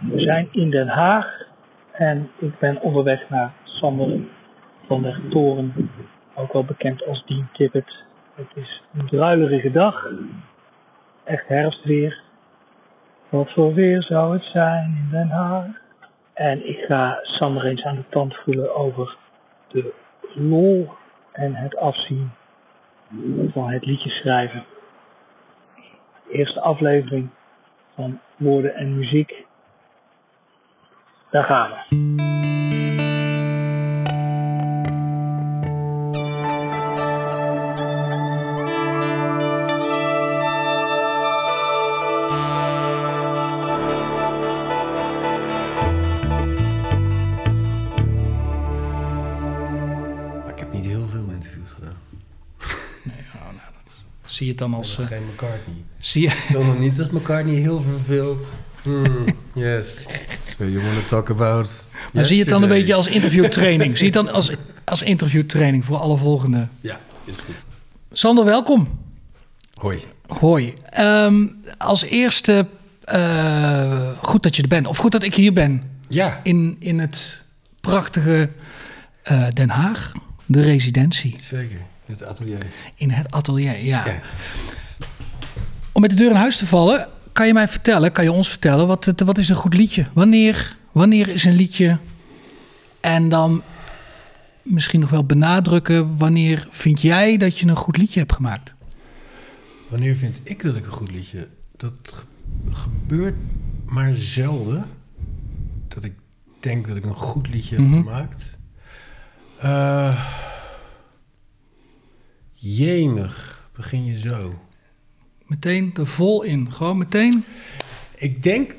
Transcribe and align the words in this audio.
We 0.00 0.20
zijn 0.20 0.48
in 0.52 0.70
Den 0.70 0.88
Haag 0.88 1.42
en 1.92 2.30
ik 2.38 2.58
ben 2.58 2.80
onderweg 2.80 3.28
naar 3.28 3.52
Sander 3.62 4.20
van 4.86 5.02
der 5.02 5.20
Toren, 5.30 5.90
ook 6.34 6.52
wel 6.52 6.64
bekend 6.64 7.06
als 7.06 7.24
Dean 7.26 7.48
Tippett. 7.52 8.04
Het 8.34 8.46
is 8.54 8.82
een 8.98 9.06
druilerige 9.06 9.70
dag, 9.70 10.06
echt 11.24 11.48
herfstweer. 11.48 12.20
Wat 13.28 13.52
voor 13.52 13.74
weer 13.74 14.02
zou 14.02 14.32
het 14.32 14.44
zijn 14.44 14.84
in 14.84 15.08
Den 15.10 15.28
Haag? 15.28 15.66
En 16.34 16.68
ik 16.68 16.78
ga 16.78 17.18
Sander 17.22 17.64
eens 17.64 17.84
aan 17.84 17.96
de 17.96 18.08
tand 18.08 18.36
voelen 18.36 18.74
over 18.74 19.16
de 19.68 19.92
lol 20.34 20.88
en 21.32 21.54
het 21.54 21.76
afzien 21.76 22.30
van 23.52 23.70
het 23.70 23.84
liedje 23.84 24.10
schrijven. 24.10 24.64
De 26.26 26.32
eerste 26.32 26.60
aflevering 26.60 27.28
van 27.94 28.20
Woorden 28.36 28.74
en 28.74 28.98
Muziek. 28.98 29.46
Daar 31.30 31.44
gaan 31.44 31.70
we. 31.70 31.96
Ik 50.52 50.58
heb 50.58 50.72
niet 50.72 50.84
heel 50.84 51.08
veel 51.08 51.30
interviews 51.30 51.70
gedaan. 51.70 51.96
Zie 54.24 54.46
je 54.46 54.52
het 54.52 54.60
dan 54.60 54.74
als... 54.74 54.92
Ik 54.92 54.98
eh, 54.98 55.08
ben 55.08 55.18
geen 55.18 55.26
McCartney. 55.26 55.84
zie 55.98 56.22
je... 56.22 56.28
Ik 56.28 56.48
wil 56.48 56.64
nog 56.64 56.78
niet 56.78 56.96
dat 56.96 57.10
McCartney 57.10 57.54
heel 57.54 57.80
verveeld. 57.80 58.54
Hmm, 58.88 59.26
yes. 59.54 60.04
So 60.58 60.64
you 60.64 60.82
want 60.82 60.94
to 60.94 61.06
talk 61.08 61.30
about... 61.30 61.86
Maar 62.12 62.24
zie 62.24 62.34
je 62.36 62.40
het 62.42 62.50
dan 62.50 62.62
een 62.62 62.68
beetje 62.68 62.94
als 62.94 63.06
interviewtraining? 63.06 63.98
zie 63.98 64.10
je 64.10 64.18
het 64.18 64.24
dan 64.26 64.34
als, 64.34 64.50
als 64.84 65.02
interviewtraining 65.02 65.84
voor 65.84 65.96
alle 65.96 66.16
volgende? 66.16 66.68
Ja, 66.80 67.00
is 67.24 67.34
goed. 67.34 67.54
Sander, 68.12 68.44
welkom. 68.44 68.98
Hoi. 69.74 70.02
Hoi. 70.26 70.74
Ehm, 70.90 71.46
als 71.78 72.02
eerste, 72.02 72.66
eh, 73.04 74.08
goed 74.22 74.42
dat 74.42 74.56
je 74.56 74.62
er 74.62 74.68
bent. 74.68 74.86
Of 74.86 74.96
goed 74.96 75.12
dat 75.12 75.22
ik 75.22 75.34
hier 75.34 75.52
ben. 75.52 75.82
Ja, 76.08 76.40
In, 76.42 76.76
in 76.78 76.98
het 76.98 77.42
prachtige 77.80 78.50
eh, 79.22 79.46
Den 79.52 79.70
Haag. 79.70 80.12
De 80.46 80.62
residentie. 80.62 81.36
zeker. 81.40 81.78
Het 82.06 82.24
atelier. 82.24 82.58
In 82.94 83.10
het 83.10 83.30
atelier, 83.30 83.84
ja. 83.84 84.06
Ja. 84.06 84.20
Om 85.92 86.00
met 86.00 86.10
de 86.10 86.16
deur 86.16 86.30
in 86.30 86.36
huis 86.36 86.56
te 86.56 86.66
vallen, 86.66 87.08
kan 87.38 87.46
je 87.46 87.52
mij 87.52 87.68
vertellen, 87.68 88.12
kan 88.12 88.24
je 88.24 88.32
ons 88.32 88.48
vertellen, 88.48 88.86
wat, 88.86 89.04
het, 89.04 89.20
wat 89.20 89.38
is 89.38 89.48
een 89.48 89.56
goed 89.56 89.74
liedje? 89.74 90.06
Wanneer, 90.12 90.76
wanneer 90.92 91.28
is 91.28 91.44
een 91.44 91.54
liedje? 91.54 91.98
En 93.00 93.28
dan 93.28 93.62
misschien 94.62 95.00
nog 95.00 95.10
wel 95.10 95.24
benadrukken, 95.24 96.16
wanneer 96.16 96.66
vind 96.70 97.00
jij 97.00 97.36
dat 97.36 97.58
je 97.58 97.66
een 97.66 97.76
goed 97.76 97.96
liedje 97.96 98.18
hebt 98.18 98.32
gemaakt? 98.32 98.74
Wanneer 99.88 100.16
vind 100.16 100.40
ik 100.44 100.62
dat 100.62 100.74
ik 100.76 100.86
een 100.86 100.92
goed 100.92 101.10
liedje... 101.10 101.48
Dat 101.76 101.92
ge- 102.02 102.24
gebeurt 102.72 103.34
maar 103.86 104.12
zelden. 104.14 104.86
Dat 105.88 106.04
ik 106.04 106.12
denk 106.60 106.86
dat 106.86 106.96
ik 106.96 107.04
een 107.04 107.14
goed 107.14 107.48
liedje 107.48 107.80
Mhm. 107.80 107.92
heb 107.94 108.04
gemaakt. 108.04 108.58
Eh 109.58 110.24
jemig, 112.54 113.62
begin 113.76 114.04
je 114.04 114.18
zo. 114.18 114.58
Meteen 115.48 115.94
er 115.94 116.06
vol 116.06 116.42
in, 116.42 116.72
gewoon 116.72 116.98
meteen. 116.98 117.44
Ik 118.14 118.42
denk, 118.42 118.74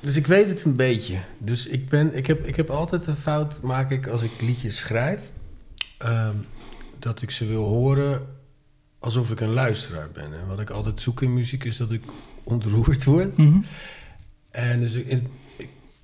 dus 0.00 0.16
ik 0.16 0.26
weet 0.26 0.48
het 0.48 0.64
een 0.64 0.76
beetje. 0.76 1.18
Dus 1.38 1.66
ik, 1.66 1.88
ben, 1.88 2.16
ik, 2.16 2.26
heb, 2.26 2.46
ik 2.46 2.56
heb 2.56 2.70
altijd 2.70 3.06
een 3.06 3.16
fout, 3.16 3.60
maak 3.60 3.90
ik 3.90 4.06
als 4.06 4.22
ik 4.22 4.40
liedjes 4.40 4.76
schrijf, 4.76 5.20
ehm, 5.98 6.36
dat 6.98 7.22
ik 7.22 7.30
ze 7.30 7.46
wil 7.46 7.64
horen 7.64 8.26
alsof 8.98 9.30
ik 9.30 9.40
een 9.40 9.52
luisteraar 9.52 10.08
ben. 10.12 10.24
En 10.24 10.46
wat 10.46 10.60
ik 10.60 10.70
altijd 10.70 11.00
zoek 11.00 11.22
in 11.22 11.34
muziek 11.34 11.64
is 11.64 11.76
dat 11.76 11.92
ik 11.92 12.02
ontroerd 12.42 13.04
word. 13.04 13.36
Mhm. 13.36 13.58
En 14.50 14.80
dus 14.80 14.92
ik, 14.92 15.22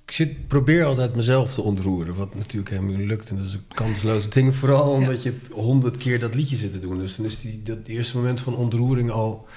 ik, 0.09 0.15
zit, 0.15 0.47
probeer 0.47 0.85
altijd 0.85 1.15
mezelf 1.15 1.53
te 1.53 1.61
ontroeren, 1.61 2.15
wat 2.15 2.35
natuurlijk 2.35 2.69
helemaal 2.69 2.95
niet 2.95 3.07
lukt. 3.07 3.29
En 3.29 3.35
dat 3.35 3.45
is 3.45 3.53
een 3.53 3.67
kansloos 3.73 4.29
ding, 4.29 4.55
vooral 4.55 4.91
omdat 4.91 5.23
je 5.23 5.33
honderd 5.51 5.97
keer 5.97 6.19
dat 6.19 6.35
liedje 6.35 6.55
zit 6.55 6.71
te 6.71 6.79
doen. 6.79 6.97
Dus 6.99 7.15
dan 7.15 7.25
is 7.25 7.41
die, 7.41 7.61
dat 7.63 7.77
eerste 7.85 8.15
moment 8.17 8.41
van 8.41 8.55
ontroering 8.55 9.11
al 9.11 9.47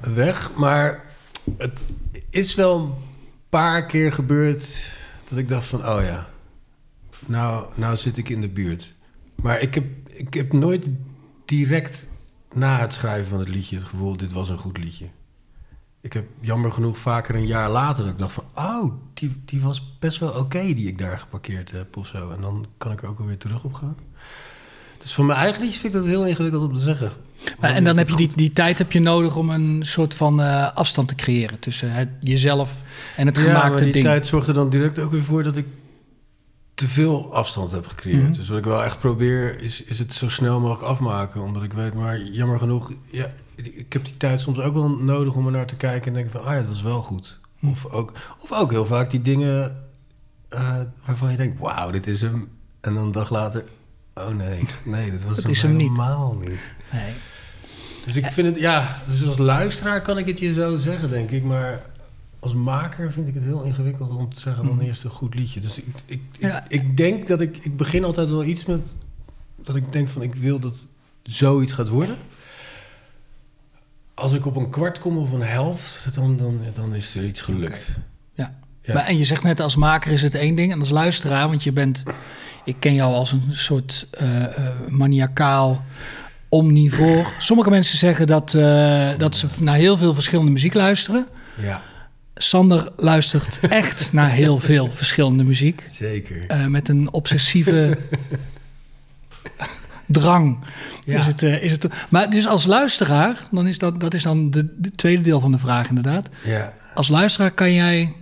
weg. 0.00 0.54
Maar 0.54 1.04
het 1.56 1.80
is 2.30 2.54
wel 2.54 2.80
een 2.80 2.92
paar 3.48 3.86
keer 3.86 4.12
gebeurd 4.12 4.96
dat 5.28 5.38
ik 5.38 5.48
dacht 5.48 5.66
van, 5.66 5.88
oh 5.88 6.02
ja, 6.02 6.28
nou, 7.26 7.66
nou 7.74 7.96
zit 7.96 8.16
ik 8.16 8.28
in 8.28 8.40
de 8.40 8.48
buurt. 8.48 8.94
Maar 9.34 9.60
ik 9.60 9.74
heb, 9.74 9.84
ik 10.06 10.34
heb 10.34 10.52
nooit 10.52 10.90
direct 11.44 12.08
na 12.52 12.80
het 12.80 12.92
schrijven 12.92 13.26
van 13.26 13.38
het 13.38 13.48
liedje 13.48 13.76
het 13.76 13.84
gevoel, 13.84 14.16
dit 14.16 14.32
was 14.32 14.48
een 14.48 14.58
goed 14.58 14.78
liedje. 14.78 15.06
Ik 16.06 16.12
heb 16.12 16.24
jammer 16.40 16.72
genoeg 16.72 16.98
vaker 16.98 17.34
een 17.34 17.46
jaar 17.46 17.70
later 17.70 18.02
dat 18.02 18.12
ik 18.12 18.18
dacht 18.18 18.32
van... 18.32 18.44
oh, 18.54 18.92
die, 19.14 19.40
die 19.44 19.60
was 19.60 19.96
best 19.98 20.18
wel 20.18 20.30
oké 20.30 20.72
die 20.72 20.86
ik 20.86 20.98
daar 20.98 21.18
geparkeerd 21.18 21.70
heb 21.70 21.96
of 21.96 22.06
zo. 22.06 22.30
En 22.30 22.40
dan 22.40 22.66
kan 22.78 22.92
ik 22.92 23.02
er 23.02 23.08
ook 23.08 23.18
alweer 23.18 23.38
terug 23.38 23.64
op 23.64 23.74
gaan. 23.74 23.96
Dus 24.98 25.14
voor 25.14 25.24
mijn 25.24 25.38
eigen 25.38 25.60
liedjes 25.60 25.80
vind 25.80 25.94
ik 25.94 26.00
dat 26.00 26.08
heel 26.08 26.26
ingewikkeld 26.26 26.62
om 26.62 26.74
te 26.74 26.80
zeggen. 26.80 27.12
Maar, 27.60 27.70
en 27.70 27.84
dan 27.84 27.96
heb 27.96 28.08
je 28.08 28.16
die, 28.16 28.30
die 28.34 28.50
tijd 28.50 28.78
heb 28.78 28.92
je 28.92 29.00
nodig 29.00 29.36
om 29.36 29.50
een 29.50 29.80
soort 29.86 30.14
van 30.14 30.42
eh, 30.42 30.72
afstand 30.72 31.08
te 31.08 31.14
creëren 31.14 31.58
tussen 31.58 31.92
het, 31.92 32.08
jezelf 32.20 32.72
en 33.16 33.26
het 33.26 33.36
ja, 33.36 33.42
gemaakte 33.42 33.70
maar 33.70 33.82
die 33.82 33.92
ding. 33.92 34.04
tijd 34.04 34.26
zorgde 34.26 34.52
dan 34.52 34.70
direct 34.70 34.98
ook 34.98 35.10
weer 35.10 35.22
voor 35.22 35.42
dat 35.42 35.56
ik 35.56 35.66
te 36.74 36.88
veel 36.88 37.34
afstand 37.34 37.72
heb 37.72 37.86
gecreëerd. 37.86 38.22
Mhm. 38.22 38.32
Dus 38.32 38.48
wat 38.48 38.58
ik 38.58 38.64
wel 38.64 38.84
echt 38.84 38.98
probeer 38.98 39.60
is, 39.60 39.82
is 39.82 39.98
het 39.98 40.14
zo 40.14 40.28
snel 40.28 40.60
mogelijk 40.60 40.84
afmaken. 40.84 41.42
Omdat 41.42 41.62
ik 41.62 41.72
weet, 41.72 41.94
maar 41.94 42.22
jammer 42.22 42.58
genoeg... 42.58 42.92
Ja, 43.10 43.32
ik 43.56 43.92
heb 43.92 44.04
die 44.04 44.16
tijd 44.16 44.40
soms 44.40 44.58
ook 44.60 44.74
wel 44.74 44.88
nodig 44.88 45.34
om 45.34 45.46
er 45.46 45.52
naar 45.52 45.66
te 45.66 45.76
kijken 45.76 46.06
en 46.06 46.12
denken 46.12 46.32
van... 46.32 46.40
ah 46.44 46.52
ja, 46.52 46.58
dat 46.58 46.68
was 46.68 46.82
wel 46.82 47.02
goed. 47.02 47.40
Mhm. 47.58 47.72
Of, 47.72 47.86
ook, 47.86 48.12
of 48.42 48.52
ook 48.52 48.70
heel 48.70 48.86
vaak 48.86 49.10
die 49.10 49.22
dingen 49.22 49.84
eh, 50.48 50.80
waarvan 51.04 51.30
je 51.30 51.36
denkt... 51.36 51.58
wauw, 51.60 51.90
dit 51.90 52.06
is 52.06 52.20
hem. 52.20 52.48
En 52.80 52.94
dan 52.94 53.04
een 53.04 53.12
dag 53.12 53.30
later... 53.30 53.64
oh 54.14 54.28
nee, 54.28 54.64
nee, 54.84 55.10
dit 55.10 55.24
was 55.24 55.34
Dat 55.34 55.42
hem 55.42 55.52
is 55.52 55.62
hem 55.62 55.72
niet. 55.72 55.80
helemaal 55.80 56.34
niet. 56.34 56.60
Nee. 56.92 57.12
Dus 58.04 58.16
ik 58.16 58.26
vind 58.26 58.46
het, 58.46 58.56
ja, 58.56 58.96
dus 59.08 59.26
als 59.26 59.38
luisteraar 59.38 60.02
kan 60.02 60.18
ik 60.18 60.26
het 60.26 60.38
je 60.38 60.52
zo 60.52 60.76
zeggen, 60.76 61.10
denk 61.10 61.30
ik. 61.30 61.42
Maar 61.44 61.84
als 62.38 62.54
maker 62.54 63.12
vind 63.12 63.28
ik 63.28 63.34
het 63.34 63.42
heel 63.42 63.62
ingewikkeld 63.62 64.10
om 64.10 64.34
te 64.34 64.40
zeggen 64.40 64.66
wanneer 64.66 64.88
is 64.88 64.96
het 64.96 65.04
een 65.04 65.10
goed 65.10 65.34
liedje. 65.34 65.60
Dus 65.60 65.78
ik, 65.78 65.86
ik, 66.06 66.20
Ja. 66.38 66.64
ik, 66.68 66.82
ik 66.82 66.96
denk 66.96 67.26
dat 67.26 67.40
ik, 67.40 67.56
ik 67.56 67.76
begin 67.76 68.04
altijd 68.04 68.28
wel 68.28 68.44
iets 68.44 68.64
met, 68.64 68.96
dat 69.56 69.76
ik 69.76 69.92
denk 69.92 70.08
van 70.08 70.22
ik 70.22 70.34
wil 70.34 70.58
dat 70.58 70.86
zoiets 71.22 71.72
gaat 71.72 71.88
worden. 71.88 72.16
Als 74.18 74.32
ik 74.32 74.46
op 74.46 74.56
een 74.56 74.70
kwart 74.70 74.98
kom 74.98 75.18
of 75.18 75.32
een 75.32 75.42
helft, 75.42 76.08
dan, 76.14 76.36
dan, 76.36 76.60
dan 76.74 76.94
is 76.94 77.14
er 77.14 77.24
iets 77.24 77.40
gelukt. 77.40 77.88
Ja. 78.34 78.54
Ja. 78.82 78.94
Maar, 78.94 79.04
en 79.04 79.18
je 79.18 79.24
zegt 79.24 79.42
net, 79.42 79.60
als 79.60 79.76
maker 79.76 80.12
is 80.12 80.22
het 80.22 80.34
één 80.34 80.54
ding. 80.54 80.72
En 80.72 80.80
als 80.80 80.88
luisteraar, 80.88 81.48
want 81.48 81.62
je 81.62 81.72
bent... 81.72 82.02
Ik 82.64 82.76
ken 82.78 82.94
jou 82.94 83.14
als 83.14 83.32
een 83.32 83.42
soort 83.50 84.06
eh 84.10 84.44
eh, 84.44 84.66
maniacaal 84.88 85.84
omnivoor. 86.48 87.34
Sommige 87.38 87.70
mensen 87.70 87.98
zeggen 87.98 88.26
dat, 88.26 88.54
eh, 88.54 89.10
dat 89.18 89.36
ze 89.36 89.46
naar 89.58 89.74
heel 89.74 89.96
veel 89.96 90.14
verschillende 90.14 90.50
muziek 90.50 90.74
luisteren. 90.74 91.28
Ja, 91.62 91.82
Sander 92.34 92.92
luistert 92.96 93.58
echt 93.68 94.12
naar 94.12 94.30
heel 94.30 94.58
veel 94.58 94.90
verschillende 94.90 95.44
muziek. 95.44 95.84
zeker. 95.90 96.70
met 96.70 96.88
een 96.88 97.12
obsessieve 97.12 97.98
drang. 100.06 100.58
Ja. 101.04 101.18
Is 101.18 101.26
het, 101.26 101.42
eh, 101.42 101.62
is 101.62 101.72
het, 101.72 101.86
maar 102.08 102.30
dus 102.30 102.46
als 102.46 102.64
luisteraar, 102.66 103.46
dan 103.50 103.66
is 103.66 103.78
dat, 103.78 104.00
dat 104.00 104.14
is 104.14 104.22
dan 104.22 104.50
de, 104.50 104.74
de 104.78 104.90
tweede 104.90 105.22
deel 105.22 105.40
van 105.40 105.52
de 105.52 105.58
vraag 105.58 105.88
inderdaad. 105.88 106.28
Ja. 106.44 106.74
Als 106.94 107.08
luisteraar 107.08 107.50
kan 107.50 107.72
jij... 107.74 108.14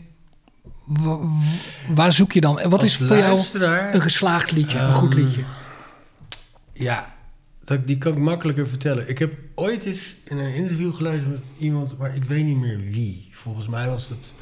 wa- 0.84 1.19
wa- 1.19 1.28
waar 1.89 2.13
zoek 2.13 2.33
je 2.33 2.41
dan? 2.41 2.60
En 2.60 2.71
wat 2.71 2.81
Als 2.83 2.89
is 3.01 3.07
voor 3.07 3.16
jou 3.16 3.41
een 3.92 4.01
geslaagd 4.03 4.53
liedje, 4.53 4.78
een 4.78 4.92
goed 4.92 5.13
Ehm, 5.15 5.21
liedje? 5.22 5.42
Ja, 6.72 7.15
dat, 7.65 7.86
die 7.86 7.98
kan 7.98 8.13
ik 8.13 8.19
makkelijker 8.19 8.69
vertellen. 8.69 9.09
Ik 9.09 9.19
heb 9.19 9.34
ooit 9.54 9.84
eens 9.84 10.16
in 10.25 10.39
een 10.39 10.54
interview 10.54 10.95
geluisterd 10.95 11.31
met 11.31 11.42
iemand, 11.59 11.98
maar 11.98 12.15
ik 12.16 12.25
weet 12.25 12.45
niet 12.45 12.57
meer 12.57 12.78
wie. 12.78 13.28
Volgens 13.33 13.69
mij 13.69 13.89
was 13.89 14.09
het, 14.09 14.33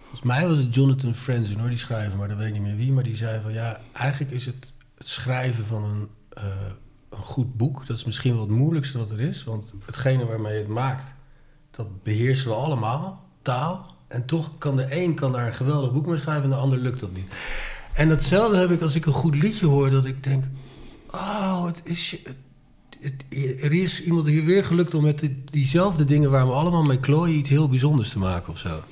volgens 0.00 0.22
mij 0.22 0.46
was 0.46 0.56
het 0.56 0.74
Jonathan 0.74 1.14
Franzen, 1.14 1.58
hoor, 1.58 1.68
die 1.68 1.78
schrijver, 1.78 2.18
maar 2.18 2.28
dat 2.28 2.36
weet 2.36 2.46
ik 2.46 2.52
niet 2.52 2.62
meer 2.62 2.76
wie. 2.76 2.92
Maar 2.92 3.04
die 3.04 3.14
zei 3.16 3.40
van 3.40 3.52
ja, 3.52 3.80
eigenlijk 3.92 4.32
is 4.32 4.46
het, 4.46 4.72
het 4.98 5.06
schrijven 5.08 5.66
van 5.66 5.82
een, 5.84 6.08
eh, 6.40 6.46
een 7.10 7.22
goed 7.24 7.56
boek, 7.56 7.86
dat 7.86 7.96
is 7.96 8.04
misschien 8.04 8.32
wel 8.32 8.40
het 8.40 8.50
moeilijkste 8.50 8.98
wat 8.98 9.10
er 9.10 9.20
is. 9.20 9.44
Want 9.44 9.74
hetgene 9.86 10.26
waarmee 10.26 10.52
je 10.52 10.58
het 10.58 10.68
maakt, 10.68 11.12
dat 11.70 12.02
beheersen 12.02 12.48
we 12.48 12.54
allemaal, 12.54 13.24
taal. 13.42 13.94
En 14.08 14.24
toch 14.26 14.58
kan 14.58 14.76
de 14.76 15.02
een 15.02 15.14
kan 15.14 15.32
daar 15.32 15.46
een 15.46 15.54
geweldig 15.54 15.92
boek 15.92 16.06
mee 16.06 16.18
schrijven 16.18 16.44
en 16.44 16.50
de 16.50 16.56
ander 16.56 16.78
lukt 16.78 17.00
dat 17.00 17.12
niet. 17.12 17.32
En 17.94 18.08
datzelfde 18.08 18.56
heb 18.56 18.70
ik 18.70 18.82
als 18.82 18.94
ik 18.94 19.06
een 19.06 19.12
goed 19.12 19.34
liedje 19.36 19.66
hoor, 19.66 19.90
dat 19.90 20.04
ik 20.04 20.24
denk, 20.24 20.44
oh, 21.10 21.64
het 21.66 21.80
is, 21.84 22.16
er 23.60 23.72
is 23.72 24.02
iemand 24.02 24.26
hier 24.26 24.44
weer 24.44 24.64
gelukt 24.64 24.94
om 24.94 25.02
met 25.02 25.18
die- 25.18 25.44
diezelfde 25.50 26.04
dingen 26.04 26.30
waar 26.30 26.46
we 26.46 26.52
allemaal 26.52 26.82
mee 26.82 27.00
klooien 27.00 27.36
iets 27.36 27.48
heel 27.48 27.68
bijzonders 27.68 28.10
te 28.10 28.18
maken 28.18 28.52
of 28.52 28.58
zo. 28.58 28.82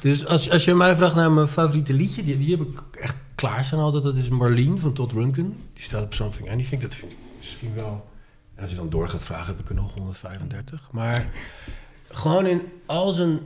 Dus 0.00 0.26
als, 0.26 0.50
als 0.50 0.64
je 0.64 0.74
mij 0.74 0.96
vraagt 0.96 1.14
naar 1.14 1.30
mijn 1.32 1.48
favoriete 1.48 1.92
liedje, 1.92 2.22
die, 2.22 2.38
die 2.38 2.50
heb 2.56 2.60
ik 2.66 2.82
echt 3.00 3.16
klaar 3.48 3.64
staan 3.64 3.78
altijd. 3.78 4.02
Dat 4.02 4.16
is 4.16 4.28
Marlene 4.28 4.76
van 4.76 4.92
Todd 4.92 5.12
Rundgren. 5.12 5.56
Die 5.72 5.82
staat 5.82 6.02
op 6.02 6.14
Something 6.14 6.50
Anything. 6.50 6.82
Dat 6.82 6.94
vind 6.94 7.12
ik 7.12 7.18
misschien 7.36 7.74
wel... 7.74 8.10
En 8.54 8.62
als 8.62 8.70
je 8.70 8.76
dan 8.76 8.90
door 8.90 9.08
gaat 9.08 9.24
vragen, 9.24 9.46
heb 9.46 9.60
ik 9.60 9.68
er 9.68 9.74
nog 9.74 9.94
135. 9.94 10.88
Maar 10.92 11.26
gewoon 12.06 12.46
in 12.46 12.62
al 12.86 13.12
zijn... 13.12 13.40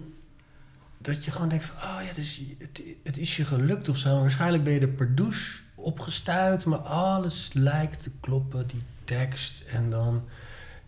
Dat 0.99 1.25
je 1.25 1.31
gewoon 1.31 1.49
denkt 1.49 1.65
van, 1.65 1.77
oh 1.77 2.05
ja, 2.07 2.13
dus 2.15 2.41
het, 2.59 2.83
het 3.03 3.19
is 3.19 3.37
je 3.37 3.45
gelukt 3.45 3.89
of 3.89 3.97
zo. 3.97 4.21
Waarschijnlijk 4.21 4.65
ben 4.65 4.73
je 4.73 4.81
er 4.81 4.89
per 4.89 5.15
douche 5.15 5.59
opgestuurd, 5.75 6.65
maar 6.65 6.79
alles 6.79 7.51
lijkt 7.53 8.03
te 8.03 8.11
kloppen. 8.21 8.67
Die 8.67 8.83
tekst 9.05 9.63
en 9.69 9.91
dan 9.91 10.25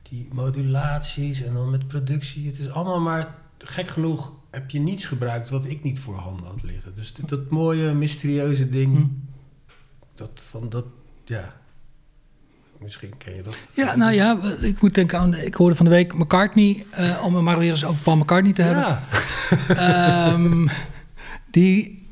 die 0.03 0.29
modulaties 0.33 1.43
en 1.43 1.55
dan 1.55 1.71
met 1.71 1.89
productie. 1.89 2.47
Het 2.47 2.59
is 2.59 2.71
allemaal 2.71 3.01
maar, 3.01 3.35
gek 3.59 3.89
genoeg, 3.89 4.33
heb 4.51 4.71
je 4.71 4.79
niets 4.79 5.05
gebruikt 5.05 5.49
wat 5.49 5.65
ik 5.65 5.83
niet 5.83 5.99
voor 5.99 6.15
handen 6.15 6.47
had 6.47 6.63
liggen. 6.63 6.95
Dus 6.95 7.13
dit- 7.13 7.29
dat 7.29 7.51
mooie, 7.51 7.95
mysterieuze 7.95 8.69
ding, 8.69 8.97
Hm. 8.97 9.05
dat 10.15 10.43
van 10.49 10.69
dat, 10.69 10.85
ja. 11.25 11.57
Misschien 12.79 13.17
ken 13.17 13.35
je 13.37 13.43
dat. 13.43 13.57
Ja, 13.75 13.97
nou 13.97 14.13
ja, 14.13 14.39
ik 14.61 14.81
moet 14.83 14.95
denken 14.95 15.19
aan. 15.19 15.35
Ik 15.35 15.55
hoorde 15.55 15.75
van 15.77 15.85
de 15.85 15.91
week 15.91 16.15
McCartney, 16.15 16.85
eh, 16.91 17.23
om 17.25 17.35
het 17.35 17.45
maar 17.45 17.59
weer 17.59 17.71
eens 17.71 17.85
over 17.85 18.03
Paul 18.03 18.17
McCartney 18.17 18.53
te 18.53 18.63
hebben. 18.63 18.83
Ja. 18.83 19.05
Ehm, 20.33 20.69
die 21.51 22.07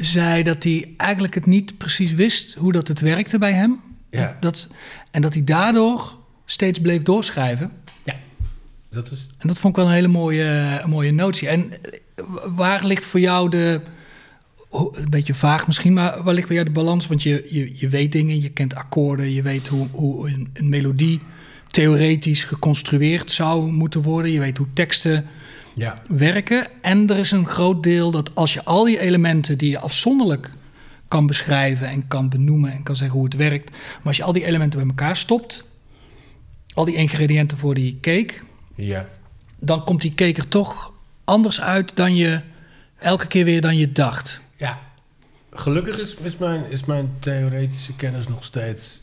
zei 0.00 0.42
dat 0.42 0.62
hij 0.62 0.94
eigenlijk 0.96 1.34
het 1.34 1.46
niet 1.46 1.78
precies 1.78 2.12
wist 2.12 2.54
hoe 2.54 2.72
dat 2.72 2.88
het 2.88 3.00
werkte 3.00 3.38
bij 3.38 3.52
hem. 3.52 3.80
Ja. 4.10 4.36
Dat, 4.40 4.68
en 5.10 5.22
dat 5.22 5.32
hij 5.32 5.44
daardoor 5.44 6.18
steeds 6.44 6.80
bleef 6.80 7.02
doorschrijven. 7.02 7.72
Dat 8.94 9.10
is, 9.10 9.28
En 9.38 9.48
dat 9.48 9.58
vond 9.58 9.76
ik 9.76 9.82
wel 9.82 9.88
een 9.88 9.96
hele 9.96 10.08
mooie, 10.08 10.80
een 10.82 10.90
mooie 10.90 11.12
notie. 11.12 11.48
En 11.48 11.72
eh, 11.72 12.24
waar 12.46 12.84
ligt 12.84 13.06
voor 13.06 13.20
jou 13.20 13.50
de, 13.50 13.80
een 14.70 15.10
beetje 15.10 15.34
vaag 15.34 15.66
misschien, 15.66 15.92
maar 15.92 16.22
waar 16.22 16.34
ligt 16.34 16.46
bij 16.46 16.56
jou 16.56 16.68
de 16.68 16.74
balans? 16.74 17.06
Want 17.06 17.22
je, 17.22 17.46
je, 17.50 17.70
je 17.72 17.88
weet 17.88 18.12
dingen, 18.12 18.40
je 18.40 18.48
kent 18.48 18.74
akkoorden, 18.74 19.32
je 19.32 19.42
weet 19.42 19.68
hoe, 19.68 19.86
hoe 19.90 20.28
een, 20.28 20.50
een 20.52 20.68
melodie 20.68 21.20
theoretisch 21.68 22.44
geconstrueerd 22.44 23.32
zou 23.32 23.72
moeten 23.72 24.02
worden. 24.02 24.30
Je 24.30 24.40
weet 24.40 24.58
hoe 24.58 24.66
teksten 24.74 25.26
ja. 25.74 25.94
werken. 26.08 26.66
En 26.80 27.10
er 27.10 27.18
is 27.18 27.30
een 27.30 27.46
groot 27.46 27.82
deel 27.82 28.10
dat 28.10 28.34
als 28.34 28.54
je 28.54 28.64
al 28.64 28.84
die 28.84 28.98
elementen 28.98 29.58
die 29.58 29.70
je 29.70 29.78
afzonderlijk 29.78 30.50
kan 31.08 31.26
beschrijven 31.26 31.88
en 31.88 32.08
kan 32.08 32.28
benoemen 32.28 32.72
en 32.72 32.82
kan 32.82 32.96
zeggen 32.96 33.16
hoe 33.16 33.24
het 33.24 33.36
werkt, 33.36 33.70
maar 33.70 34.06
als 34.06 34.16
je 34.16 34.22
al 34.22 34.32
die 34.32 34.44
elementen 34.44 34.78
bij 34.78 34.88
elkaar 34.88 35.16
stopt, 35.16 35.64
al 36.74 36.84
die 36.84 36.94
ingrediënten 36.94 37.58
voor 37.58 37.74
die 37.74 37.98
cake, 38.00 38.34
Ja. 38.74 39.06
dan 39.58 39.84
komt 39.84 40.00
die 40.00 40.14
cake 40.14 40.40
er 40.40 40.48
toch 40.48 40.92
anders 41.24 41.60
uit 41.60 41.96
dan 41.96 42.14
je 42.16 42.40
elke 42.98 43.26
keer 43.26 43.44
weer 43.44 43.60
dan 43.60 43.76
je 43.76 43.92
dacht. 43.92 44.40
Ja. 44.56 44.80
Gelukkig 45.50 45.98
is, 45.98 46.14
is, 46.14 46.36
mijn, 46.36 46.70
is 46.70 46.84
mijn 46.84 47.10
theoretische 47.18 47.94
kennis 47.96 48.28
nog 48.28 48.44
steeds 48.44 49.02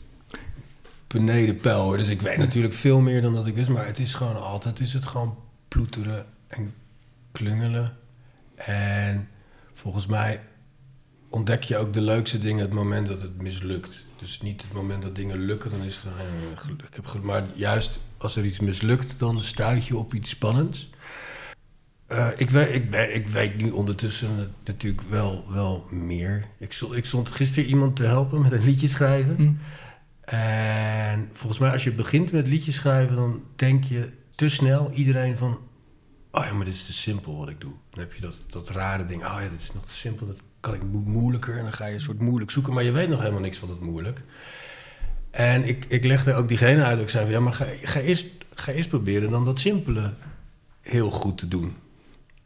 beneden 1.06 1.60
peil. 1.60 1.82
hoor. 1.82 1.96
Dus 1.96 2.08
ik 2.08 2.20
weet 2.20 2.38
natuurlijk 2.38 2.74
veel 2.74 3.00
meer 3.00 3.20
dan 3.20 3.34
dat 3.34 3.46
ik 3.46 3.54
wist. 3.54 3.68
Maar 3.68 3.86
het 3.86 3.98
is 3.98 4.14
gewoon 4.14 4.42
altijd 4.42 4.80
is 4.80 4.92
het 4.92 5.06
gewoon 5.06 5.36
ploeteren 5.68 6.26
en 6.48 6.74
klungelen. 7.32 7.96
En 8.54 9.28
volgens 9.72 10.06
mij 10.06 10.40
ontdek 11.30 11.62
je 11.62 11.76
ook 11.76 11.92
de 11.92 12.00
leukste 12.00 12.38
dingen 12.38 12.64
het 12.64 12.72
moment 12.72 13.08
dat 13.08 13.22
het 13.22 13.42
mislukt. 13.42 14.06
Dus 14.16 14.40
niet 14.40 14.62
het 14.62 14.72
moment 14.72 15.02
dat 15.02 15.14
dingen 15.14 15.38
lukken, 15.38 15.70
dan 15.70 15.82
is 15.82 15.94
het 15.94 16.02
van, 16.02 16.12
eh, 16.12 16.86
ik 16.86 16.94
heb. 16.94 17.22
Maar 17.22 17.44
juist 17.54 18.00
als 18.22 18.36
er 18.36 18.44
iets 18.44 18.60
mislukt, 18.60 19.18
dan 19.18 19.38
stuit 19.40 19.86
je 19.86 19.96
op 19.96 20.14
iets 20.14 20.30
spannends. 20.30 20.90
Eh, 22.06 22.28
ik, 22.36 22.50
weet, 22.50 22.74
ik, 22.74 22.90
ben, 22.90 23.14
ik 23.14 23.28
weet 23.28 23.56
nu 23.56 23.70
ondertussen 23.70 24.36
nat- 24.36 24.48
natuurlijk 24.64 25.02
wel, 25.08 25.44
wel 25.52 25.86
meer. 25.90 26.44
Ik 26.58 26.72
stond, 26.72 26.94
ik 26.94 27.04
stond 27.04 27.30
gisteren 27.30 27.68
iemand 27.68 27.96
te 27.96 28.04
helpen 28.04 28.42
met 28.42 28.52
een 28.52 28.64
liedje 28.64 28.88
schrijven. 28.88 29.36
Hm. 29.36 29.52
En 30.34 31.28
volgens 31.32 31.60
mij, 31.60 31.70
als 31.72 31.84
je 31.84 31.92
begint 31.92 32.32
met 32.32 32.46
liedjes 32.46 32.74
schrijven, 32.74 33.16
dan 33.16 33.44
denk 33.56 33.84
je 33.84 34.12
te 34.34 34.48
snel 34.48 34.90
iedereen 34.90 35.36
van. 35.38 35.58
Oh 36.30 36.44
ja, 36.44 36.52
maar 36.52 36.64
dit 36.64 36.74
is 36.74 36.86
te 36.86 36.92
simpel 36.92 37.36
wat 37.36 37.48
ik 37.48 37.60
doe. 37.60 37.72
Dan 37.90 38.00
heb 38.00 38.12
je 38.12 38.20
dat, 38.20 38.36
dat 38.48 38.70
rare 38.70 39.04
ding. 39.04 39.24
Oh 39.24 39.36
ja, 39.40 39.48
dit 39.48 39.60
is 39.60 39.72
nog 39.74 39.86
te 39.86 39.94
simpel. 39.94 40.26
Dat 40.26 40.42
kan 40.60 40.74
ik 40.74 40.82
mo- 40.82 40.98
moeilijker. 41.06 41.56
En 41.56 41.62
dan 41.62 41.72
ga 41.72 41.86
je 41.86 41.94
een 41.94 42.00
soort 42.00 42.20
moeilijk 42.20 42.50
zoeken. 42.50 42.72
Maar 42.72 42.82
je 42.82 42.92
weet 42.92 43.08
nog 43.08 43.18
helemaal 43.20 43.40
niks 43.40 43.58
van 43.58 43.68
het 43.68 43.80
moeilijk. 43.80 44.22
En 45.32 45.64
ik, 45.64 45.84
ik 45.88 46.04
legde 46.04 46.34
ook 46.34 46.48
diegene 46.48 46.82
uit. 46.82 47.00
Ik 47.00 47.08
zei 47.08 47.24
van 47.24 47.34
ja, 47.34 47.40
maar 47.40 47.52
ga, 47.52 47.64
ga, 47.82 48.00
eerst, 48.00 48.26
ga 48.54 48.72
eerst 48.72 48.88
proberen 48.88 49.30
dan 49.30 49.44
dat 49.44 49.60
simpele 49.60 50.12
heel 50.80 51.10
goed 51.10 51.38
te 51.38 51.48
doen. 51.48 51.76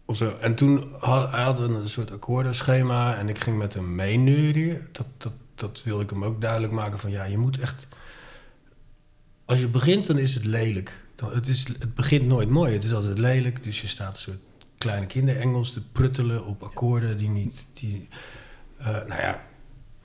Of 0.04 0.16
zo. 0.16 0.36
En 0.36 0.54
toen 0.54 0.92
had, 0.98 1.30
hij 1.30 1.42
had 1.42 1.58
een 1.58 1.88
soort 1.88 2.10
akkoordenschema 2.10 3.16
en 3.16 3.28
ik 3.28 3.38
ging 3.38 3.58
met 3.58 3.74
hem 3.74 3.94
meeneuren. 3.94 4.88
Dat, 4.92 5.06
dat, 5.16 5.32
dat 5.54 5.82
wilde 5.84 6.02
ik 6.02 6.10
hem 6.10 6.24
ook 6.24 6.40
duidelijk 6.40 6.72
maken 6.72 6.98
van 6.98 7.10
ja, 7.10 7.24
je 7.24 7.38
moet 7.38 7.58
echt... 7.58 7.86
Als 9.44 9.60
je 9.60 9.68
begint, 9.68 10.06
dan 10.06 10.18
is 10.18 10.34
het 10.34 10.44
lelijk. 10.44 11.04
Dan, 11.14 11.34
het, 11.34 11.48
is, 11.48 11.66
het 11.78 11.94
begint 11.94 12.26
nooit 12.26 12.48
mooi, 12.48 12.72
het 12.72 12.84
is 12.84 12.94
altijd 12.94 13.18
lelijk. 13.18 13.62
Dus 13.62 13.80
je 13.80 13.86
staat 13.86 14.14
een 14.14 14.20
soort 14.20 14.40
kleine 14.78 15.06
kinderengels 15.06 15.72
te 15.72 15.82
pruttelen 15.92 16.44
op 16.44 16.62
akkoorden 16.62 17.18
die 17.18 17.28
niet... 17.28 17.66
Die, 17.72 18.08
eh, 18.78 18.86
nou 18.86 19.20
ja, 19.20 19.42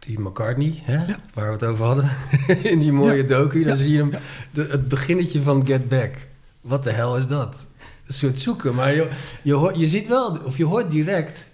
die 0.02 0.20
McCartney, 0.20 0.82
hè, 0.84 1.06
Ja. 1.06 1.18
waar 1.34 1.46
we 1.48 1.52
het 1.52 1.64
over 1.64 1.86
hadden, 1.86 2.10
in 2.72 2.80
die 2.80 2.92
mooie 2.92 3.22
Ja. 3.22 3.28
docu. 3.28 3.64
Dan 3.64 3.78
zie 3.78 3.90
je 3.92 3.98
hem, 3.98 4.12
de, 4.52 4.64
het 4.70 4.88
beginnetje 4.88 5.42
van 5.42 5.66
Get 5.68 5.90
Back. 5.90 6.28
Wat 6.62 6.84
de 6.84 6.92
hel 6.92 7.18
is 7.18 7.28
dat? 7.28 7.68
Een 8.08 8.14
soort 8.14 8.40
zoeken. 8.40 8.76
Maar 8.76 8.94
je, 8.94 9.10
je, 9.42 9.54
hoort, 9.54 9.80
je 9.80 9.88
ziet 9.88 10.08
wel, 10.08 10.38
of 10.44 10.58
je 10.58 10.66
hoort 10.66 10.92
direct 10.92 11.52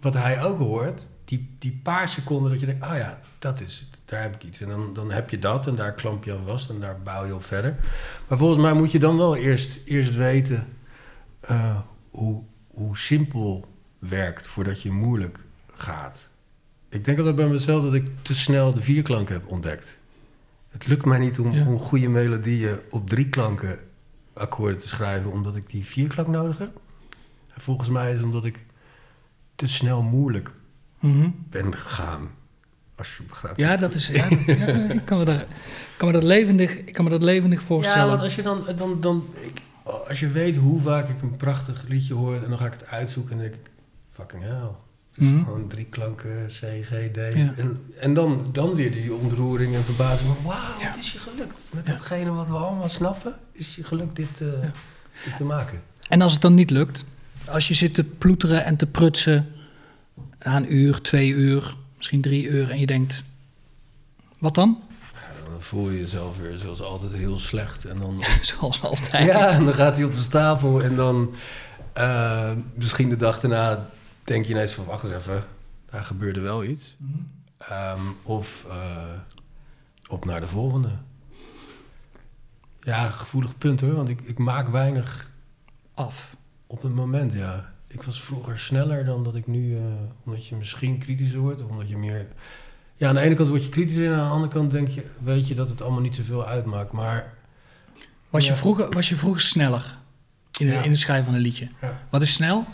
wat 0.00 0.14
hij 0.14 0.42
ook 0.44 0.58
hoort. 0.58 1.06
Die, 1.24 1.56
die 1.58 1.80
paar 1.82 2.08
seconden 2.08 2.50
dat 2.50 2.60
je 2.60 2.66
denkt, 2.66 2.84
ah 2.84 2.96
ja, 2.96 3.20
dat 3.38 3.60
is 3.60 3.86
het. 3.90 4.02
Daar 4.04 4.22
heb 4.22 4.34
ik 4.34 4.44
iets. 4.44 4.60
En 4.60 4.68
dan, 4.68 4.94
dan 4.94 5.10
heb 5.10 5.30
je 5.30 5.38
dat 5.38 5.66
en 5.66 5.74
daar 5.74 5.92
klamp 5.94 6.24
je 6.24 6.32
aan 6.32 6.46
vast 6.46 6.70
en 6.70 6.80
daar 6.80 7.00
bouw 7.02 7.24
je 7.26 7.34
op 7.34 7.44
verder. 7.44 7.76
Maar 8.28 8.38
volgens 8.38 8.60
mij 8.60 8.72
moet 8.72 8.90
je 8.92 8.98
dan 8.98 9.16
wel 9.16 9.36
eerst, 9.36 9.80
eerst 9.84 10.14
weten 10.16 10.66
eh, 11.40 11.76
hoe, 12.10 12.42
hoe 12.68 12.96
simpel 12.98 13.66
werkt 13.98 14.46
voordat 14.46 14.82
je 14.82 14.90
moeilijk 14.90 15.38
gaat. 15.72 16.30
Ik 16.94 17.04
denk 17.04 17.18
altijd 17.18 17.36
bij 17.36 17.46
mezelf 17.48 17.82
dat 17.84 17.94
ik 17.94 18.06
te 18.22 18.34
snel 18.34 18.74
de 18.74 18.80
vierklank 18.80 19.28
heb 19.28 19.46
ontdekt. 19.46 19.98
Het 20.68 20.86
lukt 20.86 21.04
mij 21.04 21.18
niet 21.18 21.38
om, 21.38 21.52
Ja. 21.52 21.66
om 21.66 21.78
goede 21.78 22.08
melodieën 22.08 22.80
op 22.90 23.08
drie 23.08 23.28
klanken 23.28 23.78
akkoorden 24.34 24.78
te 24.78 24.88
schrijven, 24.88 25.30
omdat 25.30 25.56
ik 25.56 25.68
die 25.70 25.84
vierklank 25.84 26.28
nodig 26.28 26.58
heb. 26.58 26.80
En 27.54 27.60
volgens 27.60 27.88
mij 27.88 28.10
is 28.10 28.16
het 28.16 28.24
omdat 28.26 28.44
ik 28.44 28.64
te 29.54 29.66
snel 29.66 30.02
moeilijk 30.02 30.50
Mhm. 31.00 31.28
ben 31.50 31.74
gegaan. 31.76 32.28
Als 32.96 33.16
je 33.16 33.22
begrijpt. 33.22 33.58
Ja, 33.60 33.76
dat 33.76 33.94
is. 33.94 34.06
Ja, 34.08 34.28
dat- 34.28 34.44
ja, 34.44 34.66
ik 34.92 35.04
kan 35.04 35.18
me, 35.18 35.24
daar, 35.24 35.46
kan 35.96 36.06
me 36.08 36.14
dat 36.14 36.22
levendig, 36.22 36.78
ik 36.78 36.92
kan 36.92 37.04
me 37.04 37.10
dat 37.10 37.22
levendig 37.22 37.60
Ja, 37.60 37.66
voorstellen. 37.66 38.08
want 38.08 38.20
als 38.20 38.34
je 38.34 38.42
dan, 38.42 38.62
dan, 38.76 39.00
dan 39.00 39.24
ik, 39.40 39.62
als 40.08 40.20
je 40.20 40.28
weet 40.28 40.56
hoe 40.56 40.80
vaak 40.80 41.08
ik 41.08 41.22
een 41.22 41.36
prachtig 41.36 41.84
liedje 41.88 42.14
hoor 42.14 42.34
en 42.42 42.48
dan 42.48 42.58
ga 42.58 42.66
ik 42.66 42.72
het 42.72 42.86
uitzoeken 42.86 43.32
en 43.32 43.38
denk 43.38 43.54
ik, 43.54 43.70
fucking 44.10 44.42
hell. 44.42 44.68
Het 45.14 45.22
is 45.24 45.28
Mhm. 45.30 45.44
gewoon 45.44 45.68
drie 45.68 45.84
klanken, 45.84 46.46
C, 46.46 46.60
G, 46.84 46.88
D. 47.12 47.16
Ja. 47.16 47.52
En, 47.56 47.80
en 47.96 48.14
dan, 48.14 48.48
dan 48.52 48.74
weer 48.74 48.92
die 48.92 49.14
ontroering 49.14 49.74
en 49.74 49.84
verbazing. 49.84 50.28
van, 50.34 50.44
Wauw, 50.44 50.80
Ja. 50.80 50.86
het 50.86 50.96
is 50.96 51.12
je 51.12 51.18
gelukt. 51.18 51.70
Met 51.74 51.86
datgene 51.86 52.30
wat 52.30 52.48
we 52.48 52.54
allemaal 52.54 52.88
snappen, 52.88 53.34
is 53.52 53.76
je 53.76 53.84
gelukt 53.84 54.16
dit, 54.16 54.40
eh, 54.40 54.48
dit 55.24 55.36
te 55.36 55.44
maken. 55.44 55.82
En 56.08 56.22
als 56.22 56.32
het 56.32 56.42
dan 56.42 56.54
niet 56.54 56.70
lukt, 56.70 57.04
als 57.50 57.68
je 57.68 57.74
zit 57.74 57.94
te 57.94 58.04
ploeteren 58.04 58.64
en 58.64 58.76
te 58.76 58.86
prutsen 58.86 59.48
na 60.42 60.56
een 60.56 60.74
uur, 60.74 61.00
twee 61.00 61.28
uur, 61.28 61.74
misschien 61.96 62.20
drie 62.20 62.46
uur 62.48 62.70
en 62.70 62.78
je 62.78 62.86
denkt, 62.86 63.22
wat 64.38 64.54
dan? 64.54 64.78
Dan 65.50 65.62
voel 65.62 65.90
je 65.90 65.98
jezelf 66.00 66.38
weer 66.38 66.56
zoals 66.58 66.82
altijd 66.82 67.12
heel 67.12 67.38
slecht. 67.38 67.84
En 67.84 67.98
dan, 67.98 68.24
Zoals 68.42 68.82
altijd. 68.82 69.26
ja, 69.26 69.50
en 69.50 69.64
dan 69.64 69.74
gaat 69.74 69.96
hij 69.96 70.04
op 70.04 70.12
de 70.14 70.20
stapel 70.20 70.82
en 70.82 70.96
dan 70.96 71.34
eh, 71.92 72.50
misschien 72.74 73.08
de 73.08 73.16
dag 73.16 73.40
daarna 73.40 73.88
denk 74.24 74.44
je 74.44 74.52
ineens 74.52 74.72
van 74.72 74.84
wacht 74.84 75.04
eens 75.04 75.12
even, 75.12 75.44
daar 75.90 76.04
gebeurde 76.04 76.40
wel 76.40 76.64
iets. 76.64 76.96
Mhm. 76.98 77.18
Ehm, 77.58 78.00
of 78.22 78.64
eh, 78.68 79.04
op 80.08 80.24
naar 80.24 80.40
de 80.40 80.46
volgende. 80.48 80.88
Ja, 82.80 83.10
gevoelig 83.10 83.58
punt 83.58 83.80
hoor, 83.80 83.94
want 83.94 84.08
ik, 84.08 84.20
ik 84.20 84.38
maak 84.38 84.68
weinig 84.68 85.30
Af. 85.94 86.36
op 86.66 86.82
het 86.82 86.94
moment, 86.94 87.32
ja. 87.32 87.72
Ik 87.86 88.02
was 88.02 88.22
vroeger 88.22 88.58
sneller 88.58 89.04
dan 89.04 89.24
dat 89.24 89.34
ik 89.34 89.46
nu, 89.46 89.76
eh, 89.76 89.82
omdat 90.24 90.46
je 90.46 90.56
misschien 90.56 90.98
kritischer 90.98 91.38
wordt, 91.40 91.62
of 91.62 91.70
omdat 91.70 91.88
je 91.88 91.96
meer... 91.96 92.26
Ja, 92.96 93.08
aan 93.08 93.14
de 93.14 93.20
ene 93.20 93.34
kant 93.34 93.48
word 93.48 93.62
je 93.62 93.68
kritischer 93.68 94.06
en 94.06 94.12
aan 94.12 94.26
de 94.28 94.32
andere 94.34 94.52
kant 94.52 94.70
denk 94.70 94.88
je, 94.88 95.06
weet 95.22 95.46
je 95.48 95.54
dat 95.54 95.68
het 95.68 95.82
allemaal 95.82 96.00
niet 96.00 96.14
zoveel 96.14 96.46
uitmaakt, 96.46 96.92
maar... 96.92 97.34
Was, 98.30 98.46
je 98.46 98.54
vroeger, 98.54 98.90
was 98.90 99.08
je 99.08 99.16
vroeger 99.16 99.40
sneller 99.40 99.98
in, 100.58 100.66
de, 100.66 100.72
Ja. 100.72 100.82
in 100.82 100.90
het 100.90 100.98
schrijven 100.98 101.24
van 101.24 101.34
een 101.34 101.40
liedje? 101.40 101.68
Ja. 101.80 102.00
Wat 102.10 102.22
is 102.22 102.32
snel? 102.34 102.66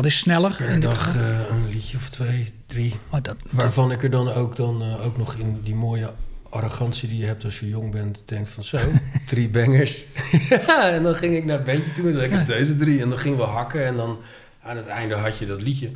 Wat 0.00 0.08
is 0.08 0.18
sneller? 0.18 0.54
Per 0.56 0.68
in 0.68 0.80
dit 0.80 0.90
dag 0.90 1.16
eh, 1.16 1.48
een 1.50 1.68
liedje 1.68 1.96
of 1.96 2.08
twee, 2.08 2.52
drie. 2.66 2.94
Oh, 3.10 3.22
dat, 3.22 3.36
Waarvan 3.50 3.90
ik 3.90 4.02
er 4.02 4.10
dan 4.10 4.28
ook, 4.28 4.56
dan, 4.56 4.82
eh, 4.82 5.04
ook 5.06 5.16
nog 5.16 5.34
in 5.34 5.60
die 5.62 5.74
mooie 5.74 6.12
arrogantie 6.50 7.08
die 7.08 7.18
je 7.18 7.26
hebt 7.26 7.44
als 7.44 7.60
je 7.60 7.68
jong 7.68 7.90
bent, 7.90 8.22
denkt 8.26 8.48
van 8.48 8.64
zo, 8.64 8.78
drie 9.26 9.48
bangers. 9.48 10.06
ja, 10.48 10.90
en 10.90 11.02
dan 11.02 11.14
ging 11.14 11.36
ik 11.36 11.44
naar 11.44 11.56
het 11.56 11.66
bandje 11.66 11.92
toe 11.92 12.08
en 12.08 12.14
dan 12.14 12.40
ik 12.40 12.46
deze 12.46 12.76
drie. 12.76 13.02
En 13.02 13.08
dan 13.08 13.18
gingen 13.18 13.38
we 13.38 13.44
hakken 13.44 13.86
en 13.86 13.96
dan 13.96 14.18
aan 14.62 14.76
het 14.76 14.86
einde 14.86 15.14
had 15.14 15.38
je 15.38 15.46
dat 15.46 15.62
liedje. 15.62 15.90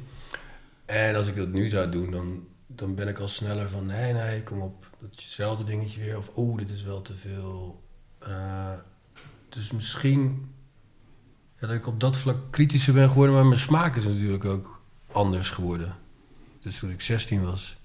En 0.84 1.16
als 1.16 1.26
ik 1.26 1.36
dat 1.36 1.52
nu 1.52 1.68
zou 1.68 1.90
doen, 1.90 2.10
dan, 2.10 2.46
dan 2.66 2.94
ben 2.94 3.08
ik 3.08 3.18
al 3.18 3.28
sneller 3.28 3.68
van... 3.68 3.86
nee, 3.86 4.12
nee, 4.12 4.42
kom 4.42 4.60
op, 4.60 4.86
dat 5.00 5.10
is 5.16 5.24
hetzelfde 5.24 5.64
dingetje 5.64 6.00
weer. 6.00 6.18
Of 6.18 6.30
oeh, 6.36 6.58
dit 6.58 6.70
is 6.70 6.82
wel 6.82 7.02
te 7.02 7.14
veel. 7.14 7.82
Uh, 8.28 8.72
dus 9.48 9.72
misschien 9.72 10.48
dat 11.66 11.76
ik 11.76 11.86
op 11.86 12.00
dat 12.00 12.16
vlak 12.16 12.36
kritischer 12.50 12.94
ben 12.94 13.08
geworden... 13.08 13.34
maar 13.34 13.46
mijn 13.46 13.60
smaak 13.60 13.96
is 13.96 14.04
natuurlijk 14.04 14.44
ook 14.44 14.80
anders 15.12 15.50
geworden. 15.50 15.96
Dus 16.62 16.78
toen 16.78 16.90
ik 16.90 17.00
16 17.00 17.44
was... 17.44 17.76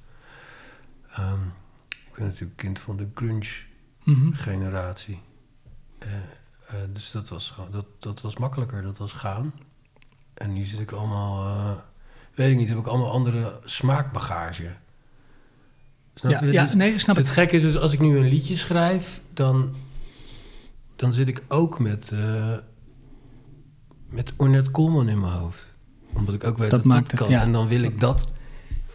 Um, 1.19 1.53
ik 1.89 2.11
ben 2.15 2.25
natuurlijk 2.25 2.57
kind 2.57 2.79
van 2.79 2.97
de 2.97 3.07
grunge-generatie. 3.13 5.15
Mm 5.15 5.21
-hmm. 5.99 6.09
uh, 6.09 6.15
uh, 6.73 6.79
dus 6.93 7.11
dat 7.11 7.29
was, 7.29 7.53
dat, 7.71 7.85
dat 7.99 8.21
was 8.21 8.37
makkelijker, 8.37 8.81
dat 8.81 8.97
was 8.97 9.11
gaan. 9.11 9.53
En 10.33 10.53
nu 10.53 10.63
zit 10.63 10.79
ik 10.79 10.91
allemaal, 10.91 11.47
uh, 11.47 11.71
weet 12.33 12.51
ik 12.51 12.57
niet, 12.57 12.69
heb 12.69 12.77
ik 12.77 12.87
allemaal 12.87 13.11
andere 13.11 13.59
smaakbagage. 13.63 14.75
Snap 16.15 16.31
ja, 16.31 16.43
je? 16.43 16.51
Ja, 16.51 16.63
dus, 16.63 16.73
nee, 16.73 16.99
snap 16.99 17.15
dus 17.15 17.25
het 17.25 17.33
gekke 17.33 17.55
is 17.55 17.61
dus 17.61 17.77
als 17.77 17.93
ik 17.93 17.99
nu 17.99 18.17
een 18.17 18.27
liedje 18.27 18.55
schrijf, 18.55 19.21
dan, 19.33 19.75
dan 20.95 21.13
zit 21.13 21.27
ik 21.27 21.43
ook 21.47 21.79
met, 21.79 22.13
met 24.09 24.33
Ornette 24.37 24.71
Coleman 24.71 25.09
in 25.09 25.19
mijn 25.19 25.33
hoofd. 25.33 25.67
Omdat 26.13 26.33
ik 26.33 26.43
ook 26.43 26.57
weet 26.57 26.69
dat, 26.69 26.83
dat 26.83 26.91
maakt 26.91 27.09
dat 27.09 27.19
kan. 27.19 27.29
ja. 27.29 27.41
En 27.41 27.51
dan 27.51 27.67
wil 27.67 27.81
ik 27.81 27.99
dat, 27.99 28.27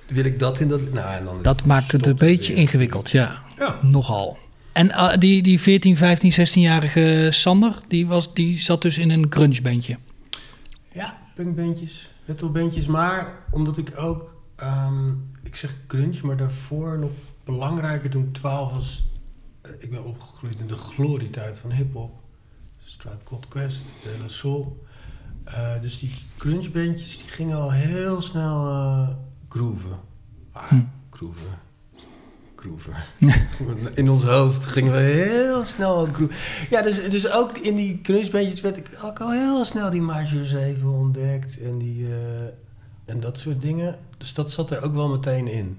wil 0.07 0.25
ik 0.25 0.39
dat 0.39 0.61
in 0.61 0.69
dat... 0.69 0.93
Nou, 0.93 1.15
en 1.15 1.25
dan 1.25 1.43
dat 1.43 1.65
maakt 1.65 1.93
het 1.93 2.07
een 2.07 2.17
beetje 2.17 2.55
ingewikkeld, 2.55 3.11
ja. 3.11 3.43
ja. 3.59 3.79
Nogal. 3.83 4.39
En 4.73 4.87
uh, 4.87 5.17
die, 5.19 5.43
die 5.43 5.61
14, 5.61 5.97
15, 5.97 6.33
16-jarige 6.33 7.27
Sander, 7.31 7.79
die, 7.89 8.07
was, 8.07 8.35
die 8.35 8.61
zat 8.61 8.83
dus 8.83 8.99
in 8.99 9.11
een 9.11 9.27
grungebandje. 9.29 9.97
Ja, 10.93 11.19
punkbandjes, 11.35 12.11
metalbandjes. 12.25 12.87
Maar 12.87 13.45
omdat 13.51 13.79
ik 13.79 13.99
ook, 13.99 14.35
um, 14.63 15.31
ik 15.43 15.57
zeg 15.57 15.77
grunge, 15.87 16.19
maar 16.23 16.37
daarvoor 16.37 16.99
nog 16.99 17.11
belangrijker 17.45 18.11
toen 18.11 18.23
ik 18.23 18.33
12 18.33 18.73
was. 18.73 19.05
Uh, 19.67 19.73
ik 19.79 19.91
ben 19.91 20.05
opgegroeid 20.05 20.61
in 20.61 20.67
de 20.67 20.77
glorietijd 20.77 21.59
van 21.59 21.73
hip-hop. 21.73 22.23
Stripe 22.85 23.25
Called 23.25 23.49
Quest, 23.49 23.85
De 24.03 24.17
La 24.21 24.29
Soul. 24.29 24.85
Uh, 25.49 25.81
dus 25.81 25.99
die 25.99 26.11
grungebandjes 26.39 27.19
die 27.19 27.29
gingen 27.29 27.57
al 27.57 27.73
heel 27.73 28.21
snel 28.23 29.17
grooven. 29.49 29.99
Ah, 30.53 30.69
hm. 30.69 30.81
grooven 31.11 31.63
In 33.95 34.11
ons 34.11 34.23
hoofd 34.23 34.67
gingen 34.67 34.93
we 34.93 34.99
heel 34.99 35.65
snel 35.65 36.07
groeven. 36.07 36.37
Ja, 36.71 36.83
dus, 36.83 37.11
dus 37.11 37.31
ook 37.31 37.59
in 37.59 37.77
die 37.77 37.99
kunstbeentjes 37.99 38.61
werd 38.61 38.77
ik 38.77 38.99
ook 39.03 39.21
al 39.21 39.33
heel 39.33 39.65
snel 39.65 39.91
die 39.91 40.01
Major 40.01 40.45
7 40.45 40.89
ontdekt. 40.89 41.61
En, 41.61 41.79
die, 41.79 42.07
uh, 42.07 42.45
en 43.05 43.21
dat 43.21 43.39
soort 43.39 43.61
dingen. 43.61 43.99
Dus 44.19 44.35
dat 44.35 44.53
zat 44.53 44.71
er 44.71 44.83
ook 44.83 44.95
wel 44.95 45.09
meteen 45.09 45.49
in. 45.49 45.79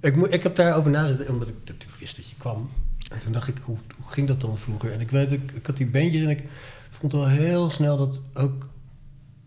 Ik, 0.00 0.16
ik 0.16 0.42
heb 0.42 0.56
daarover 0.56 0.90
nagedacht, 0.90 1.30
omdat 1.30 1.48
ik 1.48 1.54
natuurlijk 1.64 2.00
wist 2.00 2.16
dat 2.16 2.28
je 2.28 2.36
kwam. 2.36 2.70
En 3.12 3.18
toen 3.18 3.32
dacht 3.32 3.48
ik, 3.48 3.56
hoe, 3.64 3.76
hoe 3.96 4.12
ging 4.12 4.28
dat 4.28 4.40
dan 4.40 4.58
vroeger? 4.58 4.92
En 4.92 5.00
ik 5.00 5.10
weet, 5.10 5.32
ik, 5.32 5.52
ik 5.52 5.66
had 5.66 5.76
die 5.76 5.86
bandjes 5.86 6.22
en 6.22 6.30
ik 6.30 6.44
vond 7.00 7.12
wel 7.12 7.26
heel 7.26 7.70
snel 7.70 7.96
dat 7.96 8.22
ook... 8.34 8.68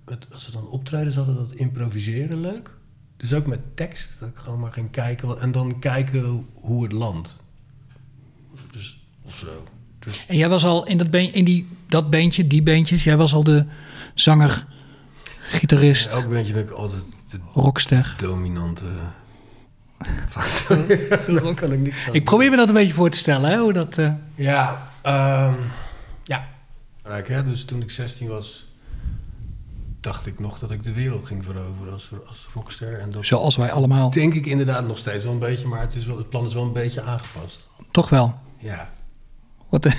Het, 0.05 0.27
als 0.33 0.43
ze 0.43 0.51
dan 0.51 0.67
optreden 0.67 1.13
hadden, 1.13 1.35
dat 1.35 1.51
improviseren 1.51 2.41
leuk. 2.41 2.71
Dus 3.17 3.33
ook 3.33 3.45
met 3.45 3.59
tekst, 3.75 4.15
dat 4.19 4.29
ik 4.29 4.37
gewoon 4.37 4.59
maar 4.59 4.71
ging 4.71 4.91
kijken 4.91 5.39
en 5.39 5.51
dan 5.51 5.79
kijken 5.79 6.45
hoe 6.53 6.83
het 6.83 6.91
landt. 6.91 7.35
Dus 8.71 9.03
of 9.21 9.35
zo. 9.35 9.63
Dus. 9.99 10.25
En 10.27 10.37
jij 10.37 10.49
was 10.49 10.65
al 10.65 10.85
in 10.85 10.97
dat, 10.97 11.09
been, 11.09 11.33
in 11.33 11.43
die, 11.43 11.67
dat 11.87 12.09
beentje, 12.09 12.47
die 12.47 12.63
beentjes, 12.63 13.03
jij 13.03 13.17
was 13.17 13.33
al 13.33 13.43
de 13.43 13.65
zanger, 14.13 14.65
gitarist. 15.39 16.11
elk 16.11 16.29
beentje 16.29 16.53
ben 16.53 16.63
ik 16.63 16.69
altijd 16.69 17.03
de 17.29 17.39
rockster. 17.53 18.15
dominante 18.17 18.85
Dan 21.41 21.55
kan 21.55 21.71
ik 21.71 21.79
niks 21.79 22.07
Ik 22.11 22.23
probeer 22.23 22.49
me 22.49 22.55
dat 22.55 22.67
een 22.67 22.73
beetje 22.73 22.93
voor 22.93 23.09
te 23.09 23.17
stellen, 23.17 23.49
hè, 23.49 23.57
hoe 23.57 23.73
dat... 23.73 23.97
Uh... 23.97 24.11
Ja, 24.35 24.87
um. 25.05 25.55
Hè? 27.11 27.43
Dus 27.43 27.65
toen 27.65 27.81
ik 27.81 27.91
16 27.91 28.27
was, 28.27 28.65
dacht 29.99 30.25
ik 30.25 30.39
nog 30.39 30.59
dat 30.59 30.71
ik 30.71 30.83
de 30.83 30.93
wereld 30.93 31.27
ging 31.27 31.43
veroveren 31.43 31.93
als, 31.93 32.09
als 32.27 32.47
rockster. 32.53 32.99
En 32.99 33.09
dat 33.09 33.25
Zoals 33.25 33.55
wij 33.55 33.71
allemaal. 33.71 34.09
Denk 34.09 34.33
ik 34.33 34.45
inderdaad 34.45 34.87
nog 34.87 34.97
steeds 34.97 35.23
wel 35.23 35.33
een 35.33 35.39
beetje, 35.39 35.67
maar 35.67 35.81
het, 35.81 35.95
is 35.95 36.05
wel, 36.05 36.17
het 36.17 36.29
plan 36.29 36.45
is 36.45 36.53
wel 36.53 36.63
een 36.63 36.73
beetje 36.73 37.01
aangepast. 37.01 37.69
Toch 37.91 38.09
wel? 38.09 38.39
Ja. 38.57 38.89
Wat, 39.69 39.87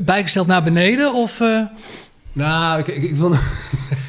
bijgesteld 0.00 0.46
naar 0.46 0.62
beneden 0.62 1.14
of... 1.14 1.40
Uh... 1.40 1.66
Nou, 2.32 2.78
ik, 2.78 2.86
ik, 2.86 3.02
ik 3.02 3.14
wil... 3.14 3.34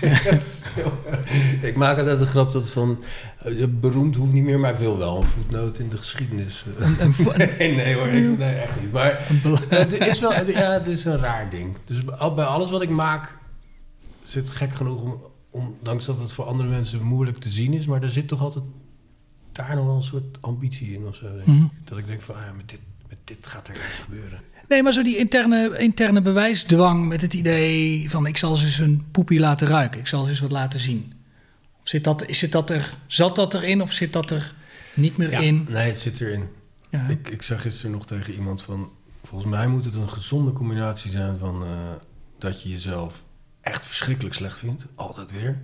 ik 1.69 1.75
maak 1.75 1.97
altijd 1.97 2.21
een 2.21 2.27
grap 2.27 2.51
dat 2.51 2.69
van... 2.69 3.03
Uh, 3.47 3.65
beroemd 3.69 4.15
hoeft 4.15 4.33
niet 4.33 4.43
meer, 4.43 4.59
maar 4.59 4.73
ik 4.73 4.79
wil 4.79 4.97
wel 4.97 5.17
een 5.17 5.27
voetnoot 5.27 5.79
in 5.79 5.89
de 5.89 5.97
geschiedenis. 5.97 6.65
Nee, 7.37 7.75
nee 7.75 7.95
hoor, 7.95 8.07
ik, 8.07 8.37
nee, 8.37 8.55
echt 8.55 8.81
niet. 8.81 8.91
Maar 8.91 9.27
het 9.69 9.99
is 9.99 10.19
wel... 10.19 10.33
Ja, 10.33 10.71
het 10.71 10.87
is 10.87 11.05
een 11.05 11.17
raar 11.17 11.49
ding. 11.49 11.77
Dus 11.85 12.05
bij 12.05 12.45
alles 12.45 12.69
wat 12.69 12.81
ik 12.81 12.89
maak 12.89 13.37
zit 14.23 14.51
gek 14.51 14.75
genoeg 14.75 15.01
om, 15.01 15.21
ondanks 15.49 16.05
dat 16.05 16.19
het 16.19 16.31
voor 16.31 16.45
andere 16.45 16.69
mensen 16.69 17.03
moeilijk 17.03 17.37
te 17.37 17.49
zien 17.49 17.73
is, 17.73 17.85
maar 17.85 18.03
er 18.03 18.09
zit 18.09 18.27
toch 18.27 18.41
altijd 18.41 18.63
daar 19.51 19.75
nog 19.75 19.85
wel 19.85 19.95
een 19.95 20.01
soort 20.01 20.37
ambitie 20.41 20.93
in 20.93 21.07
of 21.07 21.15
zo. 21.15 21.35
Denk 21.35 21.45
mm 21.45 21.71
Dat 21.83 21.97
ik 21.97 22.07
denk 22.07 22.21
van, 22.21 22.35
ah 22.35 22.41
ja, 22.45 22.51
met 22.51 22.69
dit, 22.69 22.81
met 23.07 23.17
dit 23.23 23.47
gaat 23.47 23.67
er 23.67 23.75
iets 23.75 23.99
gebeuren. 23.99 24.39
Nee, 24.69 24.83
maar 24.83 24.93
zo 24.93 25.01
die 25.01 25.17
interne, 25.17 25.77
interne 25.77 26.21
bewijsdwang 26.21 27.07
met 27.07 27.21
het 27.21 27.33
idee 27.33 28.09
van 28.09 28.25
ik 28.25 28.37
zal 28.37 28.55
ze 28.55 28.65
eens 28.65 28.79
een 28.79 29.07
poepie 29.11 29.39
laten 29.39 29.67
ruiken, 29.67 29.99
ik 29.99 30.07
zal 30.07 30.23
ze 30.23 30.29
eens 30.29 30.39
wat 30.39 30.51
laten 30.51 30.79
zien. 30.79 31.13
Of 31.81 31.87
zit 31.87 32.03
dat, 32.03 32.23
zit 32.27 32.51
dat 32.51 32.69
er, 32.69 32.97
zat 33.07 33.35
dat 33.35 33.53
erin 33.53 33.81
of 33.81 33.91
zit 33.91 34.13
dat 34.13 34.29
er 34.29 34.53
niet 34.93 35.17
meer 35.17 35.31
in? 35.31 35.65
Nee, 35.69 35.89
het 35.89 35.99
zit 35.99 36.21
erin. 36.21 36.47
Ja. 36.89 37.07
Ik, 37.07 37.29
ik 37.29 37.41
zag 37.41 37.61
gisteren 37.61 37.91
nog 37.91 38.05
tegen 38.05 38.33
iemand 38.33 38.61
van, 38.61 38.89
volgens 39.23 39.51
mij 39.51 39.67
moet 39.67 39.85
het 39.85 39.95
een 39.95 40.11
gezonde 40.11 40.53
combinatie 40.53 41.11
zijn 41.11 41.37
van 41.37 41.63
uh, 41.63 41.69
dat 42.39 42.61
je 42.63 42.69
jezelf 42.69 43.23
echt 43.61 43.85
verschrikkelijk 43.85 44.35
slecht 44.35 44.59
vindt. 44.59 44.85
Altijd 44.95 45.31
weer. 45.31 45.59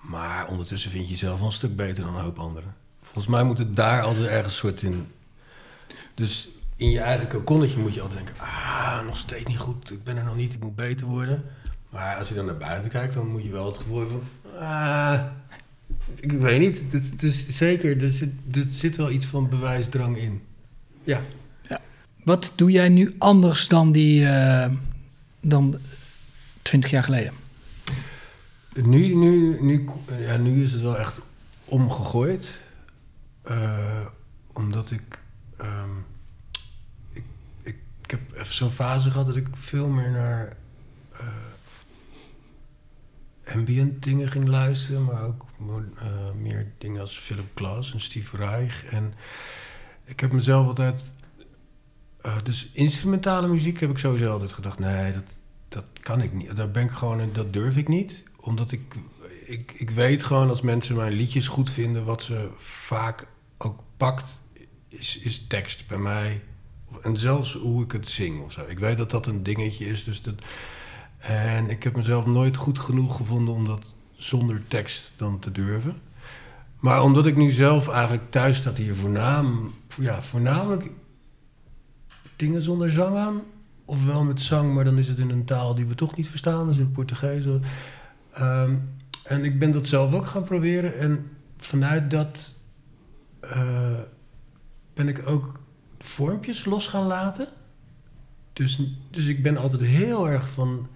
Maar 0.00 0.46
ondertussen 0.48 0.90
vind 0.90 1.04
je 1.04 1.10
jezelf 1.10 1.38
wel 1.38 1.46
een 1.46 1.52
stuk 1.52 1.76
beter 1.76 2.04
dan 2.04 2.14
een 2.16 2.22
hoop 2.22 2.38
anderen. 2.38 2.74
Volgens 3.02 3.26
mij 3.26 3.42
moet 3.42 3.58
het 3.58 3.76
daar 3.76 4.02
altijd 4.02 4.26
ergens 4.26 4.56
soort 4.56 4.82
in. 4.82 5.06
Dus 6.14 6.48
in 6.76 6.90
je 6.90 7.00
eigen 7.00 7.28
kokonnetje 7.28 7.78
moet 7.78 7.94
je 7.94 8.00
altijd 8.00 8.24
denken: 8.24 8.44
ah, 8.44 9.04
nog 9.06 9.16
steeds 9.16 9.46
niet 9.46 9.58
goed, 9.58 9.90
ik 9.90 10.04
ben 10.04 10.16
er 10.16 10.24
nog 10.24 10.36
niet, 10.36 10.54
ik 10.54 10.62
moet 10.62 10.76
beter 10.76 11.06
worden. 11.06 11.42
Maar 11.88 12.16
als 12.16 12.28
je 12.28 12.34
dan 12.34 12.46
naar 12.46 12.56
buiten 12.56 12.90
kijkt, 12.90 13.14
dan 13.14 13.26
moet 13.26 13.42
je 13.42 13.50
wel 13.50 13.66
het 13.66 13.76
gevoel 13.76 13.98
hebben 13.98 14.22
van: 14.42 14.60
ah, 14.60 15.20
ik 16.20 16.32
weet 16.32 16.58
niet. 16.58 16.92
Het, 16.92 17.22
is 17.22 17.48
zeker, 17.48 18.02
er 18.02 18.10
zit, 18.10 18.30
er 18.52 18.66
zit 18.68 18.96
wel 18.96 19.10
iets 19.10 19.26
van 19.26 19.48
bewijsdrang 19.48 20.16
in. 20.16 20.42
Ja. 21.04 21.20
ja. 21.62 21.80
Wat 22.24 22.52
doe 22.54 22.70
jij 22.70 22.88
nu 22.88 23.14
anders 23.18 23.68
dan 23.68 23.92
die. 23.92 24.20
Uh, 24.20 24.66
dan 25.40 25.78
20 26.62 26.90
jaar 26.90 27.02
geleden? 27.02 27.32
Nu, 28.74 29.14
nu, 29.14 29.58
nu, 29.60 29.88
ja, 30.18 30.36
nu 30.36 30.62
is 30.62 30.72
het 30.72 30.80
wel 30.80 30.98
echt 30.98 31.20
omgegooid. 31.64 32.60
Uh, 33.50 34.06
omdat 34.52 34.90
ik, 34.90 35.20
um, 35.60 35.98
ik, 35.98 36.13
ik. 38.04 38.10
Heb 38.10 38.20
even 38.34 38.54
zo'n 38.54 38.70
fase 38.70 39.10
gehad 39.10 39.26
dat 39.26 39.36
ik 39.36 39.48
veel 39.52 39.88
meer 39.88 40.10
naar. 40.10 40.56
Uh, 41.12 41.26
ambient 43.54 44.02
dingen 44.02 44.28
ging 44.28 44.46
luisteren, 44.46 45.04
maar 45.04 45.22
ook 45.22 45.44
uh, 45.60 46.32
meer 46.40 46.72
dingen 46.78 47.00
als 47.00 47.18
Philip 47.18 47.50
Glass 47.54 47.92
en 47.92 48.00
Steve 48.00 48.36
Reich. 48.36 48.84
En 48.84 49.14
ik 50.04 50.20
heb 50.20 50.32
mezelf 50.32 50.66
altijd. 50.66 51.12
dus 52.42 52.70
instrumentale 52.72 53.48
muziek 53.48 53.80
heb 53.80 53.90
ik 53.90 53.98
sowieso 53.98 54.32
altijd 54.32 54.52
gedacht: 54.52 54.78
nee, 54.78 55.12
dat, 55.12 55.40
dat 55.68 55.86
kan 56.00 56.22
ik 56.22 56.32
niet. 56.32 56.56
Daar 56.56 56.70
ben 56.70 56.82
ik 56.82 56.90
gewoon, 56.90 57.32
dat 57.32 57.52
durf 57.52 57.76
ik 57.76 57.88
niet. 57.88 58.24
Omdat 58.36 58.72
ik, 58.72 58.94
ik, 59.46 59.72
ik 59.72 59.90
weet 59.90 60.22
gewoon 60.22 60.48
als 60.48 60.60
mensen 60.60 60.96
mijn 60.96 61.12
liedjes 61.12 61.48
goed 61.48 61.70
vinden, 61.70 62.04
wat 62.04 62.22
ze 62.22 62.50
vaak 62.56 63.26
ook 63.58 63.82
pakt, 63.96 64.42
is, 64.88 65.18
is 65.18 65.46
tekst 65.46 65.86
bij 65.86 65.98
mij. 65.98 66.42
En 67.04 67.16
zelfs 67.16 67.52
hoe 67.52 67.82
ik 67.82 67.92
het 67.92 68.08
zing 68.08 68.42
of 68.42 68.52
zo. 68.52 68.64
Ik 68.68 68.78
weet 68.78 68.96
dat 68.96 69.10
dat 69.10 69.26
een 69.26 69.42
dingetje 69.42 69.86
is. 69.86 70.04
Dus 70.04 70.22
dat, 70.22 70.34
en 71.18 71.70
ik 71.70 71.82
heb 71.82 71.96
mezelf 71.96 72.26
nooit 72.26 72.56
goed 72.56 72.78
genoeg 72.78 73.16
gevonden 73.16 73.54
om 73.54 73.66
dat 73.66 73.94
zonder 74.12 74.62
tekst 74.68 75.12
dan 75.16 75.38
te 75.38 75.52
durven. 75.52 76.00
Maar 76.78 77.02
omdat 77.02 77.26
ik 77.26 77.36
nu 77.36 77.50
zelf 77.50 77.88
eigenlijk 77.88 78.30
thuis 78.30 78.56
staat 78.56 78.76
hier 78.76 78.94
voornaam, 78.94 79.74
ja, 80.00 80.22
voornamelijk 80.22 80.90
dingen 82.36 82.62
zonder 82.62 82.90
zang 82.90 83.16
aan 83.16 83.42
ofwel 83.84 84.24
met 84.24 84.40
zang, 84.40 84.74
maar 84.74 84.84
dan 84.84 84.98
is 84.98 85.08
het 85.08 85.18
in 85.18 85.30
een 85.30 85.44
taal 85.44 85.74
die 85.74 85.86
we 85.86 85.94
toch 85.94 86.16
niet 86.16 86.28
verstaan, 86.28 86.66
dus 86.66 86.78
in 86.78 86.92
Portugees. 86.92 87.44
Um, 87.44 88.92
en 89.24 89.44
ik 89.44 89.58
ben 89.58 89.70
dat 89.70 89.86
zelf 89.86 90.14
ook 90.14 90.26
gaan 90.26 90.44
proberen. 90.44 90.98
En 90.98 91.30
vanuit 91.56 92.10
dat 92.10 92.56
uh, 93.44 93.98
ben 94.94 95.08
ik 95.08 95.28
ook 95.28 95.60
vormpjes 96.04 96.64
los 96.64 96.86
gaan 96.86 97.06
laten. 97.06 97.48
Dus, 98.52 98.78
dus 99.10 99.26
ik 99.26 99.42
ben 99.42 99.56
altijd 99.56 99.82
heel 99.82 100.28
erg 100.30 100.48
van 100.48 100.88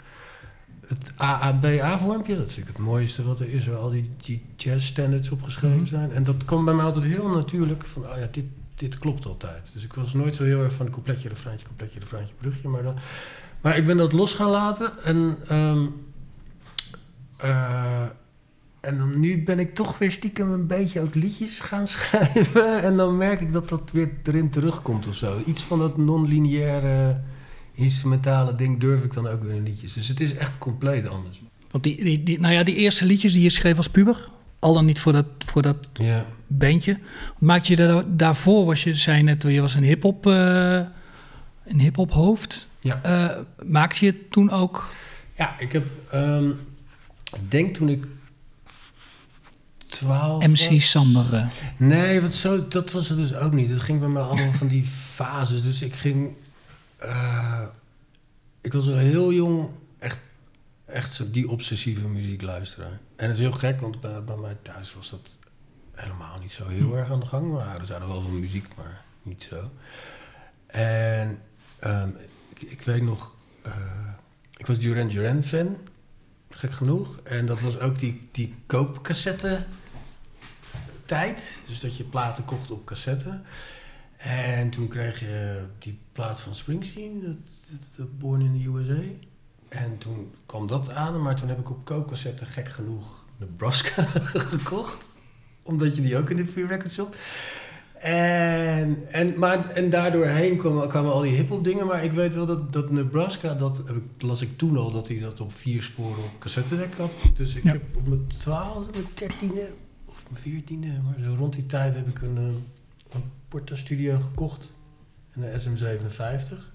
het 0.86 1.12
AABA-vormpje, 1.16 2.36
dat 2.36 2.46
is 2.46 2.56
natuurlijk 2.56 2.76
het 2.76 2.86
mooiste 2.86 3.24
wat 3.24 3.40
er 3.40 3.48
is, 3.48 3.66
waar 3.66 3.76
al 3.76 3.90
die, 3.90 4.10
die 4.16 4.42
jazz-standards 4.56 5.30
opgeschreven 5.30 5.76
Mhm. 5.76 5.86
zijn. 5.86 6.12
En 6.12 6.24
dat 6.24 6.44
kwam 6.44 6.64
bij 6.64 6.74
mij 6.74 6.84
altijd 6.84 7.04
heel 7.04 7.28
natuurlijk 7.28 7.84
van, 7.84 8.02
oh 8.02 8.16
ja, 8.18 8.28
dit, 8.30 8.44
dit 8.74 8.98
klopt 8.98 9.26
altijd. 9.26 9.70
Dus 9.74 9.84
ik 9.84 9.92
was 9.94 10.12
nooit 10.14 10.34
zo 10.34 10.44
heel 10.44 10.62
erg 10.62 10.72
van 10.72 10.90
coupletje, 10.90 11.28
refreintje, 11.28 11.66
coupletje, 11.66 11.98
refreintje, 12.00 12.34
brugje. 12.40 12.68
Maar, 12.68 12.82
dat, 12.82 12.94
maar 13.60 13.76
ik 13.76 13.86
ben 13.86 13.96
dat 13.96 14.12
los 14.12 14.32
gaan 14.34 14.50
laten 14.50 14.92
en... 15.04 15.36
eh, 17.36 18.02
en 18.80 18.98
dan 18.98 19.20
nu 19.20 19.42
ben 19.42 19.58
ik 19.58 19.74
toch 19.74 19.98
weer 19.98 20.12
stiekem 20.12 20.50
een 20.50 20.66
beetje 20.66 21.00
ook 21.00 21.14
liedjes 21.14 21.60
gaan 21.60 21.86
schrijven. 21.96 22.82
En 22.82 22.96
dan 22.96 23.16
merk 23.16 23.40
ik 23.40 23.52
dat 23.52 23.68
dat 23.68 23.90
weer 23.92 24.10
erin 24.24 24.50
terugkomt 24.50 25.06
of 25.06 25.14
zo. 25.14 25.40
Iets 25.46 25.62
van 25.62 25.78
dat 25.78 25.96
non-lineaire 25.96 27.20
instrumentale 27.74 28.54
ding 28.54 28.80
durf 28.80 29.02
ik 29.02 29.12
dan 29.12 29.26
ook 29.26 29.42
weer 29.42 29.54
in 29.54 29.62
liedjes. 29.62 29.92
Dus 29.92 30.08
het 30.08 30.20
is 30.20 30.34
echt 30.34 30.58
compleet 30.58 31.08
anders. 31.08 31.40
Want 31.70 31.84
die, 31.84 32.04
die, 32.04 32.22
die, 32.22 32.40
nou 32.40 32.54
ja, 32.54 32.62
die 32.62 32.74
eerste 32.74 33.04
liedjes 33.04 33.32
die 33.32 33.42
je 33.42 33.50
schreef 33.50 33.76
als 33.76 33.88
puber, 33.88 34.28
al 34.58 34.74
dan 34.74 34.84
niet 34.84 35.00
voor 35.00 35.12
dat, 35.12 35.26
voor 35.38 35.62
dat 35.62 35.90
bandje. 36.46 36.98
Maakte 37.38 37.70
je 37.70 37.76
daar, 37.76 38.04
daarvoor, 38.06 38.64
was 38.64 38.84
je, 38.84 38.94
zei 38.94 39.22
net, 39.22 39.42
je 39.42 39.60
was 39.60 39.74
een 39.74 39.82
hip-hop, 39.82 40.26
eh, 40.26 40.80
een 41.64 41.80
hip-hop 41.80 42.10
hoofd. 42.10 42.68
Ja. 42.80 43.02
Eh, 43.02 43.42
maakte 43.66 44.04
je 44.04 44.28
toen 44.28 44.50
ook. 44.50 44.86
Ja, 45.36 45.58
ik 45.58 45.72
heb... 45.72 45.86
ehm, 46.10 46.48
ik 47.34 47.50
denk 47.50 47.74
toen 47.74 47.88
ik 47.88 48.04
12 49.88 50.46
MC 50.46 50.68
was- 50.68 50.90
Sander. 50.90 51.34
eh. 51.34 51.46
Nee, 51.76 52.20
wat 52.20 52.32
zo, 52.32 52.68
dat 52.68 52.92
was 52.92 53.08
het 53.08 53.18
dus 53.18 53.34
ook 53.34 53.52
niet. 53.52 53.70
Het 53.70 53.80
ging 53.80 54.00
bij 54.00 54.08
mij 54.08 54.22
allemaal 54.22 54.52
van 54.52 54.68
die 54.68 54.84
fases. 55.14 55.62
Dus 55.62 55.82
ik 55.82 55.94
ging... 55.94 56.34
eh, 56.96 57.62
ik 58.60 58.72
was 58.72 58.86
al 58.86 58.96
heel 58.96 59.32
jong 59.32 59.68
echt, 59.98 60.18
echt 60.84 61.12
zo 61.14 61.30
die 61.30 61.48
obsessieve 61.48 62.08
muziek 62.08 62.42
luisteren. 62.42 63.00
En 63.16 63.26
het 63.26 63.34
is 63.34 63.40
heel 63.42 63.52
gek, 63.52 63.80
want 63.80 64.00
bij, 64.00 64.24
bij 64.24 64.36
mij 64.36 64.56
thuis 64.62 64.94
was 64.94 65.10
dat 65.10 65.38
helemaal 65.94 66.38
niet 66.38 66.52
zo 66.52 66.68
heel 66.68 66.96
erg 66.96 67.10
aan 67.10 67.20
de 67.20 67.26
gang. 67.26 67.52
Maar 67.52 67.80
er 67.80 67.86
zouden 67.86 68.08
wel 68.08 68.20
van 68.20 68.40
muziek, 68.40 68.66
maar 68.76 69.02
niet 69.22 69.46
zo. 69.50 69.70
En 70.66 71.38
ehm, 71.78 72.08
ik, 72.54 72.62
ik 72.70 72.80
weet 72.80 73.02
nog... 73.02 73.34
eh, 73.62 73.72
ik 74.56 74.66
was 74.66 74.78
Duran 74.78 75.08
Duran 75.08 75.42
fan, 75.42 75.76
gek 76.50 76.72
genoeg. 76.72 77.20
En 77.22 77.46
dat 77.46 77.60
was 77.60 77.78
ook 77.78 77.98
die, 77.98 78.28
die 78.30 78.54
koopcassette 78.66 79.66
tijd. 81.04 81.62
Dus 81.66 81.80
dat 81.80 81.96
je 81.96 82.04
platen 82.04 82.44
kocht 82.44 82.70
op 82.70 82.84
cassette. 82.84 83.40
En 84.16 84.70
toen 84.70 84.88
kreeg 84.88 85.20
je 85.20 85.64
die 85.78 85.98
plaat 86.12 86.40
van 86.40 86.54
Springsteen, 86.54 87.42
dat, 87.96 88.18
Born 88.18 88.40
in 88.40 88.60
the 88.60 88.68
USA. 88.68 89.02
En 89.68 89.98
toen 89.98 90.34
kwam 90.46 90.66
dat 90.66 90.90
aan, 90.90 91.22
maar 91.22 91.36
toen 91.36 91.48
heb 91.48 91.58
ik 91.58 91.70
op 91.70 91.84
koopcassette 91.84 92.46
gek 92.46 92.68
genoeg 92.68 93.24
Nebraska 93.36 94.06
gekocht. 94.52 95.16
Omdat 95.62 95.96
je 95.96 96.02
die 96.02 96.16
ook 96.16 96.30
in 96.30 96.36
de 96.36 96.46
Free 96.46 96.66
Record 96.66 96.92
Shop. 96.92 97.16
En, 97.98 99.08
en, 99.08 99.38
maar, 99.38 99.70
en 99.70 99.90
daardoor 99.90 100.26
heen 100.26 100.56
kwamen, 100.56 100.88
kwamen 100.88 101.12
al 101.12 101.20
die 101.20 101.32
hip-hop 101.34 101.64
dingen. 101.64 101.86
Maar 101.86 102.04
ik 102.04 102.12
weet 102.12 102.34
wel 102.34 102.46
dat, 102.46 102.72
dat 102.72 102.90
Nebraska, 102.90 103.54
dat 103.54 103.76
heb 103.86 103.96
ik, 103.96 104.22
las 104.22 104.40
ik 104.40 104.58
toen 104.58 104.76
al, 104.76 104.90
dat 104.90 105.08
hij 105.08 105.18
dat 105.18 105.40
op 105.40 105.52
vier 105.52 105.82
sporen 105.82 106.24
op 106.24 106.30
cassettedek 106.38 106.94
had. 106.94 107.14
Dus 107.34 107.54
ik 107.54 107.64
Ja. 107.64 107.72
heb 107.72 107.82
op 107.96 108.06
mijn 108.08 108.26
twaalfde, 108.26 108.90
mijn 108.92 109.04
dertiende 109.14 109.68
of 110.04 110.24
mijn 110.30 110.42
veertiende, 110.42 110.88
maar 110.88 111.24
zo 111.24 111.34
rond 111.34 111.52
die 111.54 111.66
tijd 111.66 111.94
heb 111.94 112.08
ik 112.08 112.22
een, 112.22 112.36
eh, 112.36 113.14
een 113.14 113.22
Porta 113.48 113.76
Studio 113.76 114.20
gekocht. 114.20 114.76
En 115.32 115.42
een 115.42 115.60
SM57. 115.60 116.72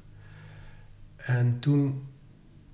En 1.15 1.59
toen 1.59 2.03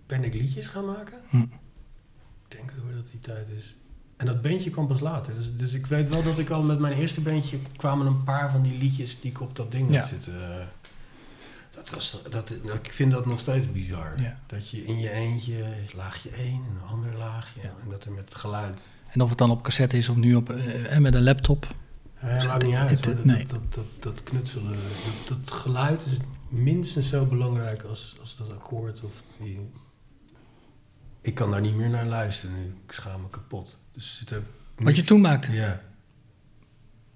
ben 0.07 0.23
ik 0.23 0.33
liedjes 0.33 0.65
gaan 0.67 0.85
maken. 0.85 1.17
Hm. 1.29 1.37
Ik 1.37 2.57
denk 2.57 2.69
het 2.71 2.79
hoor 2.79 2.91
dat 2.95 3.07
die 3.11 3.19
tijd 3.19 3.49
is. 3.49 3.75
En 4.19 4.25
dat 4.25 4.41
bandje 4.41 4.69
kwam 4.69 4.87
pas 4.87 4.99
later. 4.99 5.33
Dus, 5.35 5.55
dus 5.55 5.73
ik 5.73 5.85
weet 5.85 6.09
wel 6.09 6.23
dat 6.23 6.37
ik 6.37 6.49
al 6.49 6.63
met 6.63 6.79
mijn 6.79 6.93
eerste 6.97 7.21
bandje 7.21 7.57
kwamen 7.75 8.05
een 8.07 8.23
paar 8.23 8.51
van 8.51 8.61
die 8.61 8.77
liedjes 8.77 9.19
die 9.19 9.31
ik 9.31 9.41
op 9.41 9.55
dat 9.55 9.71
ding 9.71 9.91
Ja. 9.91 9.99
had 9.99 10.09
zitten. 10.09 10.59
eh, 10.59 10.65
Dat 11.71 11.89
was, 11.89 12.21
dat, 12.29 12.49
ik 12.83 12.91
vind 12.91 13.11
dat 13.11 13.25
nog 13.25 13.39
steeds 13.39 13.71
bizar. 13.71 14.21
Ja. 14.21 14.39
Dat 14.47 14.69
je 14.69 14.85
in 14.85 14.99
je 14.99 15.09
eentje 15.11 15.65
laagje 15.95 16.29
één 16.29 16.53
en 16.69 16.75
een 16.81 16.87
ander 16.89 17.17
laagje. 17.17 17.59
Ja. 17.61 17.71
En 17.83 17.89
dat 17.89 18.05
er 18.05 18.11
met 18.11 18.35
geluid. 18.35 18.95
En 19.09 19.21
of 19.21 19.29
het 19.29 19.37
dan 19.37 19.51
op 19.51 19.61
cassette 19.63 19.97
is 19.97 20.09
of 20.09 20.15
nu 20.15 20.35
op, 20.35 20.49
eh, 20.49 20.91
en 20.95 21.01
met 21.01 21.13
een 21.13 21.23
laptop. 21.23 21.67
Ja, 22.21 22.33
Dus 22.33 22.47
maakt 22.47 22.65
niet 22.65 22.75
uit. 22.75 22.89
het- 22.89 23.03
dat, 23.03 23.25
nee. 23.25 23.45
dat, 23.45 23.73
dat, 23.73 23.85
dat 23.99 24.23
knutselen. 24.23 24.71
Dat, 25.27 25.37
dat 25.37 25.51
geluid 25.51 26.05
is 26.05 26.17
minstens 26.49 27.07
zo 27.09 27.25
belangrijk 27.25 27.83
als, 27.83 28.15
als 28.19 28.35
dat 28.35 28.51
akkoord 28.51 29.01
of 29.03 29.23
die. 29.39 29.69
Ik 31.21 31.35
kan 31.35 31.51
daar 31.51 31.61
niet 31.61 31.75
meer 31.75 31.89
naar 31.89 32.05
luisteren 32.05 32.55
nu. 32.55 32.65
Ik 32.85 32.91
schaam 32.91 33.21
me 33.21 33.29
kapot. 33.29 33.79
Dus 33.99 34.23
er 34.29 34.43
Wat 34.75 34.95
je 34.95 35.03
toen 35.03 35.21
maakte. 35.21 35.51
Ja. 35.51 35.81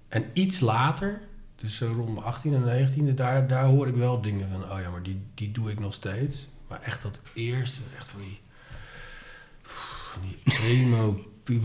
En 0.08 0.24
iets 0.32 0.60
later, 0.60 1.20
dus 1.56 1.76
zo 1.76 1.92
rond 1.96 2.14
mijn 2.14 2.26
18 2.26 2.54
en 2.54 2.88
19e, 2.92 3.14
daar, 3.14 3.46
daar 3.46 3.64
hoor 3.64 3.88
ik 3.88 3.94
wel 3.94 4.20
dingen 4.20 4.48
van, 4.48 4.62
oh 4.62 4.80
ja, 4.80 4.90
maar 4.90 5.02
die, 5.02 5.22
die 5.34 5.50
doe 5.50 5.70
ik 5.70 5.80
nog 5.80 5.94
steeds. 5.94 6.46
Maar 6.68 6.80
echt 6.82 7.02
dat 7.02 7.20
eerste, 7.34 7.80
echt 7.96 8.10
van 8.10 8.20
die, 8.20 8.40
van 9.62 10.22
die 10.22 10.58
emo 10.58 11.28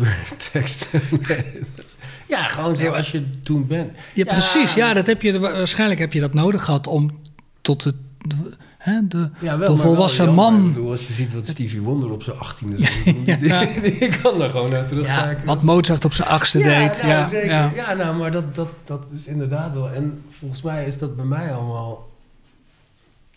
ja, 2.28 2.48
gewoon 2.48 2.76
zoals 2.76 3.12
je 3.12 3.40
toen 3.40 3.68
bent. 3.68 3.98
Ja, 4.14 4.26
precies. 4.26 4.74
Ja, 4.74 4.94
dat 4.94 5.06
heb 5.06 5.22
je, 5.22 5.40
waarschijnlijk 5.40 6.00
heb 6.00 6.14
je 6.14 6.20
dat 6.20 6.34
nodig 6.34 6.66
gehad 6.66 6.88
om 6.88 7.22
tot 7.62 7.84
het, 7.84 7.96
de, 8.18 8.36
hè, 8.80 9.08
de, 9.08 9.30
Ja, 9.39 9.58
de 9.58 9.68
maar 9.68 9.78
volwassen 9.78 10.26
wel 10.26 10.36
jammer. 10.36 10.54
man. 10.60 10.68
Ik 10.68 10.74
bedoel, 10.74 10.92
als 10.92 11.08
je 11.08 11.13
ziet 11.13 11.34
wat 11.34 11.48
Stevie 11.48 11.82
Wonder 11.82 12.12
op 12.12 12.24
zijn 12.24 12.38
18e 12.38 12.68
doet, 12.76 13.39
Ja. 13.39 13.62
ik 13.62 14.20
kan 14.24 14.38
daar 14.39 14.50
gewoon 14.50 14.70
naar 14.70 14.82
ja, 14.82 14.86
terugkijken. 14.88 15.46
wat 15.46 15.63
Mozart 15.63 16.06
op 16.06 16.13
zijn 16.13 16.28
achtste 16.28 16.58
deed. 16.58 16.98
nou, 17.02 17.08
Ja, 17.08 17.28
zeker. 17.28 17.50
ja. 17.50 17.72
Ja. 17.76 17.94
nou, 17.94 18.15
maar 18.18 18.32
dat, 18.32 18.56
dat, 18.56 18.70
dat 18.84 19.08
is 19.12 19.26
inderdaad 19.26 19.74
wel. 19.74 19.89
En 19.92 20.24
volgens 20.30 20.62
mij 20.62 20.86
is 20.86 20.98
dat 20.98 21.15
bij 21.15 21.26
mij 21.26 21.54
allemaal. 21.54 22.08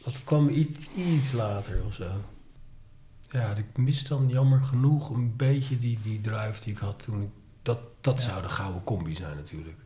Dat 0.05 0.15
kwam 0.25 0.49
iets, 0.49 0.79
iets 0.97 1.33
later 1.33 1.83
of 1.87 1.95
zo. 1.95 2.05
Ja, 3.31 3.55
ik 3.57 3.65
mis 3.77 4.05
dan 4.09 4.29
jammer 4.29 4.61
genoeg 4.65 5.11
een 5.11 5.35
beetje 5.37 5.79
die, 5.79 5.99
die 6.03 6.21
drive 6.21 6.65
die 6.65 6.73
ik 6.73 6.79
had 6.79 7.03
toen 7.03 7.23
ik. 7.23 7.29
Dat, 7.63 7.79
dat 8.01 8.23
zou 8.23 8.43
de 8.43 8.49
gouden 8.49 8.85
combi 8.85 9.15
zijn 9.15 9.37
natuurlijk. 9.37 9.77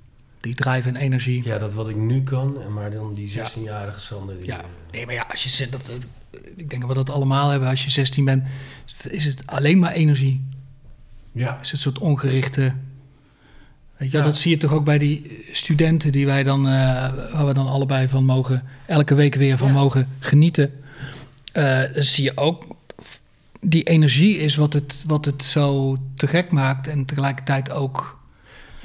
Die 0.40 0.54
drive 0.54 0.88
en 0.88 0.96
energie. 0.96 1.44
Ja, 1.44 1.58
dat 1.58 1.74
wat 1.74 1.88
ik 1.88 1.96
nu 1.96 2.22
kan, 2.22 2.62
en 2.62 2.72
maar 2.72 2.90
dan 2.90 3.12
die 3.12 3.28
16-jarige 3.38 4.00
Sander. 4.00 4.36
Die, 4.38 4.46
Ja, 4.46 4.58
eh, 4.58 4.64
nee, 4.92 5.06
maar 5.06 5.14
ja, 5.14 5.26
als 5.30 5.42
je 5.42 5.48
zegt 5.48 5.72
dat, 5.72 5.88
eh, 5.88 6.40
ik 6.56 6.70
denk 6.70 6.80
dat 6.80 6.90
we 6.90 6.94
dat 7.04 7.10
allemaal 7.10 7.48
hebben. 7.50 7.68
Als 7.68 7.84
je 7.84 7.90
16 7.90 8.24
bent, 8.24 8.44
is 8.86 8.96
het, 9.02 9.12
is 9.12 9.24
het 9.24 9.42
alleen 9.46 9.78
maar 9.78 9.92
energie. 9.92 10.44
ja. 11.32 11.50
Is 11.52 11.56
het 11.62 11.72
een 11.72 11.78
soort 11.78 11.98
ongerichte. 11.98 12.72
Weet 13.96 14.10
je, 14.10 14.18
Ja. 14.18 14.24
dat 14.24 14.36
zie 14.36 14.50
je 14.50 14.56
toch 14.56 14.72
ook 14.72 14.84
bij 14.84 14.98
die 14.98 15.44
studenten 15.52 16.12
die 16.12 16.26
wij 16.26 16.42
dan, 16.42 16.66
eh, 16.68 16.72
waar 17.32 17.46
we 17.46 17.52
dan 17.52 17.66
allebei 17.68 18.08
van 18.08 18.24
mogen, 18.24 18.62
elke 18.86 19.14
week 19.14 19.34
weer 19.34 19.56
van 19.58 19.68
Ja. 19.68 19.72
mogen 19.74 20.08
genieten. 20.18 20.72
Dan 21.52 21.88
zie 22.02 22.24
je 22.24 22.32
ook, 22.36 22.76
die 23.60 23.82
energie 23.82 24.38
is 24.38 24.56
wat 24.56 24.72
het, 24.72 25.02
wat 25.06 25.24
het 25.24 25.42
zo 25.44 25.96
te 26.14 26.26
gek 26.26 26.50
maakt 26.50 26.86
en 26.88 27.04
tegelijkertijd 27.04 27.70
ook. 27.70 28.15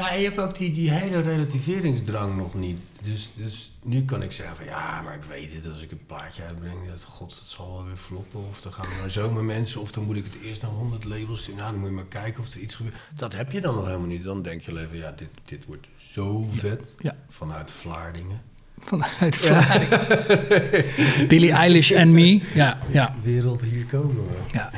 Ja, 0.01 0.11
en 0.11 0.19
je 0.19 0.27
hebt 0.27 0.39
ook 0.39 0.55
die, 0.57 0.73
die 0.73 0.91
hele 0.91 1.21
relativeringsdrang 1.21 2.37
nog 2.37 2.53
niet. 2.53 2.79
Dus, 3.01 3.29
dus 3.35 3.73
nu 3.83 4.05
kan 4.05 4.21
ik 4.21 4.31
zeggen 4.31 4.55
van 4.55 4.65
ja, 4.65 5.01
maar 5.01 5.15
ik 5.15 5.23
weet 5.23 5.53
het, 5.53 5.67
als 5.67 5.81
ik 5.81 5.91
een 5.91 6.05
plaatje 6.05 6.43
uitbreng, 6.43 6.89
dat 6.89 7.03
god, 7.03 7.35
het 7.39 7.47
zal 7.47 7.73
wel 7.73 7.85
weer 7.85 7.97
floppen. 7.97 8.47
Of 8.49 8.61
dan 8.61 8.73
gaan 8.73 8.85
er 8.85 8.99
maar 8.99 9.09
zomaar 9.09 9.43
mensen, 9.43 9.81
of 9.81 9.91
dan 9.91 10.03
moet 10.03 10.15
ik 10.15 10.23
het 10.23 10.37
eerst 10.43 10.61
naar 10.61 10.71
100 10.71 11.03
labels 11.03 11.45
doen. 11.45 11.55
Nou, 11.55 11.71
dan 11.71 11.79
moet 11.79 11.89
je 11.89 11.95
maar 11.95 12.05
kijken 12.05 12.43
of 12.43 12.53
er 12.53 12.59
iets 12.59 12.75
gebeurt. 12.75 12.95
Dat 13.15 13.33
heb 13.33 13.51
je 13.51 13.61
dan 13.61 13.75
nog 13.75 13.85
helemaal 13.85 14.07
niet. 14.07 14.23
Dan 14.23 14.41
denk 14.41 14.61
je 14.61 14.71
alleen 14.71 14.87
van 14.87 14.97
ja, 14.97 15.13
dit, 15.17 15.29
dit 15.45 15.65
wordt 15.65 15.87
zo 15.95 16.47
vet. 16.51 16.95
Ja. 16.99 17.15
Vanuit 17.29 17.71
Vlaardingen. 17.71 18.41
Vanuit 18.79 19.35
Vlaanderen. 19.35 21.27
Billie 21.27 21.51
Eilish 21.51 21.91
en 21.91 22.13
me. 22.13 22.41
Ja, 22.53 22.79
ja. 22.91 23.15
Wereld 23.21 23.61
hier 23.61 23.85
komen 23.85 24.15
we. 24.15 24.37
Ja. 24.51 24.71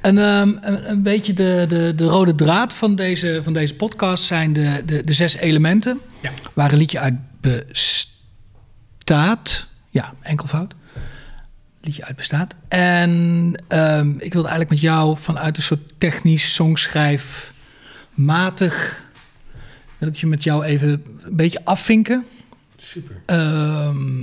En 0.00 0.18
ehm, 0.18 0.56
een, 0.60 0.90
een 0.90 1.02
beetje 1.02 1.32
de, 1.32 1.64
de, 1.68 1.92
de 1.96 2.04
rode 2.04 2.34
draad 2.34 2.74
van 2.74 2.94
deze, 2.94 3.40
van 3.42 3.52
deze 3.52 3.74
podcast 3.74 4.24
zijn 4.24 4.52
de, 4.52 4.82
de, 4.86 5.04
de 5.04 5.12
zes 5.12 5.36
elementen. 5.36 6.00
Ja. 6.22 6.30
Waar 6.54 6.72
een 6.72 6.78
liedje 6.78 6.98
uit 6.98 7.14
bestaat. 7.40 9.66
Ja, 9.90 10.14
enkelvoud. 10.20 10.74
Liedje 11.80 12.04
uit 12.04 12.16
bestaat. 12.16 12.54
En 12.68 13.52
ehm, 13.68 14.10
ik 14.10 14.32
wilde 14.32 14.48
eigenlijk 14.48 14.70
met 14.70 14.80
jou 14.80 15.16
vanuit 15.16 15.56
een 15.56 15.62
soort 15.62 15.94
technisch 15.98 16.54
songschrijfmatig... 16.54 19.02
wil 19.98 20.08
ik 20.08 20.16
je 20.16 20.26
met 20.26 20.42
jou 20.42 20.64
even 20.64 21.04
een 21.22 21.36
beetje 21.36 21.64
afvinken. 21.64 22.24
Super. 22.76 23.22
Ehm, 23.26 24.22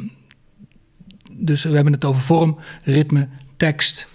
dus 1.32 1.64
we 1.64 1.76
hebben 1.76 1.94
het 1.94 2.06
over 2.06 2.22
vorm, 2.22 2.60
ritme, 2.84 3.28
tekst. 3.58 4.08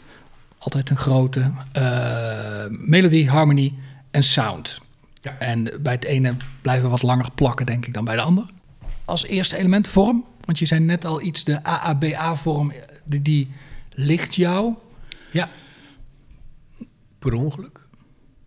Altijd 0.61 0.91
een 0.91 0.97
grote. 0.97 1.53
eh, 1.73 2.65
melodie, 2.69 3.29
harmonie 3.31 3.79
en 4.11 4.23
sound. 4.23 4.81
Ja. 5.23 5.39
En 5.39 5.69
bij 5.83 5.93
het 5.93 6.05
ene 6.05 6.35
blijven 6.63 6.85
we 6.85 6.91
wat 6.91 7.03
langer 7.03 7.31
plakken, 7.35 7.67
denk 7.67 7.87
ik, 7.87 7.95
dan 7.95 8.05
bij 8.05 8.17
de 8.17 8.23
ander. 8.23 8.45
Als 9.05 9.25
eerste 9.25 9.57
element 9.57 9.89
vorm. 9.89 10.25
Want 10.45 10.59
je 10.59 10.67
zei 10.67 10.81
net 10.81 11.05
al 11.05 11.23
iets, 11.23 11.45
de 11.45 11.65
AABA-vorm, 11.65 12.73
die, 13.05 13.23
die 13.23 13.51
ligt 13.91 14.35
jou. 14.35 14.75
Ja. 15.33 15.49
Per 17.19 17.33
ongeluk. 17.35 17.87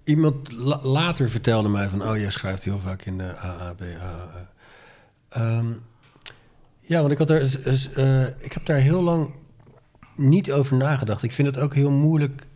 Iemand 0.04 0.52
la- 0.52 0.80
later 0.82 1.30
vertelde 1.30 1.69
mij 1.69 1.89
van... 1.89 2.08
oh, 2.10 2.17
jij 2.17 2.30
schrijft 2.30 2.63
heel 2.63 2.80
vaak 2.80 3.02
in 3.06 3.17
de 3.17 3.36
AAB. 3.38 3.82
AAA. 3.82 4.49
Ehm, 5.30 5.65
ja, 6.82 6.99
want 6.99 7.12
ik, 7.12 7.17
had 7.17 7.30
er, 7.30 7.60
eh, 7.93 8.43
ik 8.45 8.54
heb 8.54 8.65
daar 8.65 8.78
heel 8.78 9.02
lang 9.02 9.30
niet 10.15 10.52
over 10.52 10.78
nagedacht. 10.78 11.23
Ik 11.23 11.32
vind 11.32 11.47
het 11.47 11.58
ook 11.58 11.73
heel 11.73 11.91
moeilijk... 11.91 12.47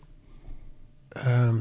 ehm, 1.09 1.57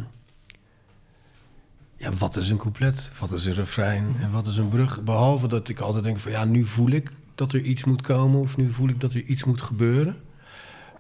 ja, 1.96 2.12
wat 2.12 2.36
is 2.36 2.48
een 2.48 2.56
couplet? 2.56 3.12
Wat 3.18 3.32
is 3.32 3.44
een 3.44 3.54
refrein? 3.54 4.16
En 4.16 4.30
wat 4.30 4.46
is 4.46 4.56
een 4.56 4.68
brug? 4.68 5.02
Behalve 5.02 5.48
dat 5.48 5.68
ik 5.68 5.80
altijd 5.80 6.04
denk 6.04 6.18
van... 6.18 6.30
ja, 6.32 6.44
nu 6.44 6.64
voel 6.64 6.90
ik 6.90 7.12
dat 7.34 7.52
er 7.52 7.60
iets 7.60 7.84
moet 7.84 8.02
komen... 8.02 8.40
of 8.40 8.56
nu 8.56 8.70
voel 8.70 8.88
ik 8.88 9.00
dat 9.00 9.12
er 9.12 9.22
iets 9.22 9.44
moet 9.44 9.62
gebeuren. 9.62 10.16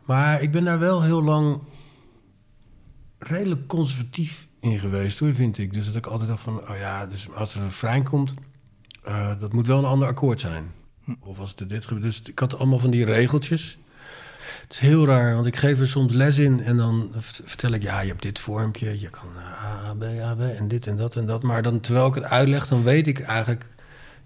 Maar 0.04 0.42
ik 0.42 0.50
ben 0.50 0.64
daar 0.64 0.78
wel 0.78 1.02
heel 1.02 1.22
lang 1.22 1.60
redelijk 3.18 3.66
conservatief 3.66 4.48
in 4.60 4.78
geweest, 4.78 5.18
hoor, 5.18 5.34
vind 5.34 5.58
ik. 5.58 5.72
Dus 5.72 5.86
dat 5.86 5.94
ik 5.94 6.06
altijd 6.06 6.28
dacht 6.28 6.42
van, 6.42 6.68
oh 6.68 6.76
ja, 6.76 7.06
dus 7.06 7.28
als 7.34 7.54
er 7.54 7.60
een 7.60 7.66
refrein 7.66 8.04
komt, 8.04 8.34
eh, 9.02 9.40
dat 9.40 9.52
moet 9.52 9.66
wel 9.66 9.78
een 9.78 9.84
ander 9.84 10.08
akkoord 10.08 10.40
zijn. 10.40 10.72
Of 11.20 11.38
als 11.38 11.54
er 11.54 11.68
dit 11.68 11.84
gebeurt. 11.84 12.04
Dus 12.04 12.22
ik 12.22 12.38
had 12.38 12.58
allemaal 12.58 12.78
van 12.78 12.90
die 12.90 13.04
regeltjes. 13.04 13.78
Het 14.66 14.72
is 14.74 14.78
heel 14.78 15.06
raar, 15.06 15.34
want 15.34 15.46
ik 15.46 15.56
geef 15.56 15.80
er 15.80 15.88
soms 15.88 16.12
les 16.12 16.38
in 16.38 16.62
en 16.62 16.76
dan 16.76 17.08
vert- 17.12 17.40
vertel 17.44 17.70
ik, 17.72 17.82
ja, 17.82 18.00
je 18.00 18.08
hebt 18.08 18.22
dit 18.22 18.38
vormpje, 18.38 19.00
je 19.00 19.10
kan 19.10 19.28
eh, 19.36 19.64
A, 19.88 19.94
B, 19.98 20.02
A, 20.02 20.34
B 20.34 20.40
en 20.40 20.68
dit 20.68 20.86
en 20.86 20.96
dat 20.96 21.16
en 21.16 21.26
dat. 21.26 21.42
Maar 21.42 21.62
dan, 21.62 21.80
terwijl 21.80 22.06
ik 22.06 22.14
het 22.14 22.24
uitleg, 22.24 22.68
dan 22.68 22.82
weet 22.82 23.06
ik 23.06 23.20
eigenlijk, 23.20 23.66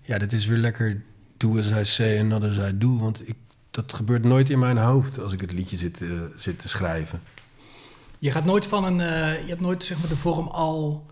ja, 0.03 0.19
dit 0.19 0.33
is 0.33 0.47
weer 0.47 0.59
lekker 0.59 1.03
do 1.37 1.59
as 1.59 1.67
I 1.71 1.85
say 1.85 2.19
and 2.21 2.29
not 2.29 2.45
as 2.45 2.57
I 2.57 2.79
do. 2.79 2.99
Want 2.99 3.29
ik, 3.29 3.37
dat 3.71 3.93
gebeurt 3.93 4.25
nooit 4.25 4.51
in 4.51 4.59
mijn 4.59 4.77
hoofd 4.79 5.21
als 5.21 5.33
ik 5.33 5.41
het 5.41 5.53
liedje 5.53 5.77
zit, 5.77 6.03
eh, 6.03 6.09
zit 6.37 6.59
te 6.59 6.69
schrijven. 6.69 7.21
Je 8.19 8.31
gaat 8.31 8.45
nooit 8.45 8.67
van 8.67 8.85
een. 8.85 9.01
eh, 9.01 9.41
je 9.43 9.49
hebt 9.49 9.61
nooit 9.61 9.85
zeg 9.85 9.99
maar 9.99 10.09
de 10.09 10.17
vorm 10.17 10.47
al. 10.47 11.07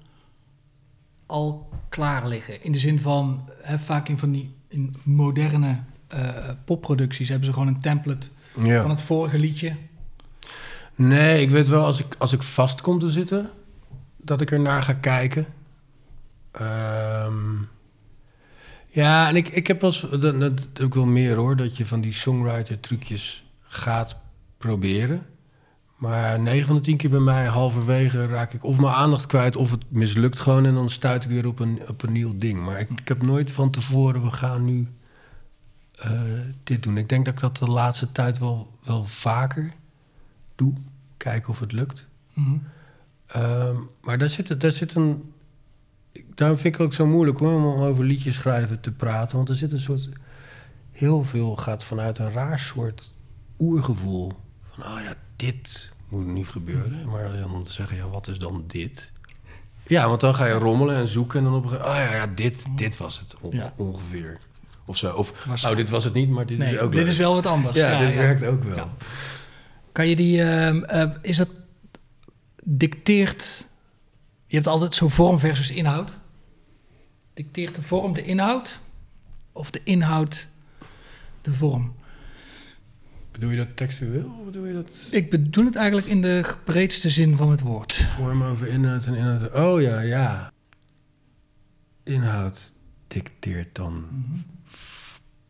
al 1.26 1.68
klaar 1.88 2.28
liggen. 2.28 2.62
In 2.62 2.72
de 2.72 2.78
zin 2.78 2.98
van. 2.98 3.48
Hè, 3.62 3.78
vaak 3.78 4.08
in 4.08 4.18
van 4.18 4.30
die. 4.32 4.54
in 4.68 4.94
moderne 5.02 5.78
eh, 6.06 6.28
popproducties 6.64 7.28
hebben 7.28 7.46
ze 7.46 7.52
gewoon 7.52 7.68
een 7.68 7.80
template 7.80 8.28
Ja. 8.62 8.80
van 8.82 8.90
het 8.90 9.02
vorige 9.02 9.38
liedje. 9.38 9.76
Nee, 10.94 11.42
ik 11.42 11.50
weet 11.50 11.68
wel 11.68 11.84
als 11.84 12.00
ik, 12.00 12.14
als 12.18 12.32
ik 12.32 12.42
vast 12.42 12.80
kom 12.80 12.98
te 12.98 13.10
zitten, 13.10 13.50
dat 14.16 14.40
ik 14.40 14.50
ernaar 14.50 14.82
ga 14.82 14.92
kijken. 14.92 15.46
Ehm, 16.50 17.54
ja, 18.86 19.28
en 19.28 19.36
ik, 19.36 19.48
ik 19.48 19.66
heb 19.66 19.80
wel 19.80 19.90
eens, 19.90 20.20
dat, 20.20 20.68
ik 20.74 20.94
wel 20.94 21.06
meer 21.06 21.36
hoor, 21.36 21.56
dat 21.56 21.76
je 21.76 21.86
van 21.86 22.00
die 22.00 22.12
songwriter 22.12 22.80
trucjes 22.80 23.44
gaat 23.62 24.16
proberen. 24.58 25.26
Maar 25.96 26.40
9 26.40 26.66
van 26.66 26.76
de 26.76 26.82
10 26.82 26.96
keer 26.96 27.10
bij 27.10 27.18
mij, 27.18 27.46
halverwege, 27.46 28.26
raak 28.26 28.52
ik 28.52 28.64
of 28.64 28.80
mijn 28.80 28.94
aandacht 28.94 29.26
kwijt 29.26 29.56
of 29.56 29.70
het 29.70 29.84
mislukt 29.88 30.40
gewoon 30.40 30.66
en 30.66 30.74
dan 30.74 30.90
stuit 30.90 31.24
ik 31.24 31.30
weer 31.30 31.46
op 31.46 31.58
een, 31.58 31.80
op 31.88 32.02
een 32.02 32.12
nieuw 32.12 32.32
ding. 32.38 32.64
Maar 32.64 32.80
ik, 32.80 32.90
ik 32.90 33.08
heb 33.08 33.22
nooit 33.22 33.50
van 33.50 33.70
tevoren, 33.70 34.22
we 34.22 34.30
gaan 34.30 34.64
nu 34.64 34.88
eh, 35.98 36.22
dit 36.64 36.82
doen. 36.82 36.96
Ik 36.96 37.08
denk 37.08 37.24
dat 37.24 37.34
ik 37.34 37.40
dat 37.40 37.56
de 37.56 37.66
laatste 37.66 38.12
tijd 38.12 38.38
wel, 38.38 38.70
wel 38.84 39.04
vaker 39.04 39.72
doe. 40.54 40.74
Kijken 41.16 41.48
of 41.48 41.60
het 41.60 41.72
lukt. 41.72 42.06
Mhm. 42.32 42.56
Ehm, 43.26 43.76
maar 44.00 44.18
daar 44.18 44.28
zit, 44.28 44.60
daar 44.60 44.72
zit 44.72 44.94
een. 44.94 45.32
Daarom 46.34 46.56
vind 46.58 46.74
ik 46.74 46.80
het 46.80 46.86
ook 46.86 46.94
zo 46.94 47.06
moeilijk 47.06 47.38
hoor, 47.38 47.52
om 47.52 47.82
over 47.82 48.04
liedjes 48.04 48.34
schrijven 48.34 48.80
te 48.80 48.92
praten. 48.92 49.36
Want 49.36 49.48
er 49.48 49.56
zit 49.56 49.72
een 49.72 49.80
soort. 49.80 50.08
Heel 50.92 51.24
veel 51.24 51.56
gaat 51.56 51.84
vanuit 51.84 52.18
een 52.18 52.30
raar 52.30 52.58
soort 52.58 53.14
oergevoel. 53.58 54.32
Van, 54.70 54.84
ah 54.84 55.02
ja, 55.02 55.14
dit 55.36 55.92
moet 56.08 56.26
nu 56.26 56.44
gebeuren. 56.44 57.08
Maar 57.08 57.32
dan 57.40 57.66
zeggen, 57.66 57.96
ja, 57.96 58.08
wat 58.08 58.28
is 58.28 58.38
dan 58.38 58.64
dit? 58.66 59.12
Ja, 59.86 60.08
want 60.08 60.20
dan 60.20 60.34
ga 60.34 60.46
je 60.46 60.52
rommelen 60.52 60.96
en 60.96 61.08
zoeken. 61.08 61.38
En 61.38 61.44
dan 61.44 61.54
op 61.54 61.62
een 61.62 61.68
gegeven 61.68 61.90
moment, 61.90 62.06
ah 62.06 62.12
ja, 62.12 62.16
ja 62.26 62.26
dit, 62.34 62.66
dit 62.76 62.96
was 62.96 63.18
het 63.18 63.36
Ja. 63.50 63.72
ongeveer. 63.76 64.38
Of 64.88 64.96
zo. 64.96 65.12
Of, 65.14 65.32
oh, 65.64 65.76
dit 65.76 65.88
was 65.90 66.04
het 66.04 66.14
niet, 66.14 66.28
maar 66.28 66.46
dit 66.46 66.58
Nee, 66.58 66.72
is 66.74 66.78
ook 66.78 66.92
dit 66.92 67.00
leuk. 67.00 67.10
is 67.10 67.16
wel 67.16 67.34
wat 67.34 67.46
anders. 67.46 67.76
Ja, 67.76 67.98
dit 68.00 68.12
ja. 68.12 68.18
werkt 68.18 68.44
ook 68.44 68.62
wel. 68.64 68.76
Ja. 68.76 68.94
Kan 69.92 70.08
je 70.08 70.16
die. 70.16 70.42
ehm, 70.42 70.82
eh, 70.82 71.10
is 71.22 71.36
dat. 71.36 71.48
dicteert. 72.64 73.66
Je 74.46 74.54
hebt 74.54 74.66
altijd 74.68 74.94
zo 74.94 75.08
vorm 75.08 75.38
versus 75.38 75.70
inhoud. 75.70 76.10
Dicteert 77.34 77.74
de 77.74 77.82
vorm 77.82 78.12
de 78.12 78.24
inhoud? 78.24 78.80
Of 79.52 79.70
de 79.70 79.80
inhoud 79.84 80.46
de 81.42 81.52
vorm? 81.52 81.94
Bedoel 83.32 83.50
je 83.50 83.56
dat 83.56 83.76
textueel? 83.76 84.32
Of 84.38 84.44
bedoel 84.44 84.64
je 84.66 84.72
dat... 84.74 85.08
Ik 85.10 85.30
bedoel 85.30 85.64
het 85.64 85.76
eigenlijk 85.76 86.06
in 86.06 86.22
de 86.22 86.54
breedste 86.64 87.10
zin 87.10 87.36
van 87.36 87.50
het 87.50 87.60
woord. 87.60 87.92
Vorm 87.92 88.42
over 88.42 88.66
inhoud 88.68 89.06
en 89.06 89.14
inhoud. 89.14 89.54
Oh 89.54 89.80
ja, 89.80 90.00
ja. 90.00 90.52
Inhoud 92.04 92.72
dicteert 93.06 93.74
dan. 93.74 94.04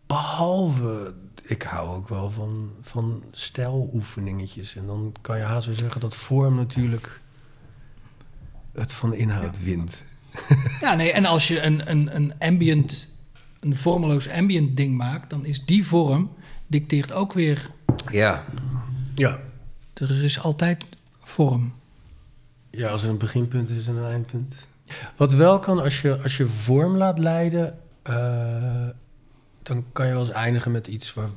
Behalve, 0.08 1.14
ik 1.42 1.62
hou 1.62 1.96
ook 1.96 2.08
wel 2.08 2.30
van, 2.30 2.72
van 2.80 3.22
stijloefeningetjes. 3.30 4.76
En 4.76 4.86
dan 4.86 5.14
kan 5.20 5.38
je 5.38 5.44
haast 5.44 5.66
weer 5.66 5.76
zeggen 5.76 6.00
dat 6.00 6.16
vorm 6.16 6.54
natuurlijk 6.54 7.20
het 8.72 8.92
van 8.92 9.14
inhoud 9.14 9.62
wint. 9.62 10.04
Ja, 10.80 10.94
nee, 10.94 11.12
en 11.12 11.24
als 11.24 11.48
je 11.48 11.62
een, 11.62 11.90
een, 11.90 12.16
een 12.16 12.32
ambient, 12.38 13.08
een 13.60 13.76
vormeloos 13.76 14.28
ambient 14.28 14.76
ding 14.76 14.96
maakt, 14.96 15.30
dan 15.30 15.44
is 15.44 15.64
die 15.64 15.86
vorm 15.86 16.30
dicteert 16.66 17.12
ook 17.12 17.32
weer. 17.32 17.70
Ja. 18.10 18.44
Ja. 19.14 19.40
Er 19.94 20.22
is 20.24 20.40
altijd 20.40 20.86
vorm. 21.18 21.72
Ja, 22.70 22.88
als 22.88 23.02
er 23.02 23.08
een 23.08 23.18
beginpunt 23.18 23.70
is 23.70 23.88
en 23.88 23.96
een 23.96 24.10
eindpunt. 24.10 24.68
Wat 25.16 25.32
wel 25.32 25.58
kan, 25.58 25.80
als 25.82 26.00
je, 26.00 26.22
als 26.22 26.36
je 26.36 26.46
vorm 26.46 26.96
laat 26.96 27.18
leiden, 27.18 27.78
eh, 28.02 28.88
dan 29.68 29.84
kan 29.92 30.06
je 30.06 30.12
wel 30.12 30.20
eens 30.20 30.30
eindigen 30.30 30.70
met 30.72 30.86
iets 30.86 31.14
waar, 31.14 31.30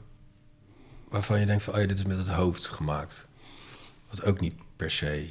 waarvan 1.09 1.39
je 1.39 1.45
denkt 1.45 1.63
van, 1.63 1.73
oh 1.73 1.79
ja, 1.79 1.85
dit 1.87 1.97
is 1.97 2.05
met 2.05 2.17
het 2.17 2.27
hoofd 2.27 2.65
gemaakt. 2.65 3.27
Wat 4.09 4.23
ook 4.23 4.39
niet 4.39 4.53
per 4.75 4.91
se. 4.91 5.29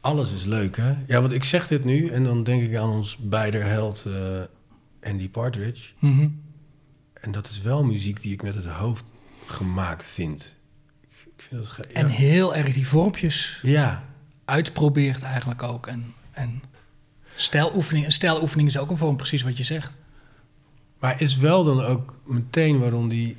Alles 0.00 0.32
is 0.32 0.44
leuk, 0.44 0.76
hè? 0.76 0.94
Ja, 1.06 1.20
want 1.20 1.32
ik 1.32 1.44
zeg 1.44 1.66
dit 1.68 1.84
nu 1.84 2.08
en 2.08 2.24
dan 2.24 2.42
denk 2.42 2.62
ik 2.62 2.76
aan 2.76 2.88
ons 2.90 3.16
beider 3.16 3.64
held 3.64 4.04
eh, 4.06 4.40
Andy 5.10 5.28
Partridge. 5.28 5.90
Mhm. 5.98 6.28
En 7.20 7.32
dat 7.32 7.48
is 7.48 7.60
wel 7.60 7.84
muziek 7.84 8.20
die 8.22 8.32
ik 8.32 8.42
met 8.42 8.54
het 8.54 8.64
hoofd 8.66 9.04
gemaakt 9.46 10.04
vind. 10.06 10.58
Ik, 11.36 11.42
vind 11.42 11.60
dat... 11.62 11.70
ge- 11.70 11.84
Ja. 11.88 11.94
En 11.94 12.08
heel 12.08 12.54
erg 12.54 12.74
die 12.74 12.86
vormpjes 12.86 13.58
ja, 13.62 14.04
uitprobeert 14.44 15.22
eigenlijk 15.22 15.62
ook. 15.62 15.86
En, 15.86 16.14
en 16.30 16.62
stijloefening, 17.34 18.06
een 18.06 18.12
stijloefening 18.12 18.68
is 18.68 18.78
ook 18.78 18.90
een 18.90 18.96
vorm, 18.96 19.16
precies 19.16 19.42
wat 19.42 19.56
je 19.56 19.64
zegt. 19.64 19.94
Maar 20.98 21.20
is 21.20 21.36
wel 21.36 21.64
dan 21.64 21.80
ook 21.80 22.18
meteen 22.24 22.78
waarom 22.78 23.08
die 23.08 23.36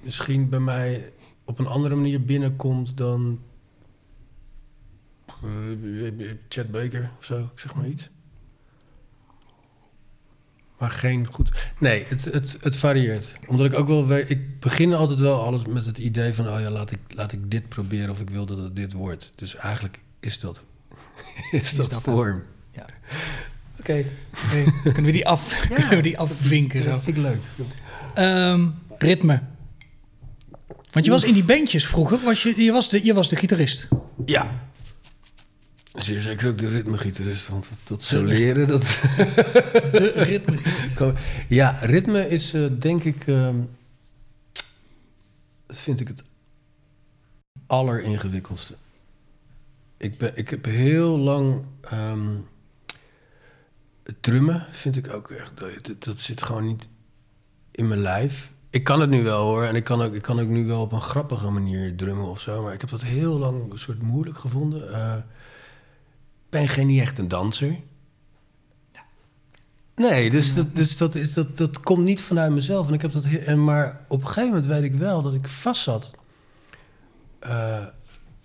misschien 0.00 0.48
bij 0.48 0.60
mij 0.60 1.12
op 1.44 1.58
een 1.58 1.66
andere 1.66 1.94
manier 1.94 2.22
binnenkomt 2.22 2.96
dan 2.96 3.40
eh, 5.26 6.30
Chad 6.48 6.70
Baker 6.70 7.10
of 7.18 7.24
zo, 7.24 7.38
ik 7.38 7.58
zeg 7.58 7.74
maar 7.74 7.86
iets. 7.86 8.08
Maar 10.78 10.90
geen 10.90 11.26
goed. 11.32 11.72
Nee, 11.78 12.04
het, 12.04 12.24
het, 12.24 12.56
het 12.60 12.76
varieert. 12.76 13.34
Omdat 13.46 13.66
ik 13.66 13.74
ook 13.74 13.88
wel 13.88 14.06
weet. 14.06 14.30
Ik 14.30 14.60
begin 14.60 14.94
altijd 14.94 15.18
wel 15.18 15.42
alles 15.42 15.64
met 15.64 15.86
het 15.86 15.98
idee 15.98 16.34
van: 16.34 16.48
oh 16.48 16.60
ja, 16.60 16.70
laat 16.70 16.90
ik, 16.90 16.98
laat 17.08 17.32
ik 17.32 17.50
dit 17.50 17.68
proberen 17.68 18.10
of 18.10 18.20
ik 18.20 18.30
wil 18.30 18.46
dat 18.46 18.58
het 18.58 18.76
dit 18.76 18.92
wordt. 18.92 19.32
Dus 19.34 19.54
eigenlijk 19.54 20.02
is 20.20 20.40
dat, 20.40 20.64
is 21.50 21.74
dat, 21.74 21.90
dat 21.90 22.02
vorm. 22.02 22.42
Ja. 22.70 22.86
Oké. 23.78 24.04
Kunnen 24.82 25.04
we 25.04 25.12
die, 25.12 25.26
af, 25.26 25.58
kunnen 25.68 25.96
we 25.96 26.02
die 26.02 26.18
afvinken 26.18 26.82
zo. 26.82 26.90
Dat 26.90 27.02
vind 27.02 27.16
ik 27.16 27.22
leuk. 27.22 27.40
Ehm, 28.14 28.68
ritme. 28.98 29.42
Want 30.90 31.04
je 31.04 31.10
was 31.10 31.22
in 31.22 31.32
die 31.32 31.44
bandjes 31.44 31.86
vroeger, 31.86 32.18
was 32.24 32.42
je, 32.42 32.64
je, 32.64 32.72
was 32.72 32.88
de, 32.88 33.04
je 33.04 33.14
was 33.14 33.28
de 33.28 33.36
gitarist. 33.36 33.88
Ja. 34.26 34.66
Zeer 35.94 36.20
zeker 36.20 36.48
ook 36.48 36.58
de 36.58 36.68
ritmegitarist, 36.68 37.48
want 37.48 37.68
dat, 37.68 37.80
dat 37.88 38.02
soleren, 38.02 38.66
dat... 38.68 38.82
De 39.92 40.12
ritme. 40.14 40.58
Ja, 41.48 41.78
ritme 41.82 42.28
is 42.28 42.52
eh, 42.52 42.66
denk 42.78 43.04
ik... 43.04 43.26
ehm, 43.26 43.56
dat 45.66 45.78
vind 45.78 46.00
ik 46.00 46.08
het 46.08 46.24
alleringewikkeldste. 47.66 48.74
Ik, 49.96 50.18
ben, 50.18 50.32
ik 50.34 50.50
heb 50.50 50.64
heel 50.64 51.18
lang... 51.18 51.62
ehm, 51.80 52.30
drummen 54.20 54.66
vind 54.70 54.96
ik 54.96 55.14
ook 55.14 55.30
echt... 55.30 55.52
Dat, 55.58 56.04
dat 56.04 56.20
zit 56.20 56.42
gewoon 56.42 56.66
niet 56.66 56.88
in 57.70 57.88
mijn 57.88 58.00
lijf. 58.00 58.52
Ik 58.70 58.84
kan 58.84 59.00
het 59.00 59.10
nu 59.10 59.22
wel 59.22 59.42
hoor. 59.44 59.64
En 59.64 59.74
ik 59.74 59.84
kan, 59.84 60.02
ook, 60.02 60.14
ik 60.14 60.22
kan 60.22 60.40
ook 60.40 60.48
nu 60.48 60.66
wel 60.66 60.80
op 60.80 60.92
een 60.92 61.00
grappige 61.00 61.50
manier 61.50 61.96
drummen 61.96 62.26
of 62.26 62.40
zo. 62.40 62.62
Maar 62.62 62.72
ik 62.72 62.80
heb 62.80 62.90
dat 62.90 63.02
heel 63.02 63.38
lang 63.38 63.72
een 63.72 63.78
soort 63.78 64.02
moeilijk 64.02 64.38
gevonden. 64.38 64.88
Ik 65.18 65.24
ben 66.48 66.68
geen 66.68 66.86
niet 66.86 67.00
echt 67.00 67.18
een 67.18 67.28
danser. 67.28 67.76
Nee, 69.98 70.30
dus, 70.30 70.54
dat, 70.54 70.74
dus 70.76 70.96
dat, 70.96 71.14
is, 71.14 71.32
dat, 71.32 71.56
dat 71.56 71.80
komt 71.80 72.04
niet 72.04 72.22
vanuit 72.22 72.52
mezelf. 72.52 72.88
En 72.88 72.94
ik 72.94 73.02
heb 73.02 73.12
dat 73.12 73.24
en 73.24 73.64
maar 73.64 74.04
op 74.08 74.20
een 74.20 74.26
gegeven 74.26 74.48
moment 74.48 74.66
weet 74.66 74.82
ik 74.82 74.94
wel 74.94 75.22
dat 75.22 75.34
ik 75.34 75.48
vast 75.48 75.82
zat 75.82 76.10
eh, 77.38 77.86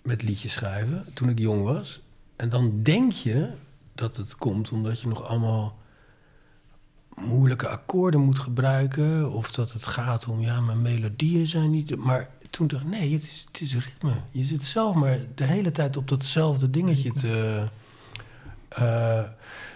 met 0.01 0.23
liedjes 0.23 0.51
schrijven 0.51 1.05
toen 1.13 1.29
ik 1.29 1.39
jong 1.39 1.63
was. 1.63 2.01
En 2.35 2.49
dan 2.49 2.83
denk 2.83 3.11
je 3.11 3.51
dat 3.95 4.15
het 4.15 4.35
komt 4.35 4.71
omdat 4.71 5.01
je 5.01 5.07
nog 5.07 5.23
allemaal 5.23 5.77
moeilijke 7.15 7.67
akkoorden 7.67 8.19
moet 8.19 8.39
gebruiken. 8.39 9.31
Of 9.31 9.51
dat 9.51 9.71
het 9.71 9.85
gaat 9.85 10.27
om, 10.27 10.41
ja, 10.41 10.61
mijn 10.61 10.81
melodieën 10.81 11.47
zijn 11.47 11.69
niet... 11.69 11.95
Maar 11.95 12.29
toen 12.49 12.67
dacht 12.67 12.83
ik, 12.83 12.89
nee, 12.89 13.13
het 13.13 13.21
is, 13.21 13.45
het 13.47 13.61
is 13.61 13.73
ritme. 13.73 14.13
Je 14.31 14.45
zit 14.45 14.63
zelf 14.63 14.95
maar 14.95 15.19
de 15.35 15.43
hele 15.43 15.71
tijd 15.71 15.97
op 15.97 16.07
datzelfde 16.07 16.69
dingetje 16.69 17.11
te... 17.11 17.63
eh, 18.67 19.23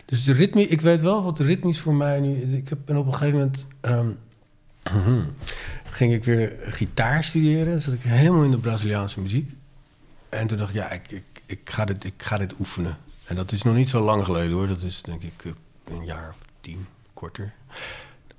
dus 0.05 0.23
de 0.23 0.33
ritme, 0.33 0.67
ik 0.67 0.81
weet 0.81 1.01
wel 1.01 1.23
wat 1.23 1.37
de 1.37 1.43
ritmisch 1.43 1.79
voor 1.79 1.93
mij 1.93 2.19
nu... 2.19 2.57
Ik 2.57 2.69
heb, 2.69 2.79
ben 2.85 2.97
op 2.97 3.05
een 3.05 3.13
gegeven 3.13 3.37
moment... 3.37 3.67
ehm, 3.81 4.11
ging 5.97 6.13
ik 6.13 6.23
weer 6.23 6.55
gitaar 6.59 7.23
studeren. 7.23 7.81
Zat 7.81 7.93
ik 7.93 8.01
helemaal 8.01 8.43
in 8.43 8.51
de 8.51 8.57
Braziliaanse 8.57 9.21
muziek. 9.21 9.51
En 10.29 10.47
toen 10.47 10.57
dacht 10.57 10.69
ik, 10.69 10.75
ja, 10.75 10.91
ik, 10.91 11.11
ik, 11.11 11.25
ik, 11.45 11.69
ga 11.69 11.85
dit, 11.85 12.03
ik 12.03 12.13
ga 12.23 12.37
dit 12.37 12.59
oefenen. 12.59 12.97
En 13.27 13.35
dat 13.35 13.51
is 13.51 13.63
nog 13.63 13.75
niet 13.75 13.89
zo 13.89 14.01
lang 14.01 14.25
geleden 14.25 14.51
hoor. 14.51 14.67
Dat 14.67 14.81
is 14.81 15.01
denk 15.01 15.21
ik 15.21 15.43
eh, 15.43 15.51
een 15.85 16.05
jaar 16.05 16.29
of 16.29 16.45
tien, 16.61 16.87
korter. 17.13 17.53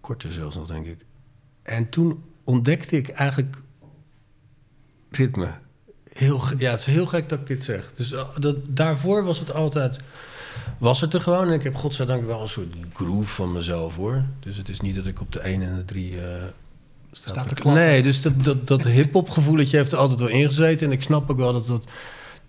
Korter 0.01 0.33
zelfs 0.33 0.57
nog, 0.57 0.67
denk 0.67 0.87
ik. 0.87 1.05
En 1.63 1.89
toen 1.89 2.23
ontdekte 2.45 2.97
ik 2.97 3.09
eigenlijk 3.09 3.57
ritme. 5.11 5.59
Heel, 6.13 6.43
ja, 6.59 6.71
het 6.71 6.81
is 6.81 6.87
heel 6.87 7.07
gek 7.07 7.29
dat 7.29 7.39
ik 7.39 7.47
dit 7.47 7.65
zeg. 7.65 7.93
Dus 7.93 8.13
eh, 8.13 8.37
dat, 8.39 8.57
daarvoor 8.69 9.25
was 9.25 9.39
het 9.39 9.53
altijd... 9.53 9.99
Was 10.79 11.01
het 11.01 11.15
er 11.15 11.21
gewoon. 11.21 11.47
En 11.47 11.53
ik 11.53 11.63
heb 11.63 11.75
godzijdank 11.75 12.27
wel 12.27 12.41
een 12.41 12.49
soort 12.49 12.75
groove 12.93 13.35
van 13.35 13.53
mezelf 13.53 13.97
hoor. 13.97 14.25
Dus 14.41 14.57
het 14.57 14.69
is 14.69 14.81
niet 14.81 14.95
dat 14.95 15.07
ik 15.07 15.21
op 15.21 15.33
de 15.33 15.41
1 15.41 15.63
en 15.63 15.77
de 15.77 15.85
3 15.85 16.21
eh 16.21 16.45
sta 17.13 17.31
Staat 17.31 17.49
te 17.49 17.55
klappen. 17.55 17.83
Nee, 17.83 18.03
dus 18.03 18.23
dat, 18.23 18.45
dat, 18.45 18.67
dat 18.67 18.85
hip-hop 18.85 19.31
gevoeletje 19.31 19.77
heeft 19.77 19.93
er 19.93 19.99
altijd 19.99 20.21
wel 20.21 20.29
ingezeten. 20.29 20.87
En 20.87 20.93
ik 20.93 21.03
snap 21.03 21.31
ook 21.31 21.37
wel 21.37 21.53
dat 21.53 21.67
dat. 21.67 21.85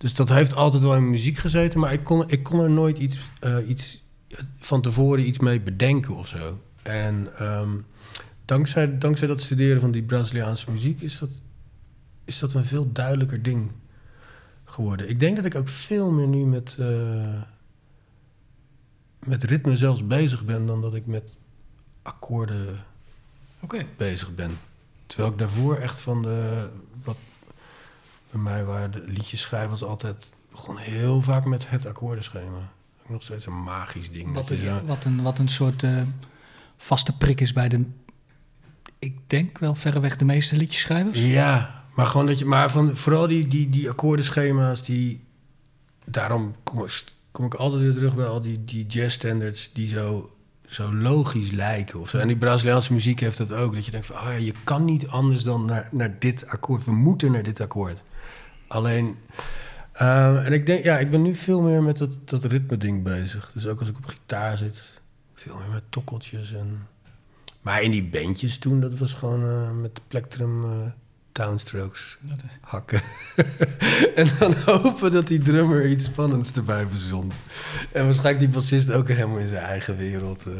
Dus 0.00 0.14
dat 0.14 0.28
heeft 0.28 0.54
altijd 0.54 0.82
wel 0.82 0.94
in 0.94 1.00
mijn 1.00 1.10
muziek 1.10 1.38
gezeten. 1.38 1.80
Maar 1.80 1.92
ik 1.92 2.04
kon, 2.04 2.30
ik 2.30 2.42
kon 2.42 2.60
er 2.60 2.70
nooit 2.70 2.98
iets, 2.98 3.18
eh, 3.40 3.68
iets 3.68 4.04
van 4.56 4.82
tevoren 4.82 5.26
iets 5.26 5.38
mee 5.38 5.60
bedenken 5.60 6.16
of 6.16 6.26
zo. 6.26 6.60
En 6.82 7.36
ehm, 7.36 7.70
dankzij, 8.44 8.98
dankzij 8.98 9.28
dat 9.28 9.40
studeren 9.40 9.80
van 9.80 9.90
die 9.90 10.02
Braziliaanse 10.02 10.70
muziek 10.70 11.00
is 11.00 11.18
dat, 11.18 11.40
is 12.24 12.38
dat 12.38 12.54
een 12.54 12.64
veel 12.64 12.92
duidelijker 12.92 13.42
ding 13.42 13.70
geworden. 14.64 15.08
Ik 15.08 15.20
denk 15.20 15.36
dat 15.36 15.44
ik 15.44 15.54
ook 15.54 15.68
veel 15.68 16.10
meer 16.10 16.28
nu 16.28 16.44
met, 16.44 16.76
eh, 16.78 17.42
met 19.26 19.44
ritme 19.44 19.76
zelfs 19.76 20.06
bezig 20.06 20.44
ben 20.44 20.66
dan 20.66 20.80
dat 20.80 20.94
ik 20.94 21.06
met 21.06 21.38
akkoorden 22.02 22.84
bezig 23.96 24.34
ben. 24.34 24.50
Terwijl 25.06 25.32
ik 25.32 25.38
daarvoor 25.38 25.76
echt 25.76 26.00
van 26.00 26.22
de. 26.22 26.68
Bij 28.30 28.40
mij 28.40 28.64
waren 28.64 28.90
de 28.90 29.02
liedjes 29.06 29.40
schrijven 29.40 29.70
was 29.70 29.82
altijd. 29.84 30.34
begon 30.50 30.76
heel 30.76 31.22
vaak 31.22 31.44
met 31.44 31.70
het 31.70 31.86
akkoordenschema. 31.86 32.72
Nog 33.06 33.22
steeds 33.22 33.46
een 33.46 33.62
magisch 33.62 34.10
ding. 34.10 34.26
Wat, 34.34 34.48
dat 34.48 34.50
een, 34.50 34.64
zo- 34.64 34.84
wat, 34.86 35.04
een, 35.04 35.22
wat 35.22 35.38
een 35.38 35.48
soort 35.48 35.82
eh, 35.82 36.02
vaste 36.76 37.16
prik 37.16 37.40
is 37.40 37.52
bij 37.52 37.68
de... 37.68 37.84
Ik 38.98 39.18
denk 39.26 39.58
wel 39.58 39.74
verreweg 39.74 40.16
de 40.16 40.24
meeste 40.24 40.56
liedjeschrijvers. 40.56 41.20
Ja, 41.20 41.84
maar 41.94 42.06
gewoon 42.06 42.26
dat 42.26 42.38
je. 42.38 42.44
Maar 42.44 42.70
van, 42.70 42.96
vooral 42.96 43.26
die, 43.26 43.48
die, 43.48 43.70
die 43.70 43.88
akkoordenschema's, 43.90 44.82
die. 44.82 45.24
Daarom 46.04 46.54
kom 46.62 46.84
ik, 46.84 47.04
kom 47.30 47.44
ik 47.44 47.54
altijd 47.54 47.82
weer 47.82 47.92
terug 47.92 48.14
bij 48.14 48.26
al 48.26 48.40
die, 48.42 48.64
die 48.64 48.86
jazzstandards 48.86 49.70
die 49.72 49.88
zo, 49.88 50.36
zo 50.70 50.94
logisch 50.94 51.50
lijken. 51.50 52.00
Of 52.00 52.08
zo. 52.08 52.18
En 52.18 52.26
die 52.26 52.36
Braziliaanse 52.36 52.92
muziek 52.92 53.20
heeft 53.20 53.38
dat 53.38 53.52
ook. 53.52 53.74
Dat 53.74 53.84
je 53.84 53.90
denkt 53.90 54.06
van, 54.06 54.16
oh 54.16 54.22
ja, 54.22 54.30
je 54.30 54.54
kan 54.64 54.84
niet 54.84 55.08
anders 55.08 55.42
dan 55.42 55.64
naar, 55.64 55.88
naar 55.92 56.16
dit 56.18 56.46
akkoord. 56.46 56.84
We 56.84 56.92
moeten 56.92 57.32
naar 57.32 57.42
dit 57.42 57.60
akkoord. 57.60 58.04
Alleen. 58.66 59.16
eh, 59.92 60.46
en 60.46 60.52
ik 60.52 60.66
denk, 60.66 60.84
ja, 60.84 60.98
ik 60.98 61.10
ben 61.10 61.22
nu 61.22 61.34
veel 61.34 61.60
meer 61.60 61.82
met 61.82 61.98
dat, 61.98 62.18
dat 62.24 62.44
ritme-ding 62.44 63.02
bezig. 63.02 63.50
Dus 63.54 63.66
ook 63.66 63.78
als 63.78 63.88
ik 63.88 63.96
op 63.96 64.06
gitaar 64.06 64.58
zit, 64.58 65.00
veel 65.34 65.56
meer 65.56 65.68
met 65.72 65.82
tokkeltjes 65.90 66.52
en. 66.52 66.86
Maar 67.60 67.82
in 67.82 67.90
die 67.90 68.04
bandjes 68.04 68.58
toen, 68.58 68.80
dat 68.80 68.98
was 68.98 69.12
gewoon 69.12 69.42
eh, 69.42 69.70
met 69.70 69.94
de 69.94 70.02
plectrum 70.08 70.64
eh, 70.64 70.90
downstrokes 71.44 72.18
hakken. 72.60 73.00
en 74.14 74.28
dan 74.38 74.54
hopen 74.54 75.12
dat 75.12 75.26
die 75.28 75.38
drummer 75.38 75.90
iets 75.90 76.04
spannends 76.04 76.52
erbij 76.52 76.86
verzon. 76.86 77.32
En 77.92 78.04
waarschijnlijk 78.04 78.38
die 78.38 78.48
bassist 78.48 78.92
ook 78.92 79.08
helemaal 79.08 79.38
in 79.38 79.48
zijn 79.48 79.62
eigen 79.64 79.96
wereld. 79.96 80.46
eh. 80.46 80.52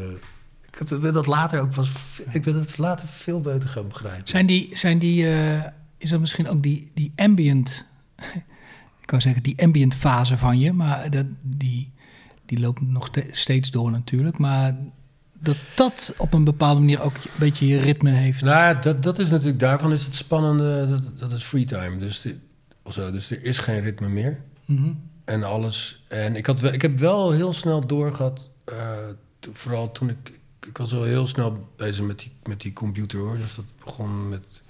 ik 0.71 0.77
heb- 0.89 1.01
ben 1.01 1.13
dat 1.13 1.27
later 1.27 1.59
ook 1.59 1.69
pas... 1.71 1.91
Ik 2.31 2.41
ben 2.43 2.53
dat 2.53 2.77
later 2.77 3.07
veel 3.07 3.41
beter 3.41 3.69
gaan 3.69 3.87
begrijpen. 3.87 4.27
Zijn 4.27 4.45
die, 4.45 4.69
zijn 4.73 4.99
die 4.99 5.27
eh, 5.33 5.63
is 5.97 6.09
dat 6.09 6.19
misschien 6.19 6.47
ook 6.49 6.63
die, 6.63 6.91
die 6.93 7.11
ambient, 7.15 7.85
ik 9.03 9.09
wou 9.09 9.21
zeggen 9.21 9.43
die 9.43 9.61
ambient 9.63 9.95
fase 9.95 10.37
van 10.37 10.59
je, 10.59 10.73
maar 10.73 11.09
dat, 11.09 11.25
die, 11.41 11.91
die 12.45 12.59
loopt 12.59 12.81
nog 12.81 13.05
ste- 13.05 13.27
steeds 13.31 13.71
door 13.71 13.91
natuurlijk, 13.91 14.37
maar 14.37 14.75
dat 15.41 15.55
dat 15.75 16.13
op 16.17 16.33
een 16.33 16.43
bepaalde 16.43 16.79
manier 16.79 17.01
ook 17.01 17.15
een 17.15 17.21
beetje 17.39 17.67
je 17.67 17.79
ritme 17.79 18.11
heeft. 18.11 18.41
Nou, 18.43 18.79
dat, 18.79 19.03
dat 19.03 19.19
is 19.19 19.29
natuurlijk... 19.29 19.59
Daarvan 19.59 19.91
is 19.91 20.03
het 20.03 20.15
spannende... 20.15 20.87
Dat, 20.89 21.19
dat 21.19 21.31
is 21.31 21.43
freetime. 21.43 21.97
Dus, 21.97 22.21
de- 22.21 22.37
of 22.83 22.93
zo, 22.93 23.11
dus 23.11 23.31
er 23.31 23.43
is 23.43 23.59
geen 23.59 23.79
ritme 23.81 24.09
meer. 24.09 24.41
Mhm. 24.65 24.91
en 25.25 25.43
alles. 25.43 26.03
En 26.07 26.35
ik, 26.35 26.45
had 26.45 26.59
wel, 26.59 26.73
ik 26.73 26.81
heb 26.81 26.99
wel 26.99 27.31
heel 27.31 27.53
snel 27.53 27.87
doorgehad, 27.87 28.51
eh, 28.65 28.75
to- 29.39 29.51
vooral 29.53 29.91
toen 29.91 30.09
ik... 30.09 30.39
Ik 30.67 30.77
was 30.77 30.91
wel 30.91 31.03
heel 31.03 31.27
snel 31.27 31.69
bezig 31.75 32.05
met 32.05 32.19
die, 32.19 32.31
met 32.43 32.61
die 32.61 32.73
computer 32.73 33.19
hoor. 33.19 33.37
Dus 33.37 33.55
dat 33.55 33.65
begon 33.85 34.29
met 34.29 34.61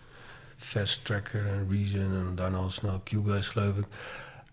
Fast 0.57 1.05
Tracker 1.05 1.47
en 1.47 1.67
Reason 1.69 2.01
en 2.01 2.31
daarna 2.35 2.57
al 2.57 2.69
snel 2.69 3.01
Cubase 3.03 3.51
geloof 3.51 3.77
ik. 3.77 3.85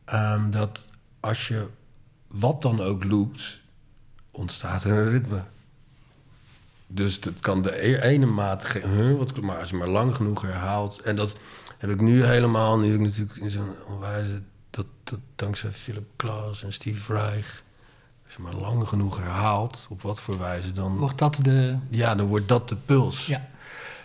Ehm, 0.05 0.51
dat 0.51 0.91
als 1.21 1.49
je 1.49 1.67
wat 2.27 2.63
dan 2.63 2.81
ook 2.81 3.05
loopt, 3.05 3.61
ontstaat 4.31 4.85
er 4.85 4.93
een 4.93 5.11
ritme. 5.11 5.43
Dus 6.91 7.21
dat 7.21 7.41
kan 7.41 7.63
de 7.63 7.87
e- 7.87 8.01
ene 8.01 8.27
maat, 8.27 8.69
huh, 8.69 9.17
wat, 9.17 9.41
maar 9.41 9.59
als 9.59 9.71
je 9.71 9.77
maar 9.77 9.89
lang 9.89 10.17
genoeg 10.17 10.43
herhaalt. 10.43 11.01
En 11.01 11.17
dat 11.17 11.37
heb 11.79 11.91
ik 11.91 12.01
nu 12.01 12.25
helemaal, 12.25 12.79
nu 12.79 12.95
ik 12.95 13.01
natuurlijk 13.01 13.39
in 13.39 13.51
zo'n 13.51 13.75
onwijze, 13.89 14.43
dat, 14.71 14.87
dat 15.05 15.19
dankzij 15.37 15.71
Philip 15.71 16.07
Klaas 16.17 16.63
en 16.63 16.73
Steve 16.73 17.13
Reich, 17.13 17.63
als 18.25 18.35
je 18.35 18.43
maar 18.43 18.55
lang 18.55 18.89
genoeg 18.89 19.17
herhaalt, 19.17 19.87
op 19.91 20.03
wat 20.03 20.21
voor 20.21 20.39
wijze, 20.39 20.73
dan, 20.73 20.97
Wordt 20.97 21.19
dat 21.19 21.39
de... 21.43 21.77
ja, 21.91 22.15
dan 22.15 22.27
wordt 22.27 22.49
dat 22.49 22.69
de 22.69 22.77
puls. 22.77 23.27
Ja. 23.27 23.49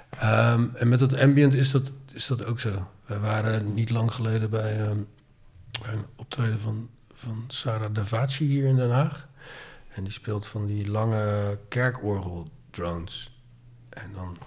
Ehm, 0.09 0.67
en 0.73 0.89
met 0.89 0.99
dat 0.99 1.19
ambient 1.19 1.53
is 1.53 1.71
dat, 1.71 1.91
is 2.11 2.27
dat 2.27 2.45
ook 2.45 2.59
zo. 2.59 2.87
Wij 3.05 3.19
waren 3.19 3.73
niet 3.73 3.89
lang 3.89 4.13
geleden 4.13 4.49
bij, 4.49 4.79
ehm, 4.79 4.97
bij 5.81 5.93
een 5.93 6.05
optreden 6.15 6.59
van, 6.59 6.89
van 7.13 7.43
Sarah 7.47 7.93
Davaci 7.93 8.45
hier 8.45 8.65
in 8.65 8.75
Den 8.75 8.91
Haag. 8.91 9.27
En 9.95 10.03
die 10.03 10.13
speelt 10.13 10.47
van 10.47 10.65
die 10.65 10.87
lange 10.87 11.57
kerkorgel-drones. 12.73 13.31
En 13.89 14.11
dan, 14.13 14.37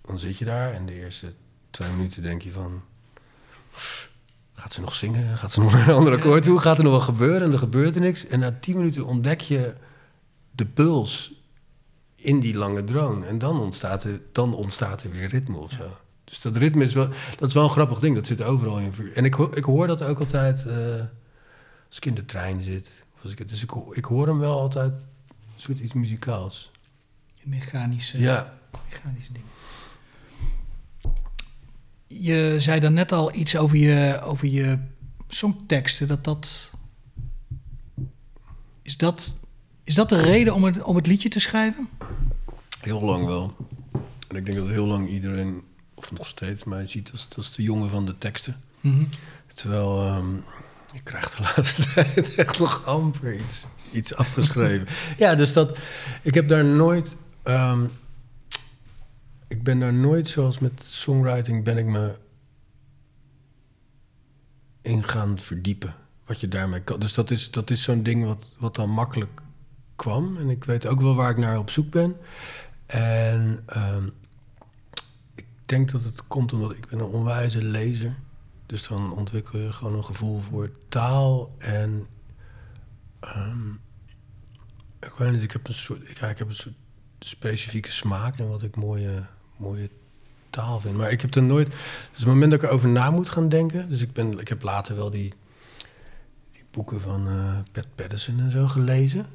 dan 0.00 0.18
zit 0.18 0.38
je 0.38 0.44
daar 0.44 0.72
en 0.72 0.86
de 0.86 0.92
eerste 0.92 1.32
twee 1.70 1.90
minuten 1.90 2.22
denk 2.22 2.42
je 2.42 2.50
van... 2.50 2.82
Gaat 4.52 4.72
ze 4.72 4.80
nog 4.80 4.94
zingen? 4.94 5.36
Gaat 5.36 5.52
ze 5.52 5.60
nog 5.60 5.72
naar 5.72 5.88
een 5.88 5.94
ander 5.94 6.12
akkoord 6.12 6.42
toe? 6.42 6.58
Gaat 6.58 6.78
er 6.78 6.84
nog 6.84 6.92
wat 6.92 7.02
gebeuren? 7.02 7.42
En 7.42 7.52
er 7.52 7.58
gebeurt 7.58 7.94
er 7.94 8.00
niks. 8.00 8.26
En 8.26 8.38
na 8.38 8.52
tien 8.60 8.76
minuten 8.76 9.06
ontdek 9.06 9.40
je 9.40 9.74
de 10.50 10.66
puls 10.66 11.32
in 12.14 12.40
die 12.40 12.54
lange 12.54 12.84
drone. 12.84 13.26
En 13.26 13.38
dan 13.38 13.60
ontstaat 13.60 14.04
er, 14.04 14.20
dan 14.32 14.54
ontstaat 14.54 15.02
er 15.02 15.10
weer 15.10 15.28
ritme 15.28 15.56
of 15.56 15.70
zo. 15.72 15.96
Dus 16.24 16.40
dat 16.40 16.56
ritme 16.56 16.84
is 16.84 16.92
wel, 16.92 17.08
dat 17.36 17.48
is 17.48 17.54
wel 17.54 17.64
een 17.64 17.70
grappig 17.70 17.98
ding. 17.98 18.14
Dat 18.14 18.26
zit 18.26 18.42
overal 18.42 18.78
in. 18.78 18.92
En 19.14 19.24
ik, 19.24 19.36
ik 19.36 19.64
hoor 19.64 19.86
dat 19.86 20.02
ook 20.02 20.18
altijd 20.18 20.66
eh, 20.66 20.76
als 21.86 21.96
ik 21.96 22.04
in 22.04 22.14
de 22.14 22.24
trein 22.24 22.60
zit. 22.60 23.04
Of 23.14 23.22
als 23.22 23.32
ik, 23.32 23.48
dus 23.48 23.62
ik, 23.62 23.72
ik 23.90 24.04
hoor 24.04 24.26
hem 24.26 24.38
wel 24.38 24.60
altijd 24.60 24.92
een 24.92 25.00
soort 25.56 25.78
iets 25.78 25.92
muzikaals. 25.92 26.70
Mechanische, 27.44 28.20
Ja, 28.20 28.58
mechanische 28.90 29.32
ding. 29.32 29.44
Je 32.06 32.54
zei 32.58 32.80
dan 32.80 32.92
net 32.92 33.12
al 33.12 33.34
iets 33.34 33.56
over 33.56 33.76
je, 33.76 34.20
over 34.22 34.48
je 34.48 34.78
songteksten. 35.28 36.08
Dat 36.08 36.24
dat... 36.24 36.70
Is 38.82 38.96
dat, 38.96 39.36
is 39.84 39.94
dat 39.94 40.08
de 40.08 40.20
reden 40.20 40.54
om 40.54 40.64
het, 40.64 40.82
om 40.82 40.96
het 40.96 41.06
liedje 41.06 41.28
te 41.28 41.40
schrijven? 41.40 41.88
heel 42.80 43.02
lang 43.02 43.24
wel. 43.24 43.56
En 44.28 44.36
ik 44.36 44.46
denk 44.46 44.58
dat 44.58 44.68
heel 44.68 44.86
lang 44.86 45.08
iedereen, 45.08 45.62
of 45.94 46.12
nog 46.12 46.26
steeds, 46.26 46.64
mij 46.64 46.86
ziet 46.86 47.10
als, 47.12 47.28
als 47.36 47.54
de 47.54 47.62
jongen 47.62 47.90
van 47.90 48.06
de 48.06 48.18
teksten. 48.18 48.56
Mhm. 48.80 49.04
Terwijl 49.54 50.06
ehm 50.06 50.36
ik 50.92 51.04
krijg 51.04 51.36
de 51.36 51.42
laatste 51.56 51.92
tijd 51.92 52.34
echt 52.34 52.58
nog 52.58 52.84
amper 52.84 53.34
iets, 53.34 53.66
iets 53.92 54.14
afgeschreven. 54.14 54.86
ja, 55.18 55.34
dus 55.34 55.52
dat. 55.52 55.78
Ik 56.22 56.34
heb 56.34 56.48
daar 56.48 56.64
nooit. 56.64 57.16
Ehm, 57.48 57.86
ik 59.48 59.62
ben 59.62 59.78
daar 59.78 59.94
nooit 59.94 60.26
zoals 60.26 60.58
met 60.58 60.84
songwriting 60.84 61.64
ben 61.64 61.78
ik 61.78 61.86
me 61.86 62.16
in 64.82 65.08
gaan 65.08 65.38
verdiepen. 65.38 65.94
Wat 66.26 66.40
je 66.40 66.48
daarmee 66.48 66.80
kan. 66.80 67.00
Dus 67.00 67.14
dat 67.14 67.30
is, 67.30 67.50
dat 67.50 67.70
is 67.70 67.82
zo'n 67.82 68.02
ding 68.02 68.24
wat, 68.24 68.54
wat 68.58 68.74
dan 68.74 68.90
makkelijk 68.90 69.40
kwam. 69.96 70.36
En 70.36 70.50
ik 70.50 70.64
weet 70.64 70.86
ook 70.86 71.00
wel 71.00 71.14
waar 71.14 71.30
ik 71.30 71.36
naar 71.36 71.58
op 71.58 71.70
zoek 71.70 71.90
ben. 71.90 72.16
En 72.86 73.62
ehm, 73.66 74.08
ik 75.34 75.46
denk 75.64 75.90
dat 75.90 76.02
het 76.02 76.26
komt 76.26 76.52
omdat 76.52 76.76
ik 76.76 76.88
ben 76.88 76.98
een 76.98 77.04
onwijze 77.04 77.62
lezer. 77.62 78.16
Dus 78.66 78.88
dan 78.88 79.12
ontwikkel 79.12 79.58
je 79.58 79.72
gewoon 79.72 79.94
een 79.94 80.04
gevoel 80.04 80.40
voor 80.40 80.70
taal 80.88 81.54
en... 81.58 82.06
ehm, 83.20 83.70
ik 85.00 85.12
weet 85.18 85.32
niet, 85.32 85.42
ik 85.42 85.52
heb 85.52 85.66
een 85.68 85.74
soort, 85.74 86.10
ik 86.10 86.18
heb 86.18 86.40
een 86.40 86.54
soort 86.54 86.74
specifieke 87.18 87.92
smaak 87.92 88.38
in 88.38 88.48
wat 88.48 88.62
ik 88.62 88.76
mooie, 88.76 89.24
mooie 89.56 89.90
taal 90.50 90.80
vind. 90.80 90.96
Maar 90.96 91.10
ik 91.10 91.20
heb 91.20 91.34
er 91.34 91.42
nooit... 91.42 91.66
Dus 91.66 92.18
het 92.18 92.26
moment 92.26 92.50
dat 92.50 92.62
ik 92.62 92.68
erover 92.68 92.88
na 92.88 93.10
moet 93.10 93.28
gaan 93.28 93.48
denken... 93.48 93.88
Dus 93.88 94.00
ik, 94.00 94.12
ben, 94.12 94.38
ik 94.38 94.48
heb 94.48 94.62
later 94.62 94.96
wel 94.96 95.10
die, 95.10 95.32
die 96.52 96.64
boeken 96.70 97.00
van 97.00 97.28
eh 97.28 97.58
Pat 97.72 97.86
Patterson 97.94 98.40
en 98.40 98.50
zo 98.50 98.66
gelezen. 98.66 99.26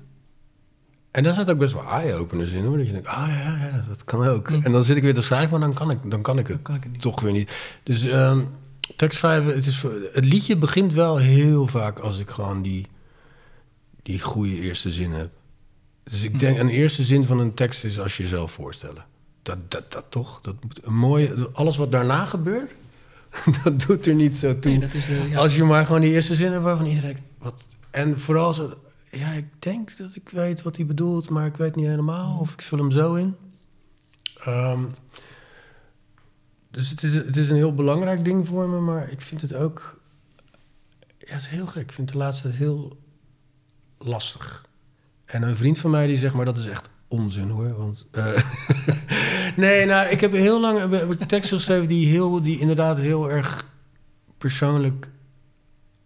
En 1.11 1.23
daar 1.23 1.33
zat 1.33 1.49
ook 1.49 1.57
best 1.57 1.73
wel 1.73 1.87
eye-openers 1.87 2.51
in, 2.51 2.65
hoor. 2.65 2.77
Dat 2.77 2.85
je 2.85 2.91
denkt, 2.91 3.07
ah 3.07 3.27
ja, 3.27 3.57
ja, 3.57 3.83
dat 3.87 4.03
kan 4.03 4.27
ook. 4.27 4.49
En 4.49 4.71
dan 4.71 4.83
zit 4.83 4.95
ik 4.95 5.03
weer 5.03 5.13
te 5.13 5.21
schrijven, 5.21 5.49
maar 5.49 5.67
dan 5.67 5.73
kan 5.73 5.91
ik, 5.91 6.11
dan 6.11 6.21
kan 6.21 6.39
ik 6.39 6.47
het 6.47 6.61
kan 6.61 6.75
ik 6.75 6.83
het 6.83 6.91
niet. 6.91 7.01
toch 7.01 7.21
weer 7.21 7.31
niet. 7.31 7.79
Dus 7.83 8.03
ehm 8.03 8.45
tekstschrijven, 8.95 9.55
het, 9.55 9.65
is, 9.65 9.83
het 10.13 10.25
liedje 10.25 10.57
begint 10.57 10.93
wel 10.93 11.17
heel 11.17 11.67
vaak 11.67 11.99
als 11.99 12.19
ik 12.19 12.29
gewoon 12.29 12.61
die, 12.61 12.85
die 14.03 14.21
goede 14.21 14.55
eerste 14.55 14.91
zin 14.91 15.11
heb. 15.11 15.29
Dus 16.03 16.23
ik 16.23 16.39
denk, 16.39 16.57
een 16.57 16.69
eerste 16.69 17.03
zin 17.03 17.25
van 17.25 17.39
een 17.39 17.53
tekst 17.53 17.83
is 17.83 17.99
als 17.99 18.17
je 18.17 18.23
jezelf 18.23 18.51
voorstellen. 18.51 19.05
Dat, 19.41 19.71
dat, 19.71 19.91
dat 19.91 20.05
toch? 20.09 20.41
Dat 20.41 20.63
moet 20.63 20.85
een 20.85 20.95
mooie, 20.95 21.49
alles 21.53 21.77
wat 21.77 21.91
daarna 21.91 22.25
gebeurt, 22.25 22.75
dat 23.63 23.79
doet 23.79 24.05
er 24.05 24.15
niet 24.15 24.35
zo 24.35 24.59
toe. 24.59 24.71
Nee, 24.71 24.79
dat 24.79 24.93
is 24.93 25.05
de, 25.05 25.29
ja. 25.29 25.37
Als 25.37 25.55
je 25.55 25.63
maar 25.63 25.85
gewoon 25.85 26.01
die 26.01 26.11
eerste 26.11 26.35
zin 26.35 26.51
hebt 26.51 26.63
waarvan 26.63 26.85
iedereen... 26.85 27.17
Wat, 27.37 27.65
en 27.91 28.19
vooral 28.19 28.53
zo... 28.53 28.73
Ja, 29.11 29.31
ik 29.31 29.47
denk 29.59 29.97
dat 29.97 30.15
ik 30.15 30.29
weet 30.29 30.61
wat 30.61 30.75
hij 30.75 30.85
bedoelt, 30.85 31.29
maar 31.29 31.45
ik 31.45 31.55
weet 31.55 31.75
niet 31.75 31.85
helemaal. 31.85 32.39
Of 32.39 32.53
ik 32.53 32.61
vul 32.61 32.77
hem 32.77 32.91
zo 32.91 33.13
in. 33.13 33.35
Ehm, 34.43 34.83
dus 36.71 36.89
het 36.89 37.03
is, 37.03 37.13
het 37.13 37.37
is 37.37 37.49
een 37.49 37.55
heel 37.55 37.73
belangrijk 37.73 38.23
ding 38.23 38.47
voor 38.47 38.69
me, 38.69 38.79
maar 38.79 39.11
ik 39.11 39.21
vind 39.21 39.41
het 39.41 39.53
ook... 39.53 40.01
Ja, 41.17 41.33
het 41.33 41.41
is 41.41 41.47
heel 41.47 41.67
gek. 41.67 41.81
Ik 41.81 41.91
vind 41.91 42.11
de 42.11 42.17
laatste 42.17 42.47
heel 42.47 42.97
lastig. 43.97 44.65
En 45.33 45.41
een 45.43 45.57
vriend 45.57 45.79
van 45.79 45.91
mij 45.91 46.07
die 46.07 46.17
zegt, 46.17 46.33
maar 46.33 46.45
dat 46.45 46.57
is 46.57 46.65
echt 46.65 46.89
onzin 47.07 47.49
hoor. 47.49 47.77
Want, 47.77 48.05
eh, 48.11 48.41
nee, 49.55 49.85
nou, 49.85 50.07
ik 50.07 50.19
heb 50.19 50.31
heel 50.31 50.61
lang 50.61 50.79
heb, 50.79 50.91
heb 50.91 51.11
ik 51.11 51.27
teksten 51.27 51.57
geschreven 51.57 51.87
die, 51.87 52.07
heel, 52.07 52.41
die 52.41 52.59
inderdaad 52.59 52.97
heel 52.97 53.31
erg 53.31 53.69
persoonlijk 54.37 55.09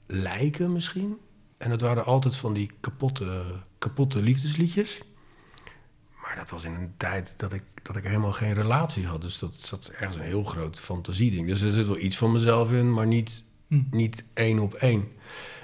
lijken 0.05 0.71
misschien. 0.71 1.17
En 1.57 1.69
dat 1.69 1.81
waren 1.81 2.05
altijd 2.05 2.35
van 2.35 2.53
die 2.53 2.71
kapotte, 2.79 3.43
kapotte 3.77 4.21
liefdesliedjes. 4.21 5.01
Maar 6.21 6.35
dat 6.35 6.49
was 6.49 6.65
in 6.65 6.73
een 6.73 6.93
tijd 6.97 7.33
dat 7.39 7.53
ik, 7.53 7.63
dat 7.83 7.95
ik 7.95 8.03
helemaal 8.03 8.31
geen 8.31 8.53
relatie 8.53 9.05
had. 9.05 9.21
Dus 9.21 9.39
dat 9.39 9.53
zat 9.57 9.87
ergens 9.87 10.15
een 10.15 10.21
heel 10.23 10.43
groot 10.43 10.79
fantasieding. 10.79 11.47
Dus 11.47 11.61
er 11.61 11.71
zit 11.71 11.87
wel 11.87 11.99
iets 11.99 12.17
van 12.17 12.31
mezelf 12.31 12.71
in, 12.71 12.93
maar 12.93 13.07
niet, 13.07 13.43
Hm. 13.67 13.81
niet 13.91 14.23
één 14.33 14.59
op 14.59 14.73
één. 14.73 15.07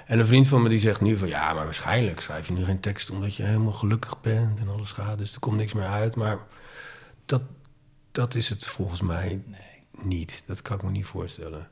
En 0.06 0.18
een 0.18 0.26
vriend 0.26 0.48
van 0.48 0.62
me 0.62 0.68
die 0.68 0.78
zegt 0.80 1.00
nu 1.00 1.16
van... 1.16 1.28
ja, 1.28 1.52
maar 1.52 1.64
waarschijnlijk 1.64 2.20
schrijf 2.20 2.46
je 2.46 2.52
nu 2.52 2.64
geen 2.64 2.80
tekst... 2.80 3.10
omdat 3.10 3.34
je 3.34 3.42
helemaal 3.42 3.72
gelukkig 3.72 4.20
bent 4.20 4.58
en 4.58 4.68
alles 4.68 4.90
gaat. 4.90 5.18
Dus 5.18 5.32
er 5.32 5.40
komt 5.40 5.56
niks 5.56 5.72
meer 5.72 5.86
uit. 5.86 6.16
Maar 6.16 6.38
dat, 7.26 7.42
dat 8.12 8.34
is 8.34 8.48
het 8.48 8.66
volgens 8.66 9.00
mij 9.00 9.40
Nee. 9.46 9.60
niet. 10.00 10.42
Dat 10.46 10.62
kan 10.62 10.76
ik 10.76 10.82
me 10.82 10.90
niet 10.90 11.06
voorstellen. 11.06 11.68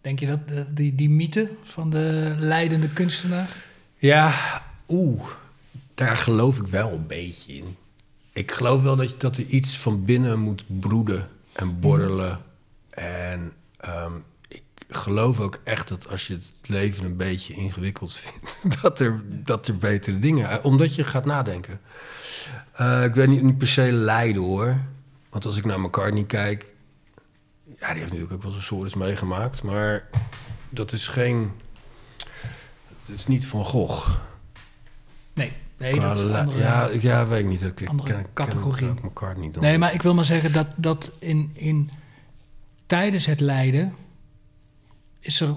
Denk 0.00 0.18
je 0.20 0.26
dat 0.26 0.66
die, 0.76 0.94
die 0.94 1.10
mythe 1.10 1.50
van 1.62 1.90
de 1.90 2.34
leidende 2.38 2.88
kunstenaar... 2.88 3.48
Ja, 3.96 4.32
oeh, 4.88 5.22
daar 5.94 6.16
geloof 6.16 6.58
ik 6.58 6.66
wel 6.66 6.92
een 6.92 7.06
beetje 7.06 7.52
in. 7.52 7.76
Ik 8.32 8.50
geloof 8.52 8.82
wel 8.82 8.96
dat, 8.96 9.10
je, 9.10 9.16
dat 9.16 9.36
er 9.36 9.44
iets 9.44 9.78
van 9.78 10.04
binnen 10.04 10.38
moet 10.38 10.64
broeden 10.66 11.28
en 11.52 11.80
borrelen. 11.80 12.40
En 12.90 13.52
ehm, 13.76 14.12
geloof 14.90 15.40
ook 15.40 15.58
echt 15.64 15.88
dat 15.88 16.08
als 16.08 16.26
je 16.26 16.34
het 16.34 16.68
leven 16.68 17.04
een 17.04 17.16
beetje 17.16 17.54
ingewikkeld 17.54 18.12
vindt, 18.12 18.58
dat 18.82 19.00
er, 19.00 19.22
dat 19.26 19.68
er 19.68 19.76
betere 19.76 20.18
dingen... 20.18 20.64
Omdat 20.64 20.94
je 20.94 21.04
gaat 21.04 21.24
nadenken. 21.24 21.80
Eh, 22.72 23.04
ik 23.04 23.14
weet 23.14 23.28
niet, 23.28 23.42
niet 23.42 23.58
per 23.58 23.68
se 23.68 23.92
lijden 23.92 24.42
hoor. 24.42 24.76
Want 25.28 25.44
als 25.44 25.56
ik 25.56 25.64
naar 25.64 25.80
McCartney 25.80 26.24
kijk... 26.24 26.74
Ja, 27.64 27.88
die 27.88 27.98
heeft 27.98 28.00
natuurlijk 28.00 28.32
ook 28.32 28.42
wel 28.42 28.50
zijn 28.50 28.62
soorten 28.62 28.98
meegemaakt. 28.98 29.62
Maar 29.62 30.08
dat 30.68 30.92
is 30.92 31.08
geen... 31.08 31.52
Het 33.00 33.08
is 33.08 33.26
niet 33.26 33.46
van 33.46 33.64
Gogh. 33.64 34.16
Nee, 35.32 35.52
nee 35.76 35.92
Qua 35.92 36.08
dat 36.08 36.24
is 36.24 36.32
andere... 36.32 36.58
ja, 36.58 36.88
ja, 37.00 37.26
weet 37.26 37.40
ik 37.40 37.46
niet. 37.46 37.62
Ik, 37.62 37.80
ik 37.80 37.88
andere 37.88 38.12
ken, 38.12 38.26
categorie. 38.34 38.94
Ken 38.94 38.98
McCartney 39.02 39.50
dan. 39.50 39.62
Nee, 39.62 39.78
maar 39.78 39.94
ik 39.94 40.02
wil 40.02 40.14
maar 40.14 40.24
zeggen 40.24 40.52
dat, 40.52 40.66
dat 40.76 41.12
in, 41.18 41.50
in, 41.52 41.90
tijdens 42.86 43.26
het 43.26 43.40
lijden 43.40 43.94
is 45.20 45.40
er, 45.40 45.54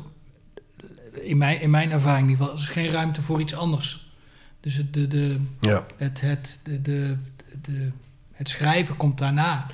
in 1.21 1.37
mijn, 1.37 1.61
in 1.61 1.69
mijn 1.69 1.91
ervaring 1.91 2.23
in 2.25 2.29
ieder 2.31 2.45
geval, 2.45 2.61
is 2.61 2.67
er 2.67 2.73
geen 2.73 2.91
ruimte 2.91 3.21
voor 3.21 3.39
iets 3.41 3.55
anders. 3.55 4.11
Dus 4.59 4.75
het, 4.75 4.93
de, 4.93 5.07
de, 5.07 5.39
Ja, 5.59 5.85
het, 5.97 6.21
het, 6.21 6.59
de, 6.63 6.81
de, 6.81 7.17
de, 7.61 7.89
het 8.31 8.49
schrijven 8.49 8.97
komt 8.97 9.17
daarna. 9.17 9.65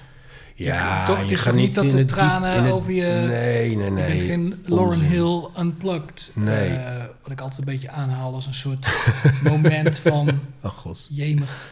ja 0.56 1.06
toch? 1.06 1.17
Het 1.21 1.32
is 1.32 1.39
gaat 1.39 1.54
toch 1.54 1.62
niet 1.62 1.73
dat 1.75 1.89
de 1.89 1.95
diep- 1.97 2.08
tranen 2.08 2.71
over 2.71 2.91
je- 2.91 3.25
Nee, 3.28 3.75
nee, 3.75 3.89
nee. 3.91 4.04
je 4.04 4.15
bent 4.15 4.30
geen 4.30 4.63
Lauren. 4.65 4.99
Hill 5.02 5.47
unplugged. 5.60 6.32
Nee. 6.36 6.69
eh, 6.69 7.06
wat 7.21 7.32
ik 7.32 7.41
altijd 7.41 7.60
een 7.60 7.65
beetje 7.73 7.89
aanhaal 7.89 8.34
als 8.34 8.45
een 8.45 8.54
soort 8.54 8.88
moment 9.43 9.97
van 9.97 10.39
Ach 10.62 10.75
god. 10.84 11.08
jemig. 11.10 11.71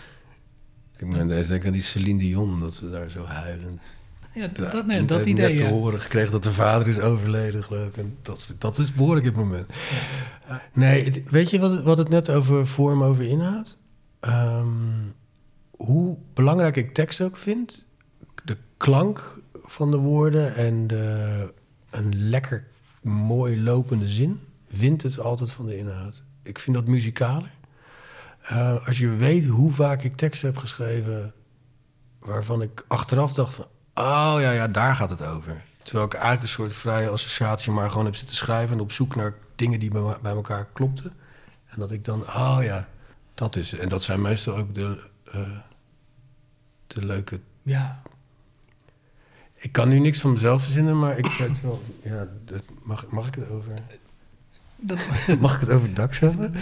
Ik 0.97 1.12
ben 1.12 1.27
denk 1.47 1.65
aan 1.65 1.71
die 1.71 1.82
Celine 1.82 2.19
Dion, 2.19 2.60
dat 2.60 2.73
ze 2.73 2.89
daar 2.89 3.10
zo 3.10 3.25
huilend... 3.25 4.01
Ja, 4.38 4.47
dat, 4.47 4.71
Ja, 4.71 4.82
nee, 4.82 5.06
dat 5.06 5.17
net 5.17 5.28
idee, 5.28 5.58
te 5.58 5.63
ja. 5.63 5.69
horen 5.69 6.02
gekregen 6.02 6.32
dat 6.32 6.43
de 6.43 6.52
vader 6.52 6.88
is 6.88 7.00
overleden, 7.00 7.63
geloof 7.63 7.88
ik. 7.88 7.97
En 7.97 8.17
dat, 8.21 8.38
is- 8.38 8.54
dat 8.60 8.78
is 8.78 8.93
behoorlijk 8.93 9.26
het 9.26 9.36
moment. 9.36 9.67
Nee, 10.73 11.04
het- 11.04 11.23
weet 11.30 11.50
je 11.50 11.60
wat 11.60 11.71
het, 11.71 11.84
wat 11.84 11.97
het 11.97 12.10
net 12.10 12.30
over 12.30 12.67
vorm, 12.67 13.04
over 13.04 13.23
inhoud? 13.26 13.78
Ehm, 14.19 14.67
hoe 15.71 16.17
belangrijk 16.34 16.76
ik 16.76 16.93
tekst 16.93 17.21
ook 17.21 17.38
vind. 17.38 17.86
De 18.45 18.58
klank 18.78 19.39
van 19.63 19.91
de 19.91 19.97
woorden 19.97 20.56
en 20.56 20.88
de, 20.88 21.54
een 21.89 22.30
lekker 22.30 22.67
mooi 23.02 23.62
lopende 23.62 24.08
zin 24.08 24.39
wint 24.69 25.04
het 25.04 25.19
altijd 25.19 25.52
van 25.52 25.65
de 25.65 25.78
inhoud. 25.78 26.23
Ik 26.43 26.60
vind 26.60 26.76
dat 26.76 26.86
muzikaler. 26.88 27.50
Eh, 28.41 28.88
als 28.88 28.97
je 28.97 29.10
weet 29.10 29.45
hoe 29.45 29.71
vaak 29.71 30.04
ik 30.04 30.17
teksten 30.17 30.47
heb 30.47 30.58
geschreven 30.58 31.34
waarvan 32.19 32.62
ik 32.62 32.86
achteraf 32.88 33.34
dacht 33.34 33.54
van... 33.56 33.65
oh 33.97 34.36
ja, 34.39 34.51
ja, 34.51 34.67
daar 34.67 34.95
gaat 34.95 35.10
het 35.10 35.21
over. 35.21 35.63
Terwijl 35.83 36.05
ik 36.05 36.13
eigenlijk 36.13 36.43
een 36.43 36.47
soort 36.47 36.73
vrije 36.73 37.10
associatie 37.10 37.71
maar 37.71 37.89
gewoon 37.89 38.05
heb 38.05 38.15
zitten 38.15 38.36
schrijven... 38.36 38.75
en 38.75 38.81
op 38.81 38.91
zoek 38.91 39.15
naar 39.15 39.33
dingen 39.55 39.79
die 39.79 39.91
bij, 39.91 40.31
elkaar 40.31 40.67
klopten. 40.73 41.13
En 41.65 41.79
dat 41.79 41.91
ik 41.91 42.05
dan, 42.05 42.21
oh 42.21 42.57
ja, 42.62 42.88
dat 43.33 43.55
is. 43.55 43.73
En 43.73 43.89
dat 43.89 44.03
zijn 44.03 44.21
meestal 44.21 44.55
ook 44.55 44.73
de, 44.73 44.99
eh, 45.23 45.41
de 46.88 47.05
leuke... 47.05 47.39
Ja, 47.63 48.01
Ik 49.55 49.71
kan 49.71 49.89
nu 49.89 49.99
niks 49.99 50.19
van 50.19 50.31
mezelf 50.31 50.63
verzinnen, 50.63 50.99
maar 50.99 51.17
ik 51.17 51.27
weet 51.27 51.62
wel... 51.62 51.83
Ja, 52.03 52.27
mag, 52.83 53.07
mag 53.07 53.27
ik 53.27 53.36
het 53.36 53.49
over... 53.49 53.73
dat, 54.80 54.98
Mag 55.40 55.54
ik 55.56 55.60
het 55.60 55.70
over 55.70 55.94
Dax 55.94 56.20
hebben? 56.20 56.54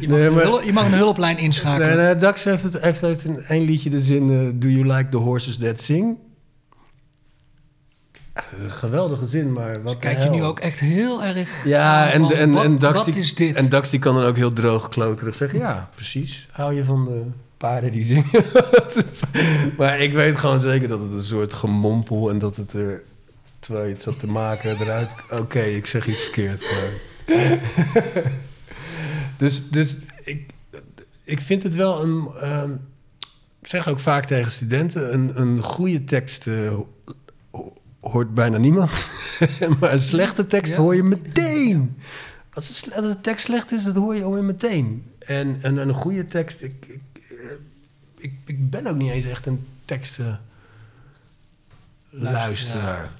je, 0.00 0.06
mag 0.08 0.18
Nee, 0.18 0.26
een 0.26 0.34
maar- 0.34 0.42
hulp- 0.42 0.62
je 0.62 0.72
mag 0.72 0.84
een 0.86 0.92
hulplijn 0.92 1.38
inschakelen. 1.38 1.96
Nee, 1.96 2.04
nee, 2.06 2.16
Dax 2.16 2.44
heeft, 2.44 2.62
het, 2.62 2.82
heeft, 2.82 3.00
heeft 3.00 3.24
in 3.24 3.40
één 3.42 3.62
liedje 3.62 3.90
de 3.90 4.00
zin... 4.02 4.30
eh, 4.30 4.48
Do 4.60 4.68
you 4.68 4.86
like 4.96 5.08
the 5.08 5.16
horses 5.16 5.56
that 5.58 5.80
sing? 5.80 6.16
Dat 8.34 8.44
is 8.58 8.64
een 8.64 8.70
geweldige 8.70 9.26
zin, 9.26 9.52
maar 9.52 9.82
wat 9.82 9.98
Kijk 9.98 10.22
je 10.22 10.30
nu 10.30 10.42
ook 10.42 10.58
echt 10.60 10.78
heel 10.78 11.24
erg 11.24 11.48
Ja, 11.64 12.10
en, 12.10 12.20
van, 12.20 12.32
en, 12.32 12.52
wat, 12.52 12.64
en, 12.64 12.78
Dax 12.78 13.04
die, 13.04 13.14
is 13.14 13.34
dit? 13.34 13.54
en 13.56 13.68
Dax 13.68 13.90
die 13.90 13.98
kan 14.00 14.14
dan 14.14 14.24
ook 14.24 14.36
heel 14.36 14.52
droog 14.52 14.88
kloterig 14.88 15.34
zeggen... 15.34 15.58
Ja, 15.58 15.90
precies. 15.94 16.48
Hou 16.50 16.74
je 16.74 16.84
van 16.84 17.04
de 17.04 17.22
paarden 17.56 17.90
die 17.90 18.04
zingen? 18.04 18.24
maar 19.78 19.98
ik 20.00 20.12
weet 20.12 20.38
gewoon 20.38 20.60
zeker 20.60 20.88
dat 20.88 21.00
het 21.00 21.12
een 21.12 21.22
soort 21.24 21.52
gemompel... 21.52 22.30
en 22.30 22.38
dat 22.38 22.56
het 22.56 22.72
er, 22.72 23.02
terwijl 23.58 23.86
je 23.86 23.92
het 23.92 24.02
zat 24.02 24.18
te 24.20 24.26
maken, 24.26 24.80
eruit... 24.80 25.12
Oké, 25.30 25.60
ik 25.60 25.86
zeg 25.86 26.06
iets 26.06 26.22
verkeerd, 26.22 26.62
maar... 26.70 26.90
dus 29.36 29.70
dus 29.70 29.96
ik, 30.24 30.50
ik 31.24 31.40
vind 31.40 31.62
het 31.62 31.74
wel 31.74 32.02
een... 32.02 32.28
ehm, 32.40 32.72
ik 33.60 33.66
zeg 33.66 33.88
ook 33.88 33.98
vaak 34.00 34.24
tegen 34.24 34.50
studenten... 34.50 35.14
een, 35.14 35.40
een 35.40 35.62
goede 35.62 36.04
tekst 36.04 36.46
eh, 36.46 36.74
ho- 37.50 37.76
hoort 38.00 38.34
bijna 38.34 38.56
niemand. 38.58 39.08
maar 39.80 39.92
een 39.92 40.00
slechte 40.00 40.46
tekst 40.46 40.72
Ja. 40.72 40.78
hoor 40.78 40.94
je 40.94 41.02
meteen. 41.02 41.96
Als 42.52 42.68
een, 42.68 42.74
sle- 42.74 42.94
als 42.94 43.04
een 43.14 43.20
tekst 43.20 43.44
slecht 43.44 43.72
is, 43.72 43.84
dat 43.84 43.94
hoor 43.94 44.14
je 44.16 44.22
alweer 44.24 44.44
meteen. 44.44 45.04
En, 45.18 45.58
en 45.62 45.76
een 45.76 45.94
goede 45.94 46.26
tekst... 46.26 46.62
Ik, 46.62 46.86
ik, 46.88 47.00
eh, 47.30 47.34
ik, 48.18 48.32
ik 48.44 48.70
ben 48.70 48.86
ook 48.86 48.96
niet 48.96 49.10
eens 49.10 49.24
echt 49.24 49.46
een 49.46 49.66
teksten 49.84 50.40
luisteraar. 52.10 53.10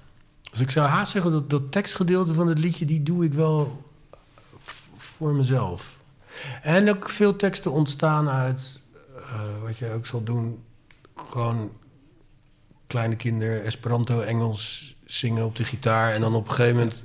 Dus 0.50 0.60
ik 0.60 0.70
zou 0.70 0.88
haast 0.88 1.12
zeggen 1.12 1.32
dat 1.32 1.50
dat 1.50 1.72
tekstgedeelte 1.72 2.34
van 2.34 2.46
het 2.48 2.58
liedje... 2.58 2.84
die 2.84 3.02
doe 3.02 3.24
ik 3.24 3.32
wel 3.32 3.84
voor 4.96 5.32
mezelf. 5.34 5.96
En 6.62 6.90
ook 6.90 7.08
veel 7.08 7.36
teksten 7.36 7.72
ontstaan 7.72 8.28
uit... 8.28 8.80
eh, 9.16 9.40
wat 9.62 9.76
je 9.78 9.92
ook 9.92 10.06
zal 10.06 10.22
doen... 10.22 10.62
gewoon 11.30 11.70
kleine 12.86 13.16
kinderen, 13.16 13.64
Esperanto, 13.64 14.20
Engels 14.20 14.96
zingen 15.04 15.44
op 15.44 15.56
de 15.56 15.64
gitaar. 15.64 16.12
En 16.14 16.20
dan 16.20 16.34
op 16.34 16.48
een 16.48 16.54
gegeven 16.54 16.76
moment 16.76 17.04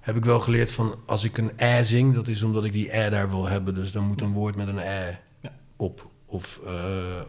heb 0.00 0.16
ik 0.16 0.24
wel 0.24 0.40
geleerd 0.40 0.72
van 0.72 0.94
als 1.06 1.24
ik 1.24 1.38
een 1.38 1.52
ä 1.60 1.80
zing, 1.84 2.14
dat 2.14 2.28
is 2.28 2.42
omdat 2.42 2.64
ik 2.64 2.72
die 2.72 2.90
ä 2.90 3.10
daar 3.10 3.30
wil 3.30 3.46
hebben. 3.46 3.74
Dus 3.74 3.92
dan 3.92 4.04
moet 4.04 4.20
een 4.20 4.32
woord 4.32 4.56
met 4.56 4.68
een 4.68 4.78
ä 4.78 5.16
Ja. 5.40 5.52
op. 5.76 6.08
Of 6.26 6.60
eh, 6.66 6.72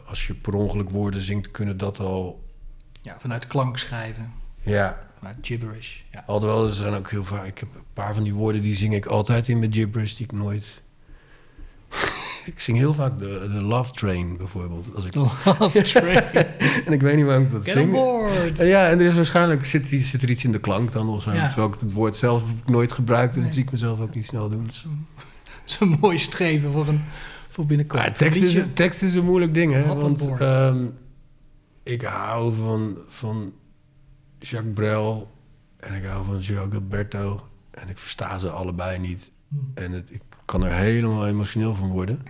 als 0.07 0.27
je 0.27 0.33
per 0.33 0.53
ongeluk 0.53 0.89
woorden 0.89 1.21
zingt, 1.21 1.51
kunnen 1.51 1.77
dat 1.77 1.99
al. 1.99 2.43
Ja, 3.01 3.15
vanuit 3.19 3.47
klank 3.47 3.77
schrijven, 3.77 4.33
Ja, 4.61 5.05
vanuit 5.19 5.37
gibberish. 5.41 5.95
Ja. 6.11 6.23
alhoewel 6.25 6.67
er 6.67 6.73
zijn 6.73 6.93
ook 6.93 7.09
heel 7.09 7.23
vaak. 7.23 7.45
Ik 7.45 7.59
heb 7.59 7.69
een 7.75 7.81
paar 7.93 8.13
van 8.13 8.23
die 8.23 8.33
woorden 8.33 8.61
die 8.61 8.75
zing 8.75 8.93
ik 8.93 9.05
altijd 9.05 9.47
in 9.47 9.59
met 9.59 9.75
gibberish, 9.75 10.13
die 10.13 10.25
ik 10.25 10.31
nooit. 10.31 10.81
ik 12.45 12.59
zing 12.59 12.77
heel 12.77 12.93
vaak 12.93 13.17
de, 13.17 13.49
de 13.51 13.61
Love 13.61 13.91
Train 13.91 14.37
bijvoorbeeld. 14.37 14.95
Als 14.95 15.05
ik, 15.05 15.15
Love 15.15 15.81
train. 15.99 16.23
en 16.85 16.93
ik 16.93 17.01
weet 17.01 17.15
niet 17.15 17.25
waarom 17.25 17.43
ik 17.43 17.51
dat 17.51 17.63
Get 17.63 17.73
zing. 17.73 17.95
En 18.57 18.67
Ja, 18.67 18.87
en 18.87 18.99
er 18.99 19.05
is 19.05 19.15
waarschijnlijk 19.15 19.65
zit, 19.65 19.87
zit 19.87 20.21
er 20.21 20.29
iets 20.29 20.43
in 20.43 20.51
de 20.51 20.59
klank 20.59 20.91
dan 20.91 21.09
of 21.09 21.21
zo. 21.21 21.31
Ja. 21.31 21.47
Terwijl 21.47 21.73
ik 21.73 21.79
het 21.79 21.93
woord 21.93 22.15
zelf 22.15 22.43
nooit 22.65 22.91
gebruikt 22.91 23.35
en 23.35 23.43
dat 23.43 23.53
zie 23.53 23.63
ik 23.63 23.71
mezelf 23.71 23.99
ook 23.99 24.15
niet 24.15 24.25
snel 24.25 24.49
doen. 24.49 24.69
Een 25.79 25.97
mooi 25.99 26.17
streven 26.17 26.71
voor, 26.71 26.87
een, 26.87 27.01
voor 27.49 27.65
binnenkort. 27.65 28.01
Maar 28.01 28.11
tekst, 28.11 28.41
is, 28.41 28.63
tekst 28.73 29.01
is 29.01 29.15
een 29.15 29.25
moeilijk 29.25 29.53
ding, 29.53 29.73
hè? 29.73 29.95
Want 29.95 30.29
ehm, 30.39 30.85
ik 31.83 32.01
hou 32.01 32.55
van, 32.55 32.97
van 33.07 33.53
Jacques 34.39 34.73
Brel 34.73 35.31
en 35.77 35.93
ik 35.93 36.03
hou 36.05 36.25
van 36.25 36.41
Gio 36.41 36.67
Gilberto. 36.69 37.47
En 37.71 37.89
ik 37.89 37.97
versta 37.97 38.37
ze 38.39 38.49
allebei 38.49 38.99
niet. 38.99 39.31
Hmm. 39.47 39.71
En 39.73 39.91
het, 39.91 40.13
ik 40.13 40.21
kan 40.45 40.63
er 40.63 40.71
helemaal 40.73 41.27
emotioneel 41.27 41.75
van 41.75 41.89
worden. 41.89 42.21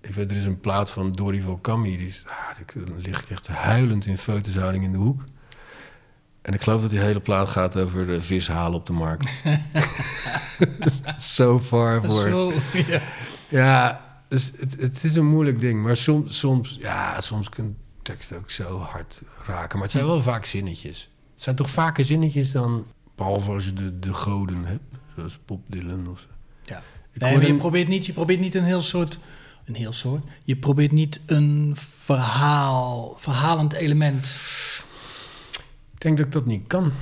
Ik 0.00 0.14
weet, 0.14 0.30
er 0.30 0.36
is 0.36 0.44
een 0.44 0.60
plaat 0.60 0.90
van 0.90 1.12
Dorival 1.12 1.58
Caymmi. 1.60 1.96
Die 1.96 2.06
is, 2.06 2.24
ah, 2.26 2.56
die- 2.72 2.84
dan 2.84 3.00
lig 3.00 3.22
ik 3.22 3.30
echt 3.30 3.46
huilend 3.46 4.06
in 4.06 4.18
feutushouding 4.18 4.84
in 4.84 4.92
de 4.92 4.98
hoek. 4.98 5.24
En 6.42 6.54
ik 6.54 6.60
geloof 6.62 6.80
dat 6.80 6.90
die 6.90 6.98
hele 6.98 7.20
plaat 7.20 7.48
gaat 7.48 7.76
over 7.76 8.14
eh, 8.14 8.20
vis 8.20 8.48
halen 8.48 8.78
op 8.78 8.86
de 8.86 8.92
markt. 8.92 9.42
Zo 11.16 11.60
far 11.60 12.04
voor... 12.04 12.52
Ja. 12.86 13.00
Ja, 13.48 14.04
dus 14.28 14.52
het, 14.56 14.80
het 14.80 15.04
is 15.04 15.14
een 15.14 15.26
moeilijk 15.26 15.60
ding. 15.60 15.82
Maar 15.82 15.96
soms, 15.96 16.38
soms, 16.38 16.76
ja, 16.80 17.20
soms 17.20 17.48
kan 17.48 17.76
tekst 18.10 18.32
ook 18.32 18.50
zo 18.50 18.78
hard 18.78 19.22
raken. 19.46 19.74
Maar 19.74 19.86
het 19.86 19.90
zijn 19.90 20.06
wel 20.06 20.22
vaak 20.22 20.44
zinnetjes. 20.44 21.10
Het 21.32 21.42
zijn 21.42 21.56
toch 21.56 21.70
vaker 21.70 22.04
zinnetjes 22.04 22.52
dan... 22.52 22.86
Behalve 23.14 23.50
als 23.50 23.64
je 23.64 23.72
de, 23.72 23.98
de 23.98 24.14
goden 24.14 24.64
hebt. 24.64 24.82
Zoals 25.16 25.38
Bob 25.44 25.60
Dylan 25.66 26.08
of 26.08 26.18
zo. 26.18 26.26
Ja. 26.64 26.82
Ik 27.12 27.20
Nee, 27.20 27.36
maar 27.36 27.46
je 27.46 27.54
probeert, 27.54 27.88
niet, 27.88 28.06
je 28.06 28.12
probeert 28.12 28.40
niet 28.40 28.54
een 28.54 28.64
heel 28.64 28.80
soort... 28.82 29.18
Een 29.64 29.74
heel 29.74 29.92
soort? 29.92 30.24
Je 30.42 30.56
probeert 30.56 30.92
niet 30.92 31.20
een 31.26 31.72
verhaal, 31.76 33.14
verhalend 33.18 33.72
element. 33.72 34.34
Ik 35.94 36.00
denk 36.00 36.16
dat 36.16 36.26
ik 36.26 36.32
dat 36.32 36.46
niet 36.46 36.66
kan. 36.66 36.92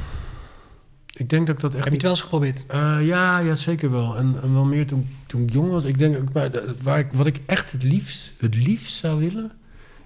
Ik 1.13 1.31
denk 1.31 1.47
dat 1.47 1.57
ik 1.57 1.61
dat 1.61 1.75
echt 1.75 1.85
Heb 1.85 1.93
je 1.93 1.93
het 1.93 2.03
wel 2.03 2.11
eens 2.11 2.21
geprobeerd? 2.21 2.65
Eh, 2.67 2.97
ja, 3.07 3.39
ja, 3.39 3.55
zeker 3.55 3.91
wel. 3.91 4.17
En, 4.17 4.39
en 4.43 4.53
wel 4.53 4.65
meer 4.65 4.87
toen, 4.87 5.09
toen 5.27 5.43
ik 5.43 5.53
jong 5.53 5.71
was. 5.71 5.85
Ik 5.85 5.99
denk, 5.99 6.17
ook, 6.17 6.33
maar 6.33 6.51
waar 6.83 6.99
ik, 6.99 7.13
wat 7.13 7.27
ik 7.27 7.41
echt 7.47 7.73
het 7.73 7.83
liefst, 7.83 8.33
het 8.39 8.55
liefst 8.55 8.97
zou 8.97 9.19
willen... 9.19 9.58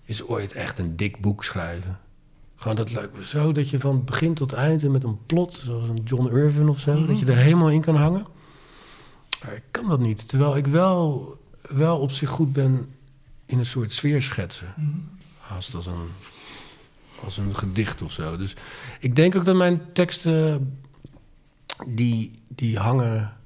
is 0.04 0.26
ooit 0.26 0.52
echt 0.52 0.78
een 0.78 0.96
dik 0.96 1.20
boek 1.20 1.44
schrijven. 1.44 1.98
Gewoon, 2.54 2.76
dat 2.76 2.92
lijkt 2.92 3.16
me 3.16 3.26
zo 3.26 3.52
dat 3.52 3.68
je 3.68 3.78
van 3.78 4.04
begin 4.04 4.34
tot 4.34 4.52
eind... 4.52 4.82
en 4.82 4.90
met 4.90 5.04
een 5.04 5.26
plot, 5.26 5.54
zoals 5.54 5.88
een 5.88 6.02
John 6.04 6.36
Irvin 6.36 6.68
of 6.68 6.78
zo... 6.78 7.06
dat 7.06 7.18
je 7.18 7.26
er 7.26 7.36
helemaal 7.36 7.70
in 7.70 7.80
kan 7.80 7.96
hangen. 7.96 8.26
Maar 9.42 9.54
ik 9.54 9.64
kan 9.70 9.88
dat 9.88 10.00
niet. 10.00 10.28
Terwijl 10.28 10.56
ik 10.56 10.66
wel, 10.66 11.36
wel 11.60 11.98
op 11.98 12.10
zich 12.10 12.30
goed 12.30 12.52
ben 12.52 12.88
in 13.46 13.58
een 13.58 13.66
soort 13.66 13.92
sfeer 13.92 14.22
schetsen. 14.22 14.74
Haast 15.38 15.74
als 15.74 15.86
een, 15.86 16.08
als 17.24 17.36
een 17.36 17.56
gedicht 17.56 18.02
of 18.02 18.12
zo. 18.12 18.36
Dus 18.36 18.54
ik 19.00 19.16
denk 19.16 19.36
ook 19.36 19.44
dat 19.44 19.56
mijn 19.56 19.92
teksten 19.92 20.76
die, 21.86 22.42
die 22.48 22.78
hangen 22.78 23.36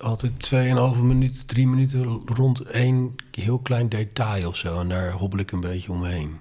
altijd 0.00 0.50
2,5 0.96 1.00
minuut, 1.02 1.48
drie 1.48 1.66
minuten 1.66 2.22
rond 2.26 2.60
één 2.60 3.14
heel 3.30 3.58
klein 3.58 3.88
detail 3.88 4.48
of 4.48 4.56
zo. 4.56 4.80
En 4.80 4.88
daar 4.88 5.10
hobbel 5.12 5.38
ik 5.38 5.50
een 5.52 5.60
beetje 5.60 5.92
omheen. 5.92 6.38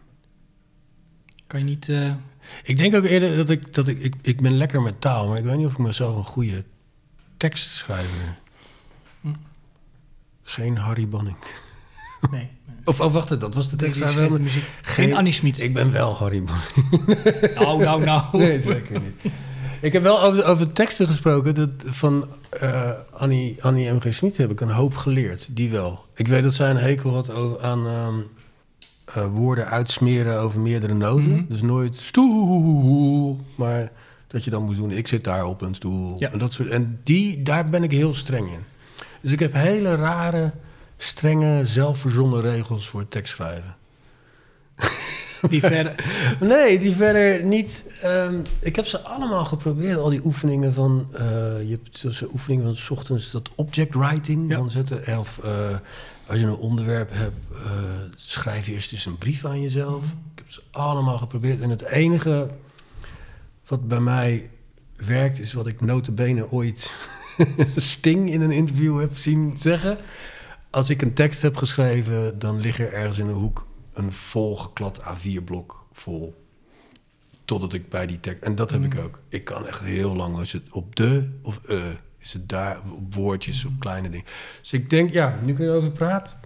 Kan 1.48 1.60
je 1.60 1.66
niet... 1.66 1.90
eh, 1.90 2.12
Ik 2.64 2.78
denk 2.78 2.96
ook 2.96 3.04
eerder 3.06 3.38
dat 3.38 3.50
ik, 3.50 3.74
dat 3.74 3.88
ik, 3.88 4.00
ik, 4.00 4.16
ik 4.22 4.42
ben 4.42 4.58
lekker 4.58 4.82
met 4.82 5.02
taal, 5.02 5.28
maar 5.28 5.38
ik 5.38 5.44
weet 5.44 5.58
niet 5.58 5.66
of 5.66 5.72
ik 5.72 5.78
mezelf 5.78 6.16
een 6.18 6.24
goede 6.24 6.64
tekstschrijver. 7.38 8.38
Hm. 9.22 9.28
Geen 10.44 10.78
Harry 10.78 11.08
Banning. 11.08 11.38
nee. 12.32 12.50
Of 12.84 13.00
oh, 13.02 13.14
wacht, 13.14 13.40
dat 13.40 13.54
was 13.54 13.70
de 13.70 13.76
tekst. 13.76 14.00
de 14.00 14.40
muziek. 14.40 14.64
Geen 14.82 15.14
Annie 15.14 15.34
Smit. 15.34 15.60
Ik 15.60 15.74
ben 15.74 15.92
wel 15.92 16.16
Harry 16.16 16.44
Banning. 16.44 17.56
Nou, 17.56 17.84
nou, 17.84 18.04
nou. 18.04 18.38
Nee, 18.38 18.60
zeker 18.62 19.00
niet. 19.02 19.34
Ik 19.82 19.94
heb 19.94 20.04
wel 20.04 20.22
over, 20.22 20.46
over 20.46 20.72
teksten 20.72 21.08
gesproken. 21.08 21.56
Dat 21.56 21.70
van 21.86 22.28
eh, 22.50 22.92
Annie, 23.12 23.64
Annie 23.64 23.92
M. 23.92 24.00
G. 24.00 24.14
Smit 24.14 24.38
heb 24.38 24.52
ik 24.52 24.62
een 24.62 24.70
hoop 24.70 24.96
geleerd. 24.96 25.56
Die 25.56 25.70
wel. 25.70 26.06
Ik 26.16 26.28
weet 26.28 26.44
dat 26.44 26.54
zij 26.54 26.70
een 26.70 26.78
hekel 26.78 27.14
had 27.14 27.32
over, 27.32 27.62
aan 27.62 27.88
ehm, 27.88 28.20
eh, 29.06 29.32
woorden 29.32 29.68
uitsmeren 29.68 30.40
over 30.40 30.60
meerdere 30.60 30.94
noten. 30.94 31.32
Mhm. 31.32 31.44
Dus 31.48 31.62
nooit 31.62 31.96
stoel, 31.96 33.40
maar 33.56 33.92
dat 34.28 34.44
je 34.44 34.50
dan 34.50 34.64
moet 34.64 34.76
doen... 34.76 34.92
ik 34.92 35.08
zit 35.08 35.24
daar 35.24 35.46
op 35.46 35.62
een 35.62 35.76
stoel. 35.76 36.16
Ja. 36.20 36.32
En, 36.32 36.40
dat 36.40 36.54
soort, 36.54 36.70
en 36.70 37.00
die, 37.04 37.44
daar 37.44 37.66
ben 37.66 37.84
ik 37.84 37.92
heel 37.92 38.14
streng 38.14 38.52
in. 38.52 38.64
Dus 39.22 39.32
ik 39.32 39.40
heb 39.40 39.54
hele 39.54 39.96
rare, 39.96 40.52
strenge, 40.98 41.66
zelfverzonnen 41.66 42.42
regels 42.42 42.88
voor 42.88 43.08
tekstschrijven. 43.08 43.76
Die 45.50 45.60
verder... 45.60 45.96
Nee, 46.40 46.80
die 46.80 46.96
verder 46.96 47.44
niet. 47.44 47.86
ehm, 48.02 48.42
ik 48.60 48.76
heb 48.76 48.86
ze 48.86 49.00
allemaal 49.00 49.46
geprobeerd, 49.46 49.98
al 49.98 50.10
die 50.10 50.26
oefeningen 50.26 50.74
van. 50.74 51.08
eh, 51.14 51.22
je 51.64 51.80
hebt 51.82 52.06
zo'n 52.16 52.30
oefening 52.34 52.64
van 52.64 52.76
's 52.76 52.90
ochtends 52.90 53.32
dat 53.32 53.50
object 53.56 53.96
writing. 53.96 54.50
Ja. 54.50 54.58
Dan 54.58 54.72
zetten. 54.72 55.18
Of 55.20 55.40
eh, 55.44 55.52
als 56.28 56.40
je 56.40 56.46
een 56.46 56.56
onderwerp 56.56 57.10
hebt, 57.14 57.36
eh, 57.52 57.72
schrijf 58.16 58.68
eerst 58.68 58.92
eens 58.92 59.06
een 59.06 59.18
brief 59.18 59.46
aan 59.46 59.62
jezelf. 59.62 60.04
Ik 60.06 60.36
heb 60.36 60.50
ze 60.52 60.62
allemaal 60.72 61.18
geprobeerd. 61.18 61.62
En 61.62 61.70
het 61.70 61.82
enige 61.86 62.50
wat 63.68 63.88
bij 63.88 64.00
mij 64.00 64.50
werkt, 64.96 65.40
is 65.40 65.54
wat 65.54 65.68
ik 65.68 65.82
notabene 65.82 66.52
ooit 66.52 66.92
Sting 67.76 68.32
in 68.32 68.42
een 68.42 68.52
interview 68.52 69.00
heb 69.00 69.18
zien 69.18 69.56
zeggen. 69.58 69.98
Als 70.70 70.90
ik 70.90 71.02
een 71.02 71.14
tekst 71.14 71.42
heb 71.42 71.56
geschreven, 71.58 72.40
dan 72.40 72.60
ligt 72.60 72.80
er 72.80 72.94
ergens 72.94 73.18
in 73.18 73.28
een 73.28 73.34
hoek 73.34 73.68
een 74.00 74.12
volgeklad 74.12 75.02
A4-blok 75.02 75.88
vol. 75.92 76.48
Totdat 77.46 77.74
ik 77.74 77.90
bij 77.90 78.08
die 78.08 78.20
tekst... 78.20 78.44
En 78.44 78.56
dat 78.56 78.72
heb 78.72 78.84
ik 78.84 78.98
ook. 78.98 79.22
Ik 79.30 79.44
kan 79.44 79.68
echt 79.68 79.82
heel 79.82 80.16
lang, 80.16 80.38
als 80.38 80.52
het 80.52 80.72
op 80.72 80.96
de 80.96 81.30
of 81.42 81.60
e, 81.68 81.96
is 82.18 82.34
het 82.34 82.50
daar, 82.50 82.80
op 82.92 83.16
woordjes, 83.16 83.66
op 83.66 83.80
kleine 83.80 84.10
dingen. 84.10 84.26
Dus 84.62 84.74
ik 84.74 84.90
denk, 84.90 85.12
ja, 85.12 85.40
nu 85.44 85.54
kun 85.54 85.66
je 85.66 85.72
over 85.72 85.92
praten. 85.92 86.40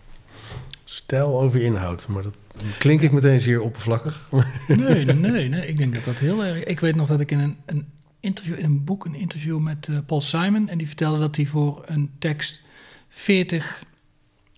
Stijl 0.84 1.42
over 1.42 1.62
inhoud, 1.62 2.08
maar 2.08 2.24
dat 2.24 2.36
klink 2.78 3.02
ik 3.02 3.12
meteen 3.12 3.40
zeer 3.40 3.62
oppervlakkig. 3.62 4.30
Nee, 4.68 5.06
nee, 5.06 5.16
nee, 5.32 5.50
nee. 5.50 5.68
Ik 5.68 5.78
denk 5.78 5.94
dat 5.94 6.04
dat 6.04 6.18
heel 6.18 6.46
erg... 6.46 6.64
Ik 6.64 6.80
weet 6.80 6.96
nog 6.96 7.08
dat 7.08 7.20
ik 7.20 7.32
in 7.32 7.40
een, 7.40 7.58
een 7.66 7.88
interview, 8.20 8.58
in 8.58 8.66
een 8.66 8.84
boek, 8.84 9.06
een 9.06 9.16
interview 9.16 9.60
met 9.60 9.88
eh, 9.88 9.98
Paul 10.06 10.22
Simon... 10.22 10.70
en 10.70 10.78
die 10.78 10.88
vertelde 10.88 11.20
dat 11.20 11.36
hij 11.36 11.46
voor 11.46 11.84
een 11.86 12.12
tekst 12.20 12.62
40 13.10 13.84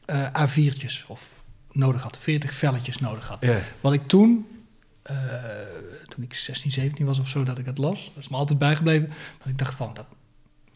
eh 0.05 0.47
A4'tjes 0.47 1.07
of 1.07 1.34
nodig 1.75 2.01
had. 2.01 2.17
40 2.21 2.53
velletjes 2.53 2.97
nodig 2.97 3.27
had. 3.27 3.45
Wat 3.81 3.93
ik 3.93 4.07
toen, 4.07 4.47
eh, 5.01 5.15
toen 6.07 6.23
ik 6.23 6.33
16, 6.33 6.71
17 6.71 7.05
was 7.05 7.19
of 7.19 7.27
zo, 7.27 7.43
dat 7.43 7.57
ik 7.57 7.65
het 7.65 7.77
las. 7.77 8.11
Dat 8.13 8.23
is 8.23 8.29
me 8.29 8.37
altijd 8.37 8.59
bijgebleven. 8.59 9.09
Dat 9.37 9.47
ik 9.47 9.57
dacht 9.57 9.75
van, 9.75 9.91
dat, 9.93 10.05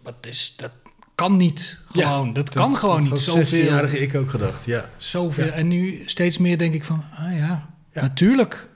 wat 0.03 0.15
is, 0.21 0.53
dat 0.57 0.71
kan 1.15 1.37
niet 1.37 1.79
gewoon. 1.85 2.33
dat, 2.33 2.49
kan 2.49 2.75
gewoon 2.77 3.01
niet. 3.01 3.09
Dat 3.09 3.19
Zoveel, 3.19 3.63
16-jarige 3.63 3.99
ik 3.99 4.15
ook 4.15 4.29
gedacht, 4.29 4.65
ja. 4.65 4.89
zoveel. 4.97 5.45
Ja. 5.45 5.51
En 5.51 5.67
nu 5.67 6.03
steeds 6.05 6.37
meer 6.37 6.57
denk 6.57 6.73
ik 6.73 6.83
van, 6.83 7.03
ah 7.15 7.37
ja, 7.37 7.69
Ja. 7.93 8.01
natuurlijk. 8.01 8.67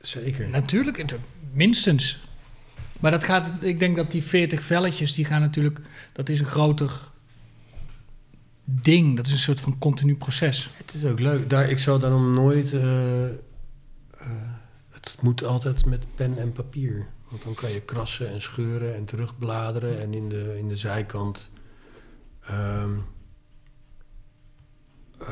Zeker. 0.00 0.48
Natuurlijk, 0.48 0.96
het- 0.96 1.16
minstens. 1.52 2.18
Maar 3.00 3.10
dat 3.10 3.24
gaat, 3.24 3.52
ik 3.60 3.78
denk 3.78 3.96
dat 3.96 4.10
die 4.10 4.22
40 4.22 4.62
velletjes, 4.62 5.14
die 5.14 5.24
gaan 5.24 5.40
natuurlijk, 5.40 5.80
dat 6.12 6.28
is 6.28 6.38
een 6.40 6.46
groter 6.46 7.09
ding. 8.70 9.16
Dat 9.16 9.26
is 9.26 9.32
een 9.32 9.38
soort 9.38 9.60
van 9.60 9.78
continu 9.78 10.14
proces. 10.16 10.70
Het 10.76 10.94
is 10.94 11.04
ook 11.04 11.20
leuk. 11.20 11.50
Daar, 11.50 11.70
ik 11.70 11.78
zou 11.78 12.00
daarom 12.00 12.34
nooit... 12.34 12.72
eh, 12.72 13.24
eh, 13.26 13.32
het 14.90 15.16
moet 15.20 15.44
altijd 15.44 15.84
met 15.86 16.04
pen 16.14 16.38
en 16.38 16.52
papier. 16.52 17.06
Want 17.28 17.42
dan 17.44 17.54
kan 17.54 17.70
je 17.70 17.80
krassen 17.80 18.28
en 18.30 18.40
scheuren 18.40 18.94
en 18.94 19.04
terugbladeren. 19.04 20.00
En 20.00 20.14
in 20.14 20.28
de, 20.28 20.54
in 20.58 20.68
de 20.68 20.76
zijkant... 20.76 21.50
ehm, 22.40 22.90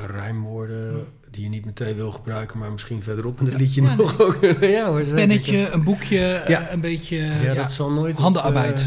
rijmwoorden 0.07 1.07
die 1.31 1.43
je 1.43 1.49
niet 1.49 1.65
meteen 1.65 1.95
wil 1.95 2.13
gebruiken... 2.13 2.59
maar 2.59 2.73
misschien 2.73 3.03
verderop 3.03 3.41
in 3.41 3.47
het 3.47 3.55
liedje 3.59 3.83
Ja, 3.83 3.95
nog 3.95 4.21
ook. 4.21 4.37
ja, 4.61 4.87
hoor. 4.89 5.03
Pennetje, 5.03 5.69
een 5.71 5.85
boekje, 5.85 6.45
Ja. 6.47 6.67
eh, 6.67 6.73
een 6.73 6.81
beetje... 6.81 7.17
Ja, 7.17 7.55
dat 7.55 7.73
zal 7.73 7.91
nooit... 7.93 8.19
Handenarbeid. 8.19 8.81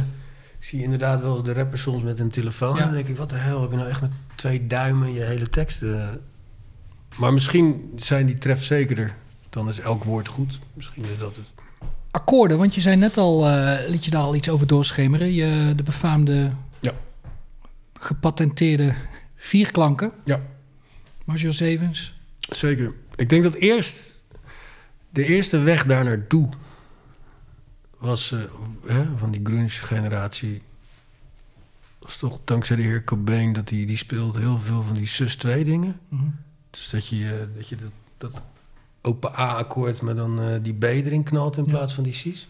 ik 0.60 0.64
zie 0.66 0.84
inderdaad 0.84 1.22
wel 1.22 1.36
eens 1.36 1.44
de 1.44 1.54
rappers 1.54 1.82
soms 1.82 2.04
met 2.04 2.20
een 2.20 2.30
telefoon. 2.30 2.78
En 2.78 2.84
dan 2.86 2.94
denk 2.94 3.08
ik, 3.08 3.18
wat 3.18 3.30
de 3.30 3.36
hel, 3.36 3.62
heb 3.62 3.72
je 3.72 3.78
nou 3.78 3.90
echt 3.90 4.02
met 4.02 4.12
twee 4.42 4.68
duimen 4.68 5.14
je 5.14 5.22
hele 5.24 5.50
tekst... 5.50 5.82
eh, 5.82 6.08
Maar 7.18 7.34
misschien 7.34 7.92
zijn 7.96 8.26
die 8.26 8.38
trefzekerder. 8.38 9.16
Dan 9.50 9.70
is 9.70 9.80
elk 9.80 10.04
woord 10.04 10.28
goed. 10.28 10.60
Misschien 10.74 11.04
is 11.04 11.18
dat 11.20 11.36
het. 11.36 11.54
akkoorden, 12.12 12.58
want 12.58 12.76
je 12.76 12.82
zei 12.82 12.96
net 12.96 13.18
al, 13.18 13.48
eh, 13.48 13.90
liet 13.90 14.06
je 14.06 14.12
daar 14.12 14.22
al 14.22 14.36
iets 14.36 14.50
over 14.50 14.68
doorschemeren. 14.68 15.34
Je, 15.34 15.74
de 15.76 15.84
befaamde, 15.84 16.52
Ja. 16.80 16.94
gepatenteerde 18.00 18.94
vierklanken. 19.36 20.12
Ja. 20.26 20.42
Major 21.26 21.54
Zevens. 21.54 22.14
Zeker. 22.40 22.94
Ik 23.16 23.30
denk 23.30 23.44
dat 23.44 23.54
eerst 23.54 24.24
de 25.10 25.26
eerste 25.26 25.58
weg 25.58 25.86
daar 25.86 26.04
naartoe 26.04 26.50
was 27.98 28.32
eh, 28.32 28.40
hè, 28.88 29.04
van 29.18 29.32
die 29.32 29.42
grunge 29.44 29.70
Was 32.02 32.18
toch 32.18 32.40
dankzij 32.44 32.76
de 32.76 32.82
heer 32.82 33.04
Cobain 33.04 33.54
dat 33.54 33.70
hij 33.70 33.86
die 33.86 33.98
speelt 33.98 34.38
heel 34.38 34.58
veel 34.58 34.84
van 34.84 34.96
die 34.96 35.08
sus 35.08 35.36
2 35.36 35.64
dingen. 35.64 36.00
Mhm. 36.10 36.24
Dus 36.70 36.90
dat 36.90 37.08
je, 37.08 37.26
eh, 37.26 37.56
dat, 37.56 37.68
je 37.68 37.76
dat, 37.76 37.92
dat 38.18 38.42
open 39.02 39.32
A-akkoord 39.40 40.02
met 40.02 40.16
dan 40.18 40.42
eh, 40.42 40.56
die 40.62 40.74
B 40.74 40.84
erin 40.84 41.24
knalt 41.24 41.58
in 41.58 41.64
Ja. 41.64 41.70
plaats 41.70 41.94
van 41.94 42.04
die 42.04 42.14
C's. 42.14 42.48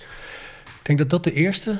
Ik 0.79 0.87
denk 0.87 0.99
dat 0.99 1.09
dat 1.09 1.23
de 1.23 1.33
eerste, 1.33 1.79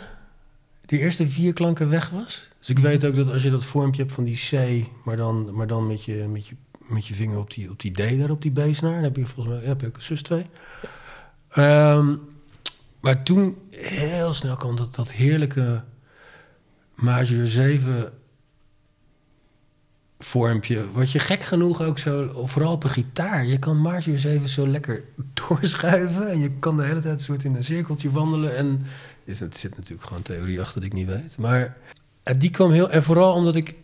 die 0.86 1.00
eerste 1.00 1.28
vier 1.28 1.54
klanken 1.54 1.90
weg 1.90 2.10
was. 2.10 2.50
Dus 2.60 2.70
ik 2.70 2.80
weet 2.80 3.06
ook 3.06 3.16
dat 3.16 3.30
als 3.30 3.44
je 3.44 3.50
dat 3.50 3.66
vormpje 3.66 4.02
hebt 4.02 4.14
van 4.14 4.24
die 4.24 4.38
C, 4.50 4.86
maar 5.06 5.18
dan, 5.18 5.54
maar 5.56 5.68
dan 5.68 5.88
met, 5.88 6.04
je, 6.04 6.28
met, 6.32 6.48
je, 6.48 6.56
met 6.80 7.08
je 7.08 7.14
vinger 7.14 7.38
op 7.38 7.54
die, 7.54 7.70
op 7.70 7.80
die 7.80 7.92
D 7.92 8.20
daar, 8.20 8.30
op 8.30 8.42
die 8.42 8.52
B-snaar, 8.52 8.94
dan 8.94 9.04
heb 9.04 9.16
je 9.16 9.26
volgens 9.28 9.56
mij 9.56 9.64
ja, 9.64 9.70
heb 9.70 9.82
je 9.82 9.88
ook 9.88 9.96
een 9.96 10.02
zus 10.02 10.22
2. 10.22 10.46
Ehm, 11.50 12.16
maar 13.00 13.24
toen 13.24 13.58
heel 13.70 14.34
snel 14.34 14.56
kwam 14.56 14.76
dat, 14.76 14.96
dat 14.96 15.12
heerlijke 15.12 15.84
Major 17.02 17.48
7 17.48 18.12
vormpje. 20.20 20.92
Wat 20.92 21.12
je 21.12 21.20
gek 21.20 21.44
genoeg 21.44 21.82
ook 21.82 21.98
zo, 22.00 22.44
vooral 22.46 22.72
op 22.72 22.84
een 22.84 22.90
gitaar. 22.90 23.46
Je 23.46 23.60
kan 23.60 23.78
Major 23.78 24.20
7 24.20 24.50
zo 24.50 24.68
lekker 24.68 25.04
doorschuiven. 25.34 26.30
En 26.30 26.40
je 26.40 26.52
kan 26.60 26.78
de 26.78 26.84
hele 26.84 27.00
tijd 27.00 27.14
een 27.14 27.26
soort 27.26 27.44
in 27.44 27.56
een 27.56 27.64
cirkeltje 27.64 28.12
wandelen. 28.12 28.58
En 28.58 28.86
is, 29.24 29.40
het 29.40 29.58
zit 29.58 29.78
natuurlijk 29.78 30.08
gewoon 30.08 30.24
theorie 30.24 30.62
achter 30.62 30.82
die 30.82 30.90
ik 30.90 30.96
niet 30.96 31.08
weet. 31.08 31.38
Maar 31.38 31.78
eh, 32.24 32.36
die 32.40 32.50
kwam 32.50 32.72
heel... 32.72 32.90
En 32.90 33.04
vooral 33.04 33.34
omdat 33.34 33.56
ik... 33.56 33.76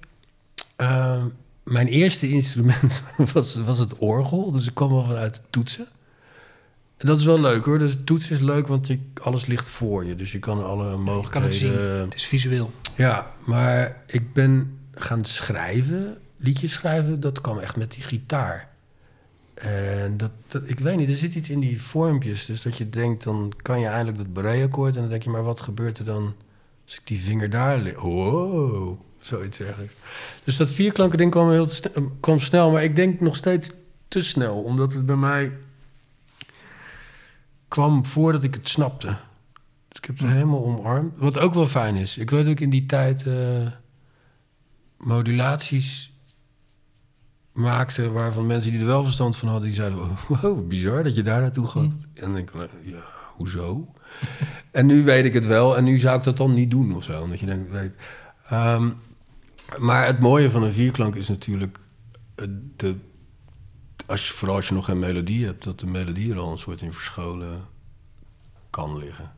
eh, 0.76 1.24
mijn 1.64 1.88
eerste 1.88 2.30
instrument 2.30 3.02
was, 3.34 3.56
was 3.56 3.78
het 3.78 3.98
orgel. 3.98 4.52
Dus 4.52 4.68
ik 4.68 4.74
kwam 4.74 4.90
wel 4.90 5.06
vanuit 5.06 5.42
toetsen. 5.50 5.88
En 6.98 7.08
dat 7.08 7.20
is 7.20 7.26
wel 7.26 7.40
leuk 7.40 7.66
hoor. 7.66 7.80
Dus 7.80 7.96
toetsen 8.04 8.36
is 8.36 8.42
leuk, 8.42 8.68
want 8.68 8.88
je, 8.88 9.00
alles 9.22 9.46
ligt 9.46 9.70
voor 9.70 10.06
je. 10.06 10.16
Dus 10.16 10.32
je 10.32 10.40
kan 10.40 10.66
alle 10.66 10.98
mogelijkheden... 10.98 11.32
kan 11.32 11.42
het 11.42 11.56
zien. 11.56 11.72
Het 12.06 12.16
is 12.16 12.26
visueel. 12.26 12.72
Ja, 12.98 13.32
maar 13.46 14.04
ik 14.08 14.34
ben 14.34 14.80
gaan 14.94 15.26
schrijven, 15.26 16.18
liedjes 16.38 16.72
schrijven, 16.74 17.20
dat 17.20 17.42
kwam 17.42 17.60
echt 17.60 17.76
met 17.76 17.92
die 17.92 18.04
gitaar. 18.04 18.70
En 19.54 20.18
dat, 20.18 20.32
ik 20.64 20.80
weet 20.80 20.98
niet, 20.98 21.10
er 21.10 21.18
zit 21.18 21.36
iets 21.36 21.50
in 21.50 21.60
die 21.60 21.82
vormpjes. 21.82 22.46
Dus 22.46 22.62
dat 22.62 22.78
je 22.78 22.90
denkt, 22.90 23.24
dan 23.24 23.54
kan 23.62 23.80
je 23.80 23.88
eindelijk 23.88 24.18
dat 24.18 24.34
beret-akkoord. 24.34 24.96
En 24.96 25.02
dan 25.02 25.10
denk 25.10 25.24
je, 25.24 25.30
maar 25.30 25.44
wat 25.44 25.62
gebeurt 25.62 25.98
er 25.98 26.06
dan 26.06 26.36
als 26.86 26.96
ik 26.96 27.02
die 27.08 27.20
vinger 27.20 27.50
daar 27.50 27.78
leg? 27.78 28.00
Wow, 28.00 29.00
zoiets 29.20 29.60
eigenlijk. 29.60 29.92
Dus 30.44 30.58
dat 30.58 30.70
vierklanken 30.70 31.18
ding 31.18 31.32
kwam, 31.32 31.50
heel 31.50 31.68
sne- 31.68 31.92
kwam 32.20 32.40
snel. 32.40 32.72
Maar 32.72 32.84
ik 32.84 32.96
denk 32.96 33.20
nog 33.20 33.36
steeds 33.36 33.72
te 34.08 34.24
snel. 34.24 34.62
Omdat 34.62 34.94
het 34.94 35.06
bij 35.06 35.16
mij 35.16 35.52
kwam 37.68 38.06
voordat 38.06 38.44
ik 38.44 38.54
het 38.54 38.68
snapte. 38.70 39.16
Dus 39.98 40.10
ik 40.10 40.18
heb 40.18 40.28
het 40.28 40.38
helemaal 40.38 40.66
omarmd. 40.66 41.14
Wat 41.18 41.38
ook 41.38 41.54
wel 41.54 41.68
fijn 41.68 41.96
is. 41.96 42.18
Ik 42.18 42.30
weet 42.30 42.44
dat 42.44 42.52
ik 42.52 42.60
in 42.60 42.70
die 42.70 42.86
tijd 42.86 43.28
eh, 43.28 43.68
modulaties 44.98 46.14
maakte... 47.54 48.12
waarvan 48.12 48.46
mensen 48.46 48.72
die 48.72 48.80
er 48.80 48.86
wel 48.86 49.04
verstand 49.04 49.38
van 49.38 49.48
hadden... 49.48 49.68
die 49.68 49.78
zeiden, 49.78 50.00
wow, 50.28 50.68
bizar 50.68 51.04
dat 51.04 51.16
je 51.16 51.22
daar 51.22 51.42
naartoe 51.42 51.68
gaat. 51.68 51.92
En 52.14 52.22
dan 52.22 52.34
denk 52.34 52.52
ik, 52.52 52.70
ja, 52.84 53.04
hoezo? 53.36 53.88
en 54.72 54.86
nu 54.86 55.04
weet 55.04 55.26
ik 55.26 55.34
het 55.34 55.46
wel. 55.46 55.78
En 55.78 55.84
nu 55.84 55.98
zou 55.98 56.18
ik 56.18 56.24
dat 56.24 56.38
dan 56.38 56.54
niet 56.54 56.72
doen 56.72 56.96
of 56.96 57.04
zo. 57.04 57.22
Omdat 57.22 57.40
je 57.40 57.46
denkt, 57.46 57.72
weet... 57.72 57.96
Ehm, 58.50 58.92
maar 59.78 60.06
het 60.06 60.20
mooie 60.20 60.50
van 60.50 60.64
een 60.64 60.74
vierklank 60.74 61.16
is 61.16 61.30
natuurlijk... 61.30 61.80
eh, 62.36 62.48
de, 62.76 62.96
als 64.06 64.28
je, 64.28 64.34
vooral 64.34 64.56
als 64.56 64.68
je 64.68 64.74
nog 64.74 64.86
geen 64.86 65.00
melodie 65.00 65.46
hebt... 65.46 65.64
dat 65.64 65.80
de 65.80 65.88
melodie 65.88 66.32
er 66.32 66.40
al 66.40 66.52
een 66.52 66.58
soort 66.58 66.82
in 66.82 66.94
verscholen 66.94 67.66
kan 68.70 68.98
liggen. 68.98 69.37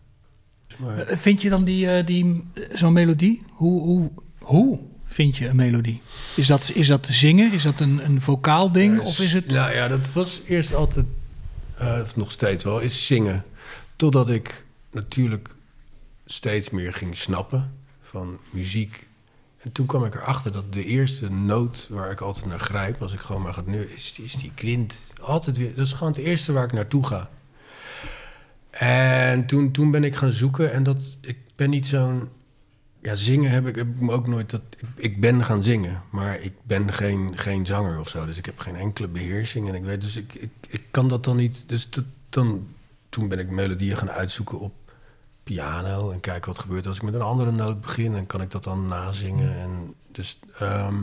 Maar- 0.80 0.98
Eh, 0.98 1.18
Vind 1.18 1.42
je 1.42 1.50
dan 1.50 1.64
die, 1.64 1.90
eh, 1.90 2.06
die, 2.06 2.44
zo'n 2.72 2.94
melodie? 2.94 3.44
Hoe, 3.50 3.82
hoe, 3.82 4.12
hoe 4.40 4.80
vind 5.06 5.38
je 5.38 5.48
een 5.48 5.56
melodie? 5.56 6.02
Is 6.36 6.48
dat, 6.48 6.72
is 6.74 6.88
dat 6.88 7.08
zingen? 7.08 7.52
Is 7.54 7.64
dat 7.64 7.80
een, 7.80 8.06
een 8.06 8.22
vocaal 8.22 8.72
ding? 8.72 8.96
Ja, 8.98 9.02
Of 9.08 9.20
is 9.20 9.34
het... 9.34 9.48
Nou 9.48 9.74
ja, 9.74 9.88
dat 9.88 10.14
was 10.14 10.42
eerst 10.46 10.74
altijd, 10.74 11.06
eh, 11.78 11.98
of 12.02 12.16
nog 12.16 12.32
steeds 12.32 12.64
wel, 12.64 12.80
is 12.80 13.08
zingen. 13.08 13.44
Totdat 13.96 14.30
ik 14.30 14.66
natuurlijk 14.92 15.56
steeds 16.26 16.70
meer 16.70 16.94
ging 16.94 17.18
snappen 17.18 17.74
van 18.02 18.38
muziek. 18.52 19.08
En 19.60 19.72
toen 19.72 19.86
kwam 19.86 20.06
ik 20.06 20.16
erachter 20.16 20.52
dat 20.52 20.74
de 20.74 20.86
eerste 20.86 21.30
noot 21.32 21.88
waar 21.90 22.12
ik 22.12 22.22
altijd 22.22 22.46
naar 22.46 22.60
grijp, 22.60 23.02
als 23.02 23.14
ik 23.14 23.20
gewoon 23.20 23.42
maar 23.42 23.54
ga 23.54 23.62
neuren, 23.66 23.94
is, 23.96 24.14
is 24.22 24.34
die 24.34 24.52
kwint. 24.56 25.02
Altijd 25.22 25.58
weer. 25.58 25.76
Dat 25.76 25.86
is 25.86 25.94
gewoon 25.94 26.14
het 26.14 26.22
eerste 26.22 26.52
waar 26.52 26.64
ik 26.64 26.72
naartoe 26.74 27.06
ga. 27.08 27.30
En 28.70 29.46
toen, 29.46 29.72
toen 29.72 29.92
ben 29.92 30.04
ik 30.04 30.16
gaan 30.16 30.32
zoeken 30.32 30.72
en 30.72 30.84
dat, 30.84 31.18
ik 31.22 31.38
ben 31.56 31.70
niet 31.70 31.88
zo'n 31.88 32.30
ja, 33.02 33.16
zingen 33.16 33.52
heb 33.52 33.68
ik, 33.68 33.76
heb 33.76 33.88
ik 34.02 34.12
ook 34.12 34.28
nooit. 34.28 34.50
Dat, 34.50 34.62
ik, 34.78 34.88
ik 34.96 35.22
ben 35.22 35.46
gaan 35.46 35.64
zingen, 35.64 36.02
maar 36.10 36.40
ik 36.40 36.54
ben 36.64 36.94
geen, 36.94 37.38
geen 37.38 37.66
zanger 37.66 38.00
of 38.00 38.10
zo. 38.10 38.26
Dus 38.26 38.38
ik 38.38 38.46
heb 38.46 38.60
geen 38.60 38.76
enkele 38.76 39.08
beheersing. 39.08 39.68
En 39.68 39.76
ik 39.76 39.84
weet, 39.84 40.02
dus 40.02 40.16
ik, 40.16 40.34
ik, 40.34 40.52
ik 40.70 40.82
kan 40.92 41.08
dat 41.08 41.24
dan 41.24 41.36
niet. 41.36 41.70
Dus 41.70 41.90
dan, 42.30 42.68
toen 43.10 43.28
ben 43.28 43.40
ik 43.40 43.50
melodieën 43.50 43.98
gaan 43.98 44.12
uitzoeken 44.12 44.60
op 44.60 44.74
piano. 45.44 46.12
En 46.12 46.20
kijken 46.20 46.52
wat 46.52 46.60
gebeurt 46.60 46.88
als 46.88 46.96
ik 46.96 47.04
met 47.04 47.14
een 47.14 47.22
andere 47.22 47.52
noot 47.52 47.82
begin. 47.82 48.16
En 48.16 48.26
kan 48.26 48.42
ik 48.42 48.52
dat 48.52 48.64
dan 48.64 48.88
nazingen. 48.88 49.60
En 49.60 49.94
dus. 50.12 50.40
ehm, 50.60 50.96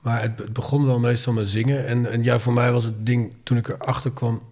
maar 0.00 0.22
het, 0.22 0.38
het 0.38 0.52
begon 0.52 0.86
wel 0.86 0.98
meestal 0.98 1.32
met 1.32 1.48
zingen. 1.48 1.86
En, 1.86 2.10
en 2.10 2.24
ja, 2.24 2.38
voor 2.38 2.52
mij 2.52 2.72
was 2.72 2.84
het 2.84 3.06
ding 3.06 3.34
toen 3.42 3.56
ik 3.56 3.68
erachter 3.68 4.12
kwam. 4.12 4.42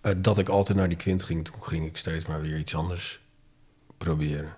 Eh, 0.00 0.12
dat 0.16 0.38
ik 0.38 0.48
altijd 0.48 0.78
naar 0.78 0.88
die 0.88 0.98
kwint 0.98 1.22
ging. 1.22 1.44
Toen 1.44 1.62
ging 1.62 1.86
ik 1.86 1.96
steeds 1.96 2.26
maar 2.26 2.40
weer 2.40 2.58
iets 2.58 2.74
anders 2.74 3.20
proberen. 3.98 4.56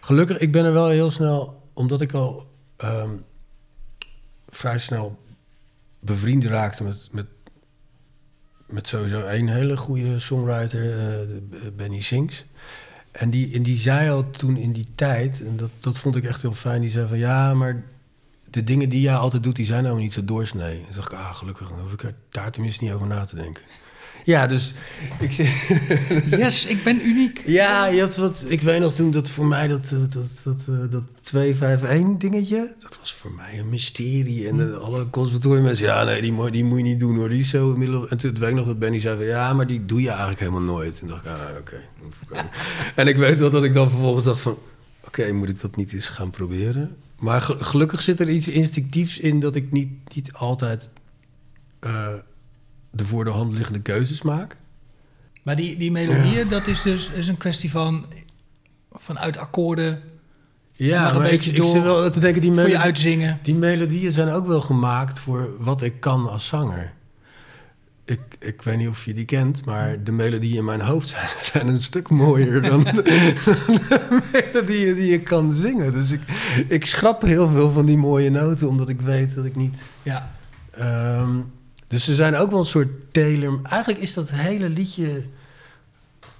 Gelukkig, 0.00 0.38
ik 0.38 0.52
ben 0.52 0.64
er 0.64 0.72
wel 0.72 0.88
heel 0.88 1.10
snel, 1.10 1.70
omdat 1.72 2.00
ik 2.00 2.12
al 2.12 2.50
ehm, 2.76 3.16
vrij 4.48 4.78
snel 4.78 5.18
bevriend 6.00 6.44
raakte 6.44 6.84
met, 6.84 7.08
met, 7.10 7.26
met 8.66 8.88
sowieso 8.88 9.20
één 9.20 9.48
hele 9.48 9.76
goede 9.76 10.18
songwriter, 10.18 10.98
eh, 10.98 11.68
Benny 11.76 12.00
Sings. 12.00 12.44
En 13.10 13.30
die, 13.30 13.54
en 13.54 13.62
die 13.62 13.76
zei 13.76 14.10
al 14.10 14.30
toen 14.30 14.56
in 14.56 14.72
die 14.72 14.88
tijd, 14.94 15.40
en 15.40 15.56
dat, 15.56 15.70
dat 15.80 15.98
vond 15.98 16.16
ik 16.16 16.24
echt 16.24 16.42
heel 16.42 16.54
fijn, 16.54 16.80
die 16.80 16.90
zei 16.90 17.08
van 17.08 17.18
ja, 17.18 17.54
maar 17.54 17.84
de 18.50 18.64
dingen 18.64 18.88
die 18.88 19.00
jij 19.00 19.14
altijd 19.14 19.42
doet, 19.42 19.56
die 19.56 19.66
zijn 19.66 19.82
nou 19.82 19.98
niet 19.98 20.12
zo 20.12 20.24
doorsnee. 20.24 20.78
En 20.78 20.94
dacht 20.94 21.12
ik, 21.12 21.18
ah, 21.18 21.34
gelukkig, 21.34 21.68
dan 21.68 21.80
hoef 21.80 21.92
ik 21.92 22.02
er 22.02 22.14
daar 22.28 22.50
tenminste 22.50 22.84
niet 22.84 22.92
over 22.92 23.06
na 23.06 23.24
te 23.24 23.36
denken. 23.36 23.62
Ja, 24.24 24.46
dus 24.46 24.74
ik 25.20 25.32
zit... 25.32 25.46
Yes, 26.42 26.66
ik 26.66 26.82
ben 26.84 27.06
uniek. 27.06 27.42
Ja, 27.46 27.86
je 27.86 28.00
had 28.00 28.16
wat, 28.16 28.44
ik 28.48 28.60
weet 28.60 28.80
nog 28.80 28.94
toen 28.94 29.10
dat 29.10 29.30
voor 29.30 29.46
mij 29.46 29.68
dat, 29.68 29.84
eh, 29.84 29.90
dat, 30.10 30.40
dat, 30.44 30.56
eh, 30.68 30.74
dat 30.90 31.02
251 31.22 32.16
dingetje, 32.30 32.74
dat 32.80 32.98
was 33.00 33.14
voor 33.14 33.30
mij 33.32 33.58
een 33.58 33.68
mysterie. 33.68 34.48
En 34.48 34.60
eh, 34.72 34.78
alle 34.78 35.10
conservatoriummensen, 35.10 35.86
ja 35.86 36.04
nee, 36.04 36.20
die, 36.22 36.32
mo- 36.32 36.50
die 36.50 36.64
moet 36.64 36.78
je 36.78 36.84
niet 36.84 37.00
doen 37.00 37.16
hoor, 37.16 37.28
die 37.28 37.40
is 37.40 37.48
zo 37.48 37.76
middel... 37.76 38.08
En 38.08 38.16
toen 38.16 38.34
weet 38.38 38.48
ik 38.48 38.54
nog 38.54 38.66
dat 38.66 38.78
Benny 38.78 39.00
zei 39.00 39.16
van, 39.16 39.26
ja, 39.26 39.52
maar 39.52 39.66
die 39.66 39.84
doe 39.86 40.00
je 40.02 40.08
eigenlijk 40.08 40.38
helemaal 40.40 40.60
nooit. 40.60 41.00
En 41.00 41.06
dacht 41.08 41.24
ik, 41.24 41.30
ah, 41.30 41.56
oké. 41.58 41.80
en 43.00 43.06
ik 43.06 43.16
weet 43.16 43.38
wel 43.38 43.50
dat 43.50 43.64
ik 43.64 43.74
dan 43.74 43.90
vervolgens 43.90 44.24
dacht 44.24 44.40
van, 44.40 44.58
oké, 45.04 45.32
moet 45.32 45.48
ik 45.48 45.60
dat 45.60 45.76
niet 45.76 45.92
eens 45.92 46.08
gaan 46.08 46.30
proberen? 46.30 46.96
Maar 47.18 47.42
ge- 47.42 47.64
gelukkig 47.64 48.02
zit 48.02 48.20
er 48.20 48.28
iets 48.30 48.48
instinctiefs 48.48 49.18
in 49.18 49.40
dat 49.40 49.54
ik 49.54 49.72
niet, 49.72 49.88
niet 50.14 50.32
altijd 50.32 50.88
eh, 51.80 52.06
de 52.92 53.04
voor 53.04 53.24
de 53.24 53.30
hand 53.30 53.52
liggende 53.52 53.80
keuzes 53.80 54.22
maak. 54.22 54.56
Maar 55.42 55.56
die, 55.56 55.76
die 55.76 55.90
melodieën, 55.90 56.48
dat 56.48 56.66
is 56.66 56.82
dus 56.82 57.10
is 57.10 57.28
een 57.28 57.36
kwestie 57.36 57.70
van 57.70 58.06
vanuit 58.92 59.36
akkoorden 59.36 60.02
Ja, 60.72 61.02
maar 61.02 61.14
een 61.14 61.22
beetje 61.22 61.50
ik, 61.50 61.56
ik 61.56 61.62
door 61.62 61.72
zit 61.72 61.82
wel 61.82 62.10
te 62.10 62.20
denken, 62.20 62.40
die, 62.40 62.52
je 62.52 62.78
uitzingen. 62.78 63.38
die 63.42 63.54
melodieën 63.54 64.12
zijn 64.12 64.28
ook 64.28 64.46
wel 64.46 64.60
gemaakt 64.60 65.18
voor 65.18 65.50
wat 65.58 65.82
ik 65.82 66.00
kan 66.00 66.28
als 66.30 66.46
zanger. 66.46 66.92
Ik, 68.04 68.20
ik 68.38 68.62
weet 68.62 68.76
niet 68.76 68.88
of 68.88 69.04
je 69.04 69.14
die 69.14 69.24
kent, 69.24 69.64
maar 69.64 70.04
de 70.04 70.12
melodieën 70.12 70.56
in 70.56 70.64
mijn 70.64 70.80
hoofd 70.80 71.08
zijn, 71.14 71.28
zijn 71.42 71.68
een 71.68 71.82
stuk 71.82 72.10
mooier 72.10 72.62
dan 72.62 72.84
de, 72.94 73.02
de 73.02 74.20
melodieën 74.32 74.94
die 74.94 75.12
ik 75.12 75.24
kan 75.24 75.52
zingen. 75.52 75.92
Dus 75.92 76.10
ik, 76.10 76.20
ik 76.68 76.86
schrap 76.86 77.22
heel 77.22 77.48
veel 77.48 77.70
van 77.70 77.86
die 77.86 77.98
mooie 77.98 78.30
noten, 78.30 78.68
omdat 78.68 78.88
ik 78.88 79.00
weet 79.00 79.34
dat 79.34 79.44
ik 79.44 79.56
niet... 79.56 79.82
Ja. 80.02 80.30
Ehm, 80.70 81.40
dus 81.92 82.04
ze 82.04 82.14
zijn 82.14 82.34
ook 82.36 82.50
wel 82.50 82.58
een 82.58 82.64
soort 82.64 83.12
tailor... 83.12 83.60
Eigenlijk 83.62 84.02
is 84.02 84.14
dat 84.14 84.30
hele 84.30 84.68
liedje 84.68 85.22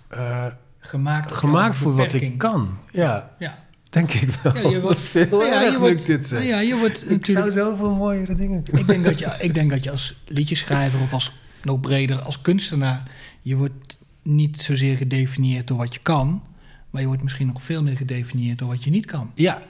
eh, 0.09 0.47
Gemaakt, 0.79 1.33
gemaakt 1.33 1.77
voor 1.77 1.95
wat 1.97 2.13
ik 2.13 2.39
kan. 2.39 2.79
Ja, 2.93 3.31
Ja. 3.39 3.65
denk 3.91 4.13
ik 4.13 4.29
wel. 4.43 4.57
Ja, 4.57 4.69
je 4.69 4.81
wordt- 4.87 5.13
dat 5.13 5.29
heel 5.29 5.45
ja, 5.45 5.63
erg 5.63 5.73
je 5.73 5.79
wordt- 5.79 5.95
lukt 5.95 6.07
dit. 6.07 6.29
Ja, 6.43 6.61
je 6.61 6.77
wordt 6.77 7.11
Ik 7.11 7.27
zou 7.27 7.51
zoveel 7.51 7.95
mooiere 7.95 8.35
dingen 8.35 8.63
kunnen. 8.63 8.81
Ik 8.83 8.89
denk, 8.89 9.05
dat 9.05 9.19
je, 9.19 9.35
ik 9.45 9.55
denk 9.55 9.71
dat 9.71 9.85
je 9.85 9.91
als 9.91 10.15
liedjeschrijver 10.27 11.01
of 11.01 11.13
als 11.13 11.33
nog 11.63 11.81
breder 11.81 12.23
als 12.23 12.41
kunstenaar 12.43 13.03
je 13.43 13.57
wordt 13.57 13.99
niet 14.23 14.61
zozeer 14.61 14.97
gedefinieerd 14.97 15.67
door 15.67 15.77
wat 15.77 15.95
je 15.95 16.01
kan, 16.03 16.43
maar 16.91 17.01
je 17.01 17.07
wordt 17.07 17.23
misschien 17.23 17.47
nog 17.47 17.63
veel 17.63 17.83
meer 17.83 17.97
gedefinieerd 17.97 18.59
door 18.59 18.69
wat 18.69 18.85
je 18.85 18.91
niet 18.91 19.07
kan. 19.07 19.31
Ja, 19.35 19.63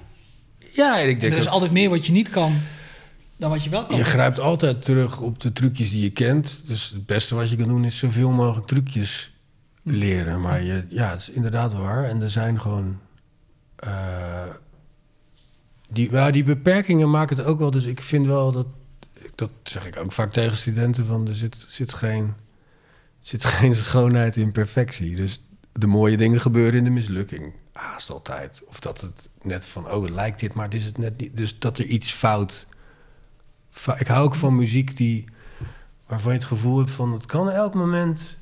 ja 0.72 1.00
en 1.00 1.08
ik 1.08 1.14
En 1.14 1.20
denk 1.20 1.32
er 1.32 1.38
is 1.38 1.44
dat- 1.44 1.52
altijd 1.52 1.72
meer 1.72 1.88
wat 1.90 2.06
je 2.06 2.12
niet 2.12 2.30
kan 2.30 2.52
dan 3.42 3.50
wat 3.50 3.64
je 3.64 3.70
wel 3.70 3.86
kan. 3.86 3.96
Je 3.96 4.04
grijpt 4.04 4.40
altijd 4.40 4.82
terug 4.82 5.20
op 5.20 5.40
de 5.40 5.52
trucjes 5.52 5.90
die 5.90 6.02
je 6.02 6.10
kent. 6.10 6.66
Dus 6.66 6.90
het 6.90 7.06
beste 7.06 7.34
wat 7.34 7.50
je 7.50 7.56
kan 7.56 7.68
doen 7.68 7.84
is 7.84 7.98
zoveel 7.98 8.30
mogelijk 8.30 8.66
trucjes 8.66 9.32
leren. 9.82 10.40
Maar 10.40 10.62
je, 10.62 10.84
ja, 10.88 11.10
het 11.10 11.20
is 11.20 11.30
inderdaad 11.30 11.72
waar. 11.72 12.04
En 12.04 12.22
er 12.22 12.30
zijn 12.30 12.60
gewoon... 12.60 12.98
eh, 13.76 14.48
die, 15.88 16.10
ja, 16.10 16.30
die 16.30 16.44
beperkingen 16.44 17.10
maken 17.10 17.36
het 17.36 17.46
ook 17.46 17.58
wel. 17.58 17.70
Dus 17.70 17.84
ik 17.84 18.02
vind 18.02 18.26
wel 18.26 18.52
dat... 18.52 18.66
Dat 19.34 19.50
zeg 19.62 19.86
ik 19.86 19.96
ook 19.96 20.12
vaak 20.12 20.32
tegen 20.32 20.56
studenten. 20.56 21.06
Van, 21.06 21.28
er 21.28 21.34
zit, 21.34 21.64
zit, 21.68 21.94
geen, 21.94 22.34
zit 23.20 23.44
geen 23.58 23.74
schoonheid 23.74 24.36
in 24.36 24.52
perfectie. 24.52 25.16
Dus 25.16 25.42
de 25.72 25.86
mooie 25.86 26.16
dingen 26.16 26.40
gebeuren 26.40 26.78
in 26.78 26.84
de 26.84 26.90
mislukking. 26.90 27.52
Haast 27.72 28.10
altijd. 28.10 28.62
Of 28.66 28.80
dat 28.80 29.00
het 29.00 29.28
net 29.42 29.66
van... 29.66 29.90
Oh, 29.90 30.08
lijkt 30.08 30.40
dit, 30.40 30.54
maar 30.54 30.64
het 30.64 30.74
is 30.74 30.84
het 30.84 30.98
net 30.98 31.20
niet. 31.20 31.36
Dus 31.36 31.58
dat 31.58 31.78
er 31.78 31.84
iets 31.84 32.10
fout... 32.10 32.66
Ik 33.98 34.06
hou 34.06 34.24
ook 34.24 34.34
van 34.34 34.56
muziek 34.56 34.96
die... 34.96 35.24
Waarvan 36.06 36.32
je 36.32 36.38
het 36.38 36.46
gevoel 36.46 36.78
hebt 36.78 36.90
van... 36.90 37.12
Het 37.12 37.26
kan 37.26 37.50
elk 37.50 37.74
moment... 37.74 38.38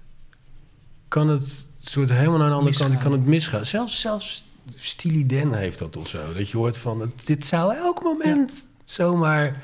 Kan 1.08 1.28
het 1.28 1.66
soort 1.80 2.08
helemaal 2.08 2.38
naar 2.38 2.48
de 2.48 2.54
andere 2.54 2.76
kant... 2.76 2.96
Kan 2.98 3.12
het 3.12 3.24
misgaan. 3.26 3.64
Zelfs, 3.64 4.00
zelfs 4.00 4.44
Steely 4.76 5.26
Dan 5.26 5.54
heeft 5.54 5.78
dat 5.78 5.96
of 5.96 6.08
zo. 6.08 6.32
Dat 6.32 6.48
je 6.50 6.56
hoort 6.56 6.76
van... 6.76 7.00
het- 7.00 7.26
Dit 7.26 7.46
zou 7.46 7.74
elk 7.74 8.02
moment 8.02 8.66
zomaar... 8.84 9.62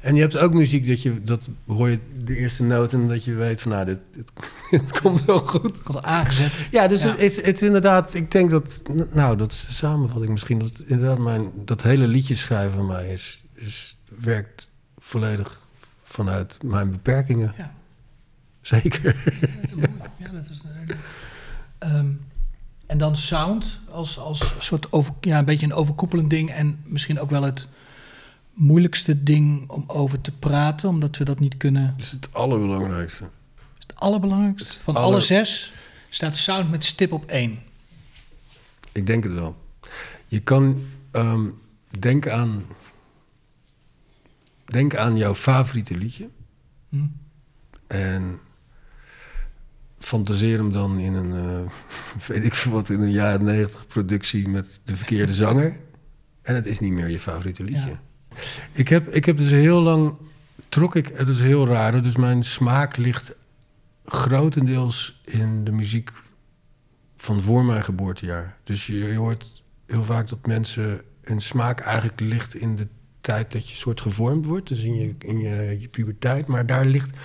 En 0.00 0.14
je 0.14 0.20
hebt 0.20 0.38
ook 0.38 0.52
muziek 0.52 0.86
dat 0.86 1.02
je... 1.02 1.22
Dat 1.22 1.48
hoor 1.66 1.88
je 1.88 1.98
de 2.24 2.36
eerste 2.36 2.62
noot 2.62 2.92
en 2.92 3.08
dat 3.08 3.24
je 3.24 3.34
weet 3.34 3.62
van... 3.62 3.70
Nou, 3.72 3.84
dit, 3.84 4.00
dit, 4.10 4.32
dit 4.70 5.00
komt 5.00 5.24
wel 5.24 5.38
goed. 5.38 6.02
Aangezet. 6.04 6.52
Ja, 6.70 6.86
dus 6.86 7.02
Ja. 7.02 7.08
Het, 7.08 7.18
het, 7.20 7.44
het 7.44 7.56
is 7.56 7.62
inderdaad, 7.62 8.14
ik 8.14 8.30
denk 8.30 8.50
dat, 8.50 8.82
nou, 9.12 9.36
dat 9.36 9.52
is 9.52 9.66
de 9.66 9.72
samenvatting 9.72 10.30
misschien, 10.30 10.58
dat 10.58 10.82
inderdaad 10.86 11.18
mijn, 11.18 11.50
dat 11.64 11.82
hele 11.82 12.06
liedje 12.06 12.34
schrijven 12.34 12.76
van 12.76 12.86
mij 12.86 13.12
is, 13.12 13.44
is, 13.54 13.96
werkt 14.18 14.68
volledig 15.00 15.60
vanuit 16.02 16.62
mijn 16.62 16.90
beperkingen. 16.90 17.54
Ja. 17.56 17.74
Zeker. 18.62 19.16
Ja, 20.16 20.28
dat 20.28 20.44
is 20.50 20.60
een 20.64 20.74
hele- 20.74 20.96
Ehm, 21.78 22.10
en 22.86 22.98
dan 22.98 23.16
sound 23.16 23.64
als, 23.90 24.18
als 24.18 24.54
soort 24.58 24.92
over, 24.92 25.14
ja, 25.20 25.38
een 25.38 25.44
beetje 25.44 25.66
een 25.66 25.72
overkoepelend 25.72 26.30
ding. 26.30 26.50
En 26.50 26.80
misschien 26.84 27.20
ook 27.20 27.30
wel 27.30 27.42
het 27.42 27.68
moeilijkste 28.52 29.22
ding 29.22 29.68
om 29.70 29.84
over 29.86 30.20
te 30.20 30.32
praten, 30.32 30.88
omdat 30.88 31.16
we 31.16 31.24
dat 31.24 31.40
niet 31.40 31.56
kunnen. 31.56 31.94
Dat 31.96 32.04
is 32.06 32.10
het 32.12 32.28
allerbelangrijkste. 32.32 33.24
Het 33.78 33.94
allerbelangrijkste 33.94 34.80
van 34.80 34.94
Aller- 34.94 35.08
alle 35.08 35.20
zes 35.20 35.72
staat 36.08 36.36
sound 36.36 36.70
met 36.70 36.84
stip 36.84 37.12
op 37.12 37.24
één. 37.24 37.58
Ik 38.92 39.06
denk 39.06 39.24
het 39.24 39.32
wel. 39.32 39.56
Je 40.26 40.40
kan 40.40 40.82
ehm 41.10 41.48
denk 41.98 42.28
aan, 42.28 42.64
denk 44.70 44.96
aan 44.96 45.16
jouw 45.16 45.34
favoriete 45.34 45.96
liedje. 45.96 46.28
Hm? 46.88 47.06
En 47.86 48.40
fantaseer 49.98 50.58
hem 50.58 50.72
dan 50.72 50.98
in 50.98 51.14
een, 51.14 51.32
eh, 51.32 51.72
weet 52.28 52.44
ik 52.44 52.54
veel 52.54 52.72
wat, 52.72 52.88
in 52.88 53.00
een 53.00 53.10
jaren 53.10 53.44
negentig 53.44 53.86
productie 53.86 54.48
met 54.48 54.80
de 54.84 54.96
verkeerde 54.96 55.34
zanger. 55.44 55.76
En 56.42 56.54
het 56.54 56.66
is 56.66 56.80
niet 56.80 56.92
meer 56.92 57.08
je 57.08 57.18
favoriete 57.18 57.64
liedje. 57.64 57.90
Ja. 57.90 58.00
Ik, 58.72 58.88
heb, 58.88 59.08
ik 59.08 59.24
heb 59.24 59.36
dus 59.36 59.50
heel 59.50 59.80
lang, 59.80 60.16
trok 60.68 60.96
ik, 60.96 61.10
het 61.14 61.28
is 61.28 61.40
heel 61.40 61.66
raar, 61.66 62.02
dus 62.02 62.16
mijn 62.16 62.44
smaak 62.44 62.96
ligt 62.96 63.34
grotendeels 64.04 65.20
in 65.24 65.64
de 65.64 65.72
muziek 65.72 66.10
van 67.16 67.40
voor 67.40 67.64
mijn 67.64 67.84
geboortejaar. 67.84 68.56
Dus 68.64 68.86
je, 68.86 68.98
je 68.98 69.16
hoort 69.16 69.62
heel 69.86 70.04
vaak 70.04 70.28
dat 70.28 70.46
mensen 70.46 71.00
hun 71.22 71.40
smaak 71.40 71.80
eigenlijk 71.80 72.20
ligt 72.20 72.54
in 72.54 72.76
de 72.76 72.88
tijd 73.32 73.52
dat 73.52 73.68
je 73.68 73.76
soort 73.76 74.00
gevormd 74.00 74.46
wordt. 74.46 74.68
Dus 74.68 74.82
in 74.82 74.94
je, 74.94 75.14
in 75.18 75.38
je, 75.38 75.76
je 75.80 75.88
puberteit. 75.88 76.46
Maar 76.46 76.66
daar 76.66 76.84
ligt, 76.84 77.18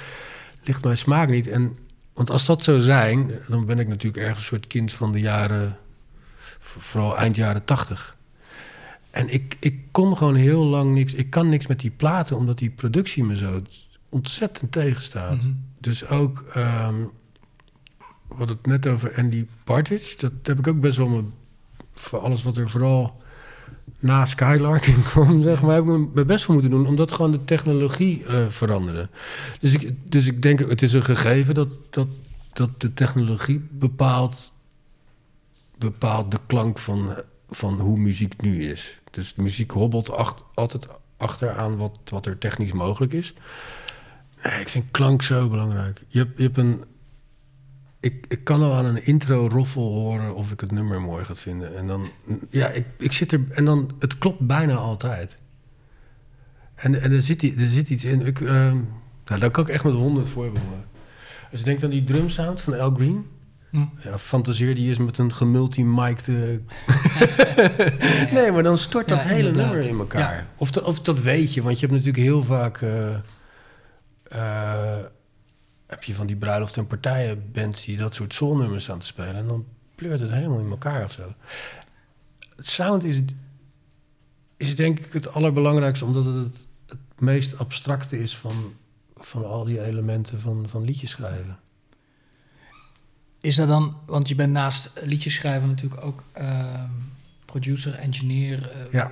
ligt 0.63 0.83
mijn 0.83 0.97
smaak 0.97 1.29
niet. 1.29 1.47
En, 1.47 1.77
want 2.13 2.29
als 2.29 2.45
dat 2.45 2.63
zou 2.63 2.81
zijn, 2.81 3.31
dan 3.47 3.65
ben 3.65 3.79
ik 3.79 3.87
natuurlijk 3.87 4.23
ergens 4.23 4.39
een 4.39 4.45
soort 4.45 4.67
kind 4.67 4.93
van 4.93 5.11
de 5.11 5.19
jaren... 5.19 5.77
vooral 6.59 7.17
eind 7.17 7.35
jaren 7.35 7.65
tachtig. 7.65 8.17
En 9.11 9.29
ik, 9.29 9.57
ik 9.59 9.79
kon 9.91 10.17
gewoon 10.17 10.35
heel 10.35 10.65
lang 10.65 10.93
niks... 10.93 11.13
Ik 11.13 11.29
kan 11.29 11.49
niks 11.49 11.67
met 11.67 11.79
die 11.79 11.91
platen, 11.91 12.37
omdat 12.37 12.57
die 12.57 12.69
productie 12.69 13.23
me 13.23 13.37
zo 13.37 13.61
ontzettend 14.09 14.71
tegenstaat. 14.71 15.43
Mhm. 15.43 15.53
Dus 15.79 16.07
ook... 16.07 16.45
ehm 16.53 16.95
we 18.27 18.35
hadden 18.35 18.57
het 18.57 18.65
net 18.65 18.87
over 18.87 19.17
Andy 19.17 19.45
Partridge. 19.63 20.17
Dat 20.17 20.31
heb 20.43 20.59
ik 20.59 20.67
ook 20.67 20.79
best 20.79 20.97
wel... 20.97 21.07
me- 21.07 21.23
voor 21.91 22.19
alles 22.19 22.43
wat 22.43 22.57
er 22.57 22.69
vooral 22.69 23.21
na 23.99 24.25
Skylarking 24.25 25.03
kwam, 25.09 25.41
zeg 25.41 25.61
maar, 25.61 25.75
heb 25.75 25.83
ik 25.83 26.13
me 26.13 26.25
best 26.25 26.43
voor 26.45 26.53
moeten 26.53 26.71
doen, 26.71 26.87
omdat 26.87 27.11
gewoon 27.11 27.31
de 27.31 27.45
technologie 27.45 28.25
eh, 28.25 28.47
veranderde. 28.49 29.09
Dus 29.59 29.73
ik, 29.73 30.11
dus 30.11 30.25
ik 30.27 30.41
denk, 30.41 30.59
het 30.59 30.81
is 30.81 30.93
een 30.93 31.03
gegeven 31.03 31.53
dat, 31.53 31.79
dat, 31.89 32.07
dat 32.53 32.81
de 32.81 32.93
technologie 32.93 33.67
bepaalt, 33.71 34.51
bepaalt 35.77 36.31
de 36.31 36.39
klank 36.47 36.79
van, 36.79 37.15
van 37.49 37.79
hoe 37.79 37.97
muziek 37.97 38.41
nu 38.41 38.63
is. 38.63 38.99
Dus 39.11 39.35
muziek 39.35 39.71
hobbelt 39.71 40.35
altijd 40.53 40.87
achteraan 41.17 41.77
wat, 41.77 41.99
wat 42.05 42.25
er 42.25 42.37
technisch 42.37 42.71
mogelijk 42.71 43.13
is. 43.13 43.33
Ik 44.59 44.69
vind 44.69 44.85
klank 44.91 45.21
zo 45.21 45.49
belangrijk. 45.49 46.01
Je 46.07 46.27
je 46.35 46.43
hebt 46.43 46.57
een. 46.57 46.83
Ik, 48.05 48.25
ik 48.27 48.43
kan 48.43 48.61
al 48.61 48.73
aan 48.73 48.85
een 48.85 49.05
intro 49.05 49.47
roffel 49.51 49.81
horen 49.93 50.35
of 50.35 50.51
ik 50.51 50.59
het 50.59 50.71
nummer 50.71 51.01
mooi 51.01 51.23
ga 51.25 51.35
vinden. 51.35 51.77
En 51.77 51.87
dan, 51.87 52.07
ja, 52.49 52.67
ik, 52.67 52.85
ik 52.97 53.11
zit 53.11 53.31
er. 53.31 53.41
En 53.49 53.65
dan, 53.65 53.91
het 53.99 54.17
klopt 54.17 54.39
bijna 54.39 54.75
altijd. 54.75 55.37
En, 56.75 57.01
en 57.01 57.11
er, 57.11 57.21
zit, 57.21 57.43
er 57.43 57.67
zit 57.67 57.89
iets 57.89 58.05
in. 58.05 58.25
Ik, 58.25 58.41
ehm, 58.41 58.77
nou, 59.25 59.39
daar 59.39 59.51
kan 59.51 59.63
ik 59.63 59.69
echt 59.73 59.83
met 59.83 59.93
honderd 59.93 60.27
voorbeelden. 60.27 60.85
Als 61.51 61.59
je 61.59 61.65
denkt 61.65 61.83
aan 61.83 61.89
die 61.89 62.03
drumsound 62.03 62.61
van 62.61 62.79
Al 62.79 62.91
Green. 62.95 63.25
Hm. 63.69 63.83
Ja, 64.03 64.17
fantaseer 64.17 64.75
die 64.75 64.89
eens 64.89 64.97
met 64.97 65.17
een 65.17 65.33
gemultimikte... 65.33 66.61
nee, 68.33 68.51
maar 68.51 68.63
dan 68.63 68.77
stort 68.77 69.07
dat 69.07 69.17
Ja, 69.17 69.23
hele 69.25 69.47
inderdaad. 69.47 69.71
nummer 69.73 69.89
in 69.89 69.97
elkaar. 69.99 70.47
Of, 70.57 70.71
dat- 70.71 70.83
of 70.83 70.99
dat 70.99 71.21
weet 71.21 71.53
je, 71.53 71.61
want 71.61 71.79
je 71.79 71.85
hebt 71.85 71.97
natuurlijk 71.97 72.23
heel 72.27 72.43
vaak... 72.43 72.81
eh, 72.81 73.13
eh, 74.27 75.05
heb 75.87 76.03
je 76.03 76.15
van 76.15 76.27
die 76.27 76.35
bruiloft- 76.35 76.77
en 76.77 76.87
partijenbands 76.87 77.85
die 77.85 77.97
dat 77.97 78.13
soort 78.15 78.33
soulnummers 78.33 78.83
staan 78.83 78.99
te 78.99 79.05
spelen. 79.05 79.35
En 79.35 79.47
dan 79.47 79.65
pleurt 79.95 80.19
het 80.19 80.31
helemaal 80.31 80.59
in 80.59 80.69
elkaar 80.69 81.03
of 81.03 81.11
zo. 81.11 81.33
Het 82.55 82.67
sound 82.67 83.03
is, 83.03 83.21
is 84.57 84.75
denk 84.75 84.99
ik 84.99 85.13
het 85.13 85.33
allerbelangrijkste, 85.33 86.05
omdat 86.05 86.25
het 86.25 86.35
het, 86.35 86.67
het 86.85 86.99
meest 87.21 87.57
abstracte 87.57 88.19
is 88.19 88.37
van, 88.37 88.73
van 89.17 89.45
al 89.45 89.63
die 89.63 89.81
elementen 89.81 90.39
van, 90.39 90.69
van 90.69 90.83
liedjes 90.83 91.09
schrijven. 91.09 91.59
Is 93.41 93.55
dat 93.55 93.67
dan, 93.67 93.97
want 94.05 94.27
je 94.27 94.35
bent 94.35 94.51
naast 94.51 94.91
liedjes 95.03 95.33
schrijven 95.33 95.67
natuurlijk 95.67 96.03
ook 96.05 96.23
ehm, 96.31 96.89
producer, 97.45 97.93
engineer. 97.95 98.69
eh, 98.71 98.91
Ja. 98.91 99.11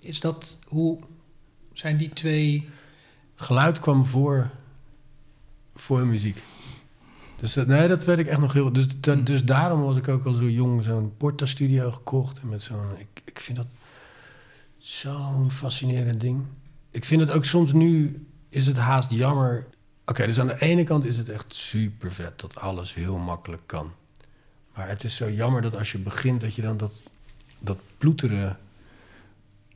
is 0.00 0.20
dat, 0.20 0.58
hoe 0.64 0.98
zijn 1.72 1.96
die 1.96 2.08
twee... 2.08 2.68
Geluid 3.34 3.80
kwam 3.80 4.04
voor, 4.04 4.50
voor 5.80 6.06
muziek. 6.06 6.42
Dus 7.36 7.52
dat, 7.52 7.66
nee, 7.66 7.88
dat 7.88 8.04
weet 8.04 8.18
ik 8.18 8.26
echt 8.26 8.40
nog 8.40 8.52
heel... 8.52 8.72
Dus, 8.72 8.86
da- 9.00 9.12
Hm. 9.14 9.24
dus 9.24 9.44
daarom 9.44 9.80
was 9.82 9.96
ik 9.96 10.08
ook 10.08 10.24
al 10.24 10.32
zo 10.32 10.48
jong 10.48 10.84
zo'n 10.84 11.12
Porta-studio 11.16 11.90
gekocht. 11.90 12.38
En 12.40 12.48
met 12.48 12.62
zo'n... 12.62 12.84
Ik, 12.98 13.22
ik 13.24 13.40
vind 13.40 13.56
dat 13.58 13.66
zo'n 14.78 15.50
fascinerend 15.50 16.20
ding. 16.20 16.42
Ik 16.90 17.04
vind 17.04 17.20
het 17.20 17.30
ook 17.30 17.44
soms 17.44 17.72
nu... 17.72 18.24
Is 18.48 18.66
het 18.66 18.76
haast 18.76 19.10
jammer... 19.10 19.66
Oké, 20.06 20.26
dus 20.26 20.40
aan 20.40 20.46
de 20.46 20.60
ene 20.60 20.84
kant 20.84 21.04
is 21.04 21.16
het 21.16 21.28
echt 21.28 21.54
super 21.54 22.12
vet 22.12 22.40
dat 22.40 22.56
alles 22.56 22.94
heel 22.94 23.16
makkelijk 23.16 23.62
kan. 23.66 23.90
Maar 24.74 24.88
het 24.88 25.04
is 25.04 25.16
zo 25.16 25.30
jammer 25.30 25.62
dat 25.62 25.76
als 25.76 25.92
je 25.92 25.98
begint... 25.98 26.40
dat 26.40 26.54
je 26.54 26.62
dan 26.62 26.76
dat, 26.76 27.02
dat 27.58 27.78
ploeteren 27.98 28.58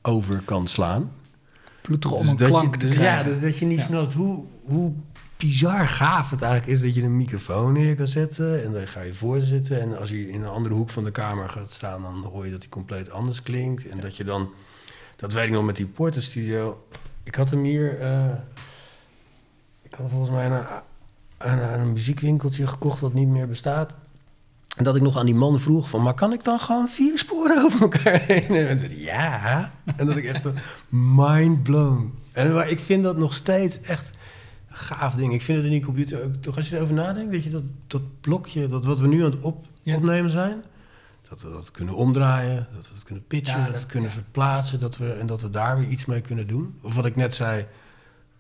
over 0.03 0.41
kan 0.45 0.69
slaan. 0.69 1.13
ploeteren 1.81 2.17
om 2.17 2.23
Dus 2.23 2.31
een 2.31 2.37
dat 2.37 2.49
klank 2.49 2.75
je, 2.75 2.81
te 2.81 2.87
dus, 2.87 2.95
krijgen? 2.95 3.19
Ja, 3.25 3.31
dus 3.35 3.41
dat 3.41 3.59
je 3.59 3.67
niet 3.67 3.79
Ja. 3.79 3.85
snapt 3.85 4.13
hoe, 4.13 4.45
hoe 4.65 4.93
bizar 5.37 5.89
gaaf 5.89 6.31
het 6.31 6.43
eigenlijk 6.43 6.73
is 6.73 6.83
dat 6.83 6.95
je 6.95 7.03
een 7.03 7.17
microfoon 7.17 7.73
neer 7.73 7.97
kan 7.97 8.07
zetten. 8.07 8.65
En 8.65 8.73
dan 8.73 8.87
ga 8.87 9.01
je 9.01 9.15
voor 9.15 9.41
zitten. 9.41 9.81
En 9.81 9.99
als 9.99 10.11
je 10.11 10.31
in 10.31 10.43
een 10.43 10.49
andere 10.49 10.75
hoek 10.75 10.91
van 10.91 11.05
de 11.05 11.11
kamer 11.11 11.49
gaat 11.49 11.71
staan, 11.71 12.03
dan 12.03 12.25
hoor 12.33 12.45
je 12.45 12.51
dat 12.51 12.61
hij 12.61 12.69
compleet 12.69 13.11
anders 13.11 13.43
klinkt. 13.43 13.89
En 13.89 14.01
dat 14.01 14.17
je 14.17 14.25
dan, 14.25 14.51
dat 15.17 15.33
weet 15.33 15.45
ik 15.45 15.51
nog 15.51 15.65
met 15.65 15.77
die 15.77 15.87
Porter 15.87 16.23
Studio. 16.23 16.87
Ik 17.23 17.35
had 17.35 17.51
hem 17.51 17.65
hier, 17.65 18.01
eh, 18.01 18.35
ik 19.83 19.95
had 19.95 20.11
volgens 20.11 20.31
mij 20.31 20.45
aan 20.45 20.53
een, 20.53 20.67
aan, 21.39 21.61
aan 21.61 21.81
een 21.81 21.93
muziekwinkeltje 21.93 22.67
gekocht 22.67 23.01
wat 23.01 23.13
niet 23.13 23.29
meer 23.29 23.49
bestaat. 23.49 23.97
En 24.77 24.85
dat 24.85 24.97
ik 24.97 25.03
nog 25.03 25.17
aan 25.17 25.27
die 25.27 25.35
man 25.35 25.61
vroeg 25.61 25.89
van, 25.89 26.03
maar 26.03 26.15
kan 26.15 26.33
ik 26.33 26.45
dan 26.45 26.61
gewoon 26.61 26.89
vier 26.89 27.19
sporen 27.19 27.65
over 27.65 27.81
elkaar 27.81 28.21
heen? 28.27 28.49
En 28.49 28.67
hij 28.67 28.77
zei, 28.77 29.03
ja. 29.03 29.73
En 29.97 30.07
dat 30.07 30.17
ik 30.17 30.25
echt 30.25 30.49
mind 30.89 31.63
blown. 31.63 32.15
En 32.33 32.55
maar 32.55 32.69
ik 32.71 32.81
vind 32.81 33.03
dat 33.03 33.17
nog 33.17 33.35
steeds 33.35 33.81
echt 33.81 34.11
gaaf 34.77 35.15
ding. 35.15 35.33
Ik 35.33 35.43
vind 35.43 35.57
het 35.57 35.67
in 35.67 35.73
die 35.73 35.85
computer 35.85 36.23
ook, 36.25 36.35
toch 36.35 36.57
als 36.57 36.69
je 36.69 36.77
erover 36.77 36.95
nadenkt, 36.95 37.33
dat 37.33 37.45
je 37.45 37.51
dat, 37.51 37.63
dat 37.87 38.21
blokje, 38.21 38.69
dat 38.69 38.85
wat 38.85 38.99
we 39.01 39.07
nu 39.07 39.25
aan 39.25 39.31
het 39.31 39.41
op, 39.41 39.65
Ja. 39.83 39.97
opnemen 39.97 40.31
zijn, 40.31 40.65
dat 41.29 41.43
we 41.43 41.51
dat 41.51 41.71
kunnen 41.71 41.95
omdraaien, 41.95 42.69
dat 42.75 42.89
we 42.89 42.95
het 42.95 43.05
kunnen 43.05 43.25
pitchen, 43.27 43.53
Ja, 43.53 43.57
dat 43.59 43.67
we 43.67 43.73
dat- 43.73 43.81
het 43.83 43.91
kunnen 43.91 44.09
ja. 44.11 44.15
verplaatsen, 44.15 44.81
dat 44.81 44.97
we, 44.97 45.13
en 45.13 45.27
dat 45.27 45.41
we 45.41 45.51
daar 45.51 45.79
weer 45.79 45.89
iets 45.89 46.05
mee 46.05 46.21
kunnen 46.21 46.47
doen. 46.47 46.75
Of 46.83 46.95
wat 46.95 47.07
ik 47.07 47.17
net 47.17 47.35
zei, 47.35 47.67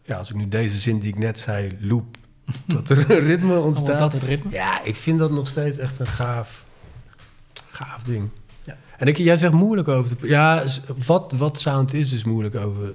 ja, 0.03 0.17
als 0.19 0.31
ik 0.31 0.37
nu 0.37 0.49
deze 0.49 0.77
zin 0.77 0.99
die 0.99 1.09
ik 1.09 1.19
net 1.19 1.39
zei 1.39 1.77
loop, 1.81 2.17
dat 2.67 2.89
er 2.89 3.11
een 3.11 3.19
ritme 3.27 3.47
wordt 3.47 3.65
ontstaat. 3.65 3.99
dat 3.99 4.13
het 4.13 4.23
ritme. 4.23 4.51
Ja, 4.51 4.83
ik 4.83 4.97
vind 4.97 5.19
dat 5.19 5.31
nog 5.31 5.49
steeds 5.49 5.79
echt 5.79 5.99
een 5.99 6.07
gaaf, 6.07 6.65
gaaf 7.69 8.03
ding. 8.03 8.29
Ja. 8.63 8.77
En 8.99 9.07
ik, 9.07 9.17
jij 9.17 9.37
zegt 9.37 9.53
moeilijk 9.53 9.89
over 9.89 10.17
te 10.17 10.27
Ja, 10.27 10.65
wat, 11.07 11.33
wat 11.33 11.61
sound 11.61 11.93
is, 11.95 12.13
is 12.13 12.25
moeilijk 12.25 12.55
over 12.55 12.95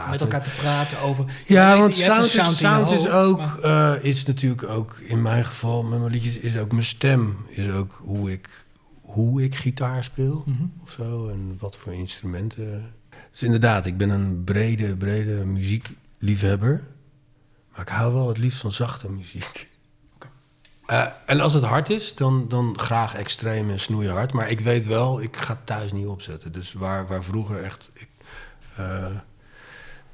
praten. 0.00 0.10
Met 0.10 0.20
elkaar 0.20 0.42
te 0.42 0.50
praten 0.60 1.00
over... 1.00 1.24
Ja, 1.46 1.72
Je 1.72 1.80
want 1.80 1.94
sound, 1.94 2.26
is, 2.26 2.32
je 2.32 2.42
sound 2.42 2.90
is 2.90 3.08
ook, 3.08 3.38
maar- 3.38 3.58
eh, 3.94 4.04
is 4.04 4.24
natuurlijk 4.24 4.68
ook, 4.68 4.98
in 4.98 5.22
mijn 5.22 5.44
geval, 5.44 5.82
met 5.82 5.98
mijn 5.98 6.12
liedjes, 6.12 6.38
is 6.38 6.58
ook 6.58 6.70
mijn 6.72 6.84
stem. 6.84 7.36
Is 7.48 7.70
ook 7.70 7.98
hoe 8.02 8.32
ik, 8.32 8.48
hoe 9.00 9.42
ik 9.42 9.54
gitaar 9.54 10.04
speel 10.04 10.42
Mhm. 10.46 10.62
of 10.82 10.90
zo. 10.90 11.28
En 11.28 11.56
wat 11.58 11.76
voor 11.76 11.92
instrumenten. 11.94 12.92
Dus 13.30 13.42
inderdaad, 13.42 13.86
ik 13.86 13.96
ben 13.96 14.10
een 14.10 14.44
brede, 14.44 14.96
brede 14.96 15.44
muziekliefhebber. 15.44 16.82
Maar 17.72 17.80
ik 17.80 17.88
hou 17.88 18.12
wel 18.12 18.28
het 18.28 18.38
liefst 18.38 18.60
van 18.60 18.72
zachte 18.72 19.10
muziek. 19.10 19.68
Eh, 20.86 21.06
en 21.26 21.40
als 21.40 21.52
het 21.52 21.62
hard 21.64 21.90
is, 21.90 22.14
dan, 22.14 22.48
dan 22.48 22.78
graag 22.78 23.14
extreem 23.14 23.70
en 23.70 23.80
snoeihard. 23.80 24.32
Maar 24.32 24.50
ik 24.50 24.60
weet 24.60 24.86
wel, 24.86 25.20
ik 25.22 25.36
ga 25.36 25.52
het 25.52 25.66
thuis 25.66 25.92
niet 25.92 26.06
opzetten. 26.06 26.52
Dus 26.52 26.72
waar, 26.72 27.06
waar 27.06 27.24
vroeger 27.24 27.62
echt 27.62 27.90
ik, 27.94 28.08
eh, 28.76 29.06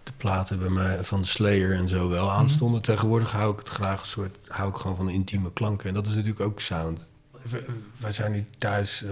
de 0.02 0.12
platen 0.16 0.58
bij 0.58 0.68
mij 0.68 1.04
van 1.04 1.20
de 1.20 1.26
Slayer 1.26 1.72
en 1.72 1.88
zo 1.88 2.08
wel 2.08 2.30
aanstonden... 2.30 2.82
tegenwoordig 2.82 3.32
hou 3.32 3.52
ik 3.52 3.58
het 3.58 3.68
graag 3.68 4.00
een 4.00 4.06
soort, 4.06 4.36
hou 4.48 4.68
ik 4.68 4.76
gewoon 4.76 4.96
van 4.96 5.06
de 5.06 5.12
intieme 5.12 5.52
klanken. 5.52 5.88
En 5.88 5.94
dat 5.94 6.06
is 6.06 6.14
natuurlijk 6.14 6.40
ook 6.40 6.60
sound. 6.60 7.10
We- 7.42 7.66
Wij 7.96 8.12
zijn 8.12 8.32
nu 8.32 8.46
thuis, 8.58 9.02
eh, 9.04 9.10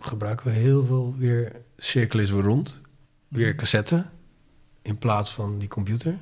gebruiken 0.00 0.46
we 0.46 0.52
heel 0.52 0.84
veel 0.86 1.14
weer 1.16 1.52
Cirkel 1.76 2.20
is 2.20 2.30
weer 2.30 2.42
rond. 2.42 2.80
Weer 3.28 3.54
cassette 3.54 4.06
in 4.82 4.98
plaats 4.98 5.32
van 5.32 5.58
die 5.58 5.68
computer. 5.68 6.12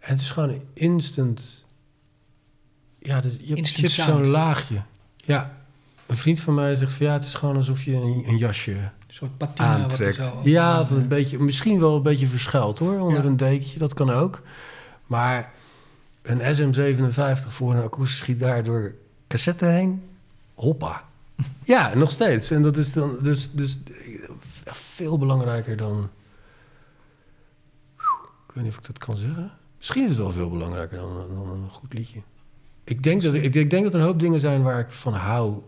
En 0.00 0.10
het 0.10 0.20
is 0.20 0.30
gewoon 0.30 0.62
instant... 0.74 1.64
Ja, 2.98 3.20
dus 3.20 3.32
je, 3.32 3.46
hebt- 3.46 3.58
Instant 3.58 3.96
hebt 3.96 4.08
zo'n 4.08 4.26
laagje. 4.26 4.82
Ja, 5.16 5.58
een 6.06 6.16
vriend 6.16 6.40
van 6.40 6.54
mij 6.54 6.74
zegt 6.74 6.92
van 6.92 7.06
ja, 7.06 7.12
het 7.12 7.24
is 7.24 7.34
gewoon 7.34 7.56
alsof 7.56 7.82
je 7.84 7.94
een, 7.94 8.22
een 8.26 8.36
jasje 8.36 8.90
soort 9.14 9.36
patina 9.36 9.68
wat 9.68 9.76
er 9.76 9.82
aantrekt. 9.82 10.26
zo... 10.26 10.40
Ja, 10.44 10.80
of 10.80 10.90
een 10.90 11.08
beetje, 11.08 11.38
misschien 11.38 11.80
wel 11.80 11.96
een 11.96 12.02
beetje 12.02 12.26
verschuild 12.26 12.78
hoor, 12.78 12.98
onder 13.00 13.22
Ja. 13.22 13.28
een 13.28 13.36
dekentje, 13.36 13.78
dat 13.78 13.94
kan 13.94 14.10
ook. 14.10 14.42
Maar 15.06 15.52
een 16.22 16.40
SM57 16.40 17.48
voor 17.48 17.74
een 17.74 17.82
akoestische 17.82 18.24
gitaar 18.24 18.64
door 18.64 18.94
cassette 19.28 19.66
heen, 19.66 20.02
hoppa. 20.54 21.04
ja, 21.64 21.94
nog 21.94 22.10
steeds. 22.10 22.50
En 22.50 22.62
dat 22.62 22.76
is 22.76 22.92
dan 22.92 23.16
dus, 23.22 23.50
dus 23.52 23.78
eh, 24.64 24.72
veel 24.72 25.18
belangrijker 25.18 25.76
dan... 25.76 26.10
Ik 28.46 28.54
weet 28.56 28.64
niet 28.64 28.72
of 28.72 28.78
ik 28.78 28.86
dat 28.86 28.98
kan 28.98 29.16
zeggen. 29.16 29.50
Misschien 29.78 30.02
is 30.02 30.08
het 30.08 30.18
wel 30.18 30.30
veel 30.30 30.50
belangrijker 30.50 30.96
dan, 30.98 31.14
dan 31.34 31.48
een 31.50 31.70
goed 31.70 31.92
liedje. 31.92 32.22
Ik 32.84 33.02
denk, 33.02 33.22
dat, 33.22 33.34
ik, 33.34 33.54
ik 33.54 33.70
denk 33.70 33.84
dat 33.84 33.94
er 33.94 34.00
een 34.00 34.06
hoop 34.06 34.20
dingen 34.20 34.40
zijn 34.40 34.62
waar 34.62 34.78
ik 34.80 34.90
van 34.90 35.12
hou... 35.14 35.62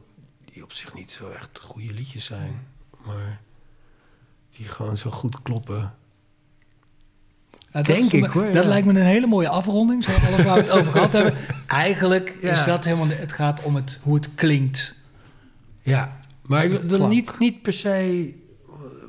die 0.53 0.63
op 0.63 0.73
zich 0.73 0.95
niet 0.95 1.11
zo 1.11 1.31
echt 1.31 1.61
goede 1.63 1.93
liedjes 1.93 2.25
zijn. 2.25 2.67
Maar 3.07 3.41
die 4.57 4.67
gewoon 4.67 4.97
zo 4.97 5.11
goed 5.11 5.43
kloppen. 5.43 5.95
Denk 7.83 8.13
ik, 8.13 8.25
hoor, 8.25 8.45
Dat 8.53 8.63
ja. 8.63 8.69
lijkt 8.69 8.87
me 8.87 8.93
een 8.93 9.07
hele 9.07 9.27
mooie 9.27 9.49
afronding, 9.49 10.05
zo 10.05 10.11
alles 10.11 10.43
waar 10.45 10.55
we 10.55 10.61
het 10.63 10.71
over 10.71 10.93
gehad 10.97 11.13
hebben. 11.13 11.35
Eigenlijk 11.67 12.37
Ja. 12.41 12.59
is 12.59 12.65
dat 12.65 12.85
helemaal... 12.85 13.09
Het 13.09 13.33
gaat 13.33 13.63
om 13.63 13.75
het, 13.75 13.99
hoe 14.03 14.15
het 14.15 14.35
klinkt. 14.35 14.95
Ja, 15.83 16.21
maar 16.43 16.65
ik 16.65 16.81
wil 16.81 17.07
niet, 17.07 17.39
niet 17.39 17.63
per 17.63 17.73
se... 17.73 18.35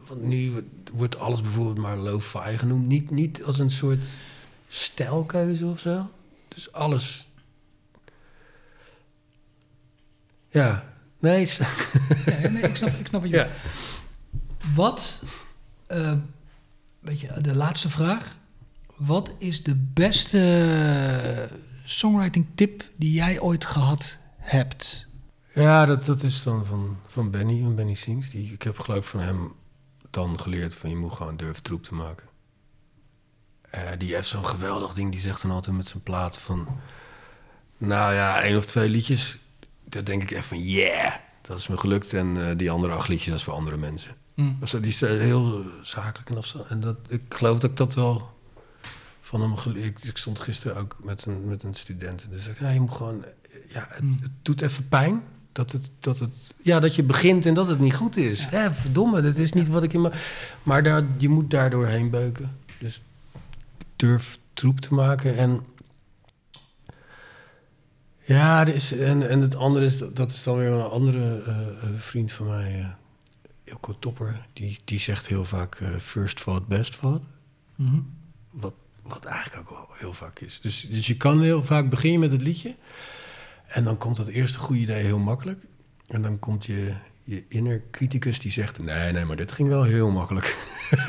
Want 0.07 0.21
nu 0.21 0.67
wordt 0.93 1.19
alles 1.19 1.41
bijvoorbeeld 1.41 1.77
maar 1.77 1.97
lo-fi 1.97 2.57
genoemd. 2.57 2.87
Niet, 2.87 3.09
niet 3.11 3.43
als 3.43 3.59
een 3.59 3.69
soort 3.71 4.17
stijlkeuze 4.67 5.65
of 5.65 5.79
zo. 5.79 6.09
Dus 6.47 6.71
alles... 6.71 7.27
Ja, 10.49 10.92
nee... 11.23 11.45
s- 11.45 11.57
Ja, 12.25 12.49
nee, 12.49 12.61
ik, 12.63 12.75
snap, 12.75 12.89
ik 12.99 13.07
snap 13.07 13.21
wat 13.21 13.29
je 13.29 13.35
Ja. 13.35 13.47
Wat, 14.75 15.21
eh, 15.87 16.13
weet 16.99 17.19
je, 17.19 17.41
de 17.41 17.55
laatste 17.55 17.89
vraag. 17.89 18.35
Wat 18.95 19.29
is 19.37 19.63
de 19.63 19.75
beste 19.75 21.49
songwriting 21.83 22.45
tip 22.55 22.83
die 22.95 23.11
jij 23.11 23.39
ooit 23.39 23.65
gehad 23.65 24.17
hebt? 24.37 25.07
Ja, 25.53 25.85
dat, 25.85 26.05
dat 26.05 26.23
is 26.23 26.43
dan 26.43 26.65
van, 26.65 26.97
van 27.07 27.31
Benny, 27.31 27.61
van 27.61 27.75
Benny 27.75 27.93
Sings. 27.93 28.29
Die, 28.29 28.53
ik 28.53 28.61
heb 28.61 28.79
geloof 28.79 29.07
van 29.07 29.19
hem 29.19 29.53
dan 30.09 30.39
geleerd 30.39 30.75
van 30.75 30.89
je 30.89 30.95
moet 30.95 31.13
gewoon 31.13 31.37
durven 31.37 31.63
troep 31.63 31.83
te 31.83 31.93
maken. 31.93 32.27
Eh, 33.69 33.81
die 33.97 34.13
heeft 34.15 34.27
zo'n 34.27 34.45
geweldig 34.47 34.93
ding, 34.93 35.11
die 35.11 35.19
zegt 35.21 35.41
dan 35.41 35.51
altijd 35.51 35.75
met 35.75 35.87
zijn 35.87 36.03
platen 36.03 36.41
van... 36.41 36.67
Nou 37.77 38.13
ja, 38.13 38.41
één 38.41 38.57
of 38.57 38.65
twee 38.65 38.89
liedjes, 38.89 39.37
daar 39.93 40.03
denk 40.03 40.21
ik 40.21 40.31
echt 40.31 40.45
van 40.45 40.63
yeah, 40.63 41.13
dat 41.41 41.57
is 41.57 41.67
me 41.67 41.77
gelukt. 41.77 42.13
En 42.13 42.49
eh, 42.49 42.57
die 42.57 42.71
andere 42.71 42.93
acht 42.93 43.07
liedjes, 43.07 43.29
dat 43.29 43.37
is 43.37 43.43
voor 43.43 43.53
andere 43.53 43.77
mensen. 43.77 44.15
Mm. 44.35 44.55
Dus 44.59 44.71
die 44.71 44.81
is 44.81 45.01
eh, 45.01 45.09
heel 45.09 45.65
zakelijk 45.81 46.29
en 46.29 46.37
afstand. 46.37 46.67
En 46.67 46.79
dat, 46.79 46.97
ik 47.07 47.21
geloof 47.29 47.59
dat 47.59 47.69
ik 47.69 47.77
dat 47.77 47.93
wel 47.93 48.31
van 49.21 49.41
hem 49.41 49.57
geleerd. 49.57 50.05
Ik, 50.05 50.17
stond 50.17 50.39
gisteren 50.39 50.77
ook 50.77 50.97
met 51.03 51.25
een, 51.25 51.47
met 51.47 51.63
een 51.63 51.73
student. 51.73 52.23
En 52.23 52.29
dus 52.29 52.47
ik, 52.47 52.59
ja, 52.59 52.69
je 52.69 52.79
moet 52.79 52.93
gewoon, 52.93 53.23
eh, 53.23 53.29
ja, 53.73 53.87
het, 53.89 54.03
Mm. 54.03 54.17
het 54.21 54.31
doet 54.41 54.61
even 54.61 54.87
pijn. 54.87 55.23
Dat, 55.51 55.71
het, 55.71 55.91
dat, 55.99 56.19
het, 56.19 56.53
ja, 56.61 56.79
dat 56.79 56.95
je 56.95 57.03
begint 57.03 57.45
en 57.45 57.53
dat 57.53 57.67
het 57.67 57.79
niet 57.79 57.95
goed 57.95 58.17
is. 58.17 58.47
Ja. 58.51 58.73
verdomme, 58.73 59.21
dat 59.21 59.37
is 59.37 59.53
niet 59.53 59.67
wat 59.67 59.83
ik 59.83 59.93
in 59.93 60.01
mijn... 60.01 60.13
Maar 60.63 60.83
daar, 60.83 61.03
je 61.17 61.29
moet 61.29 61.51
daardoor 61.51 61.87
heen 61.87 62.09
beuken. 62.09 62.57
Dus 62.79 63.01
durf 63.95 64.39
troep 64.53 64.79
te 64.79 64.93
maken. 64.93 65.37
En 65.37 65.61
ja, 68.25 68.67
er 68.67 68.73
is, 68.73 68.91
en, 68.91 69.29
en 69.29 69.41
het 69.41 69.55
andere 69.55 69.85
is, 69.85 69.97
dat 70.13 70.31
is 70.31 70.43
dan 70.43 70.57
weer 70.57 70.71
een 70.71 70.81
andere 70.81 71.41
eh, 71.45 71.59
eh, 71.59 71.89
vriend 71.97 72.31
van 72.31 72.47
mij, 72.47 72.79
eh 72.79 72.87
Ilko 73.63 73.95
Topper. 73.99 74.45
Die, 74.53 74.79
die 74.83 74.99
zegt 74.99 75.27
heel 75.27 75.45
vaak 75.45 75.81
first 75.99 76.43
thought, 76.43 76.67
best 76.67 76.99
thought. 76.99 77.23
Mhm. 77.75 77.99
Wat, 78.51 78.73
wat 79.01 79.25
eigenlijk 79.25 79.59
ook 79.59 79.77
wel 79.77 79.87
heel 79.97 80.13
vaak 80.13 80.39
is. 80.39 80.59
Dus, 80.61 80.81
dus 80.81 81.07
je 81.07 81.17
kan 81.17 81.41
heel 81.41 81.65
vaak 81.65 81.89
begin 81.89 82.11
je 82.11 82.19
met 82.19 82.31
het 82.31 82.41
liedje. 82.41 82.75
En 83.67 83.83
dan 83.83 83.97
komt 83.97 84.15
dat 84.15 84.27
eerste 84.27 84.59
goede 84.59 84.81
idee 84.81 85.03
heel 85.03 85.17
makkelijk. 85.17 85.65
En 86.07 86.21
dan 86.21 86.39
komt 86.39 86.65
je, 86.65 86.93
je 87.23 87.45
inner 87.47 87.81
criticus 87.91 88.39
die 88.39 88.51
zegt... 88.51 88.79
nee, 88.79 89.11
nee, 89.11 89.25
maar 89.25 89.35
dit 89.35 89.51
ging 89.51 89.69
wel 89.69 89.83
heel 89.83 90.11
makkelijk. 90.11 90.57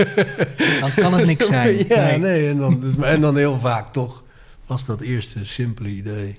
Dan 0.81 0.95
kan 0.95 1.15
het 1.15 1.27
niks 1.33 1.47
zijn. 1.47 1.87
ja, 1.89 2.07
Nee. 2.07 2.19
nee. 2.19 2.49
en, 2.49 2.59
dan, 2.59 2.81
dus, 2.81 2.97
en 2.97 3.21
dan 3.21 3.37
heel 3.37 3.59
vaak 3.59 3.89
toch 3.89 4.25
was 4.67 4.85
dat 4.85 5.01
eerste 5.01 5.45
simpele 5.45 5.89
idee 5.89 6.37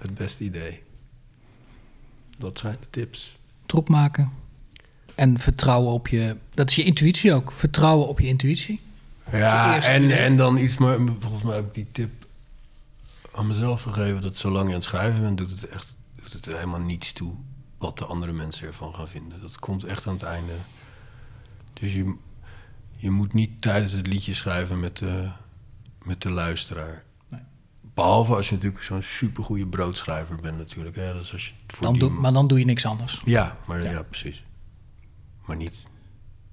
het 0.00 0.14
beste 0.14 0.44
idee. 0.44 0.82
Dat 2.38 2.58
zijn 2.58 2.76
de 2.80 2.90
tips. 2.90 3.38
Troep 3.66 3.88
maken. 3.88 4.30
En 5.14 5.38
vertrouwen 5.38 5.92
op 5.92 6.08
je... 6.08 6.36
Dat 6.54 6.68
is 6.68 6.76
je 6.76 6.82
intuïtie 6.82 7.32
ook. 7.32 7.52
Vertrouwen 7.52 8.08
op 8.08 8.20
je 8.20 8.26
intuïtie. 8.26 8.80
Ja, 9.32 9.82
en, 9.82 10.04
idee. 10.04 10.16
en 10.16 10.36
dan 10.36 10.56
iets, 10.56 10.78
maar 10.78 10.98
volgens 11.18 11.42
mij 11.42 11.54
heb 11.54 11.66
ik 11.66 11.74
die 11.74 11.86
tip 11.92 12.10
aan 13.34 13.46
mezelf 13.46 13.82
gegeven 13.82 14.22
dat 14.22 14.36
zolang 14.36 14.64
je 14.64 14.68
aan 14.68 14.80
het 14.80 14.84
schrijven 14.84 15.20
bent, 15.20 15.38
doet 15.38 15.50
het 15.50 15.68
echt 15.68 15.96
doet 16.14 16.32
het 16.32 16.44
helemaal 16.44 16.80
niets 16.80 17.12
toe 17.12 17.34
wat 17.78 17.98
de 17.98 18.04
andere 18.04 18.32
mensen 18.32 18.66
ervan 18.66 18.94
gaan 18.94 19.08
vinden. 19.08 19.40
Dat 19.40 19.58
komt 19.58 19.84
echt 19.84 20.06
aan 20.06 20.12
het 20.12 20.22
einde. 20.22 20.52
Dus 21.72 21.94
je, 21.94 22.14
je 22.96 23.10
moet 23.10 23.32
niet 23.32 23.62
tijdens 23.62 23.92
het 23.92 24.06
liedje 24.06 24.34
schrijven 24.34 24.80
met 24.80 24.96
de, 24.96 25.30
met 26.02 26.22
de 26.22 26.30
luisteraar. 26.30 27.04
Behalve 27.94 28.34
als 28.34 28.48
je 28.48 28.54
natuurlijk 28.54 28.82
zo'n 28.82 29.02
supergoeie 29.02 29.66
broodschrijver 29.66 30.36
bent 30.36 30.58
natuurlijk. 30.58 30.96
Hè? 30.96 31.12
Dat 31.12 31.22
is 31.22 31.32
als 31.32 31.46
je 31.46 31.52
het 31.66 31.76
voor 31.76 31.82
Dan 31.86 31.92
die- 31.92 32.02
doe, 32.02 32.10
maar 32.10 32.32
dan 32.32 32.46
doe 32.48 32.58
je 32.58 32.64
niks 32.64 32.86
anders. 32.86 33.22
Ja, 33.24 33.56
maar 33.66 33.82
Ja. 33.84 33.90
ja. 33.90 34.02
precies. 34.02 34.44
Maar 35.46 35.56
niet, 35.56 35.86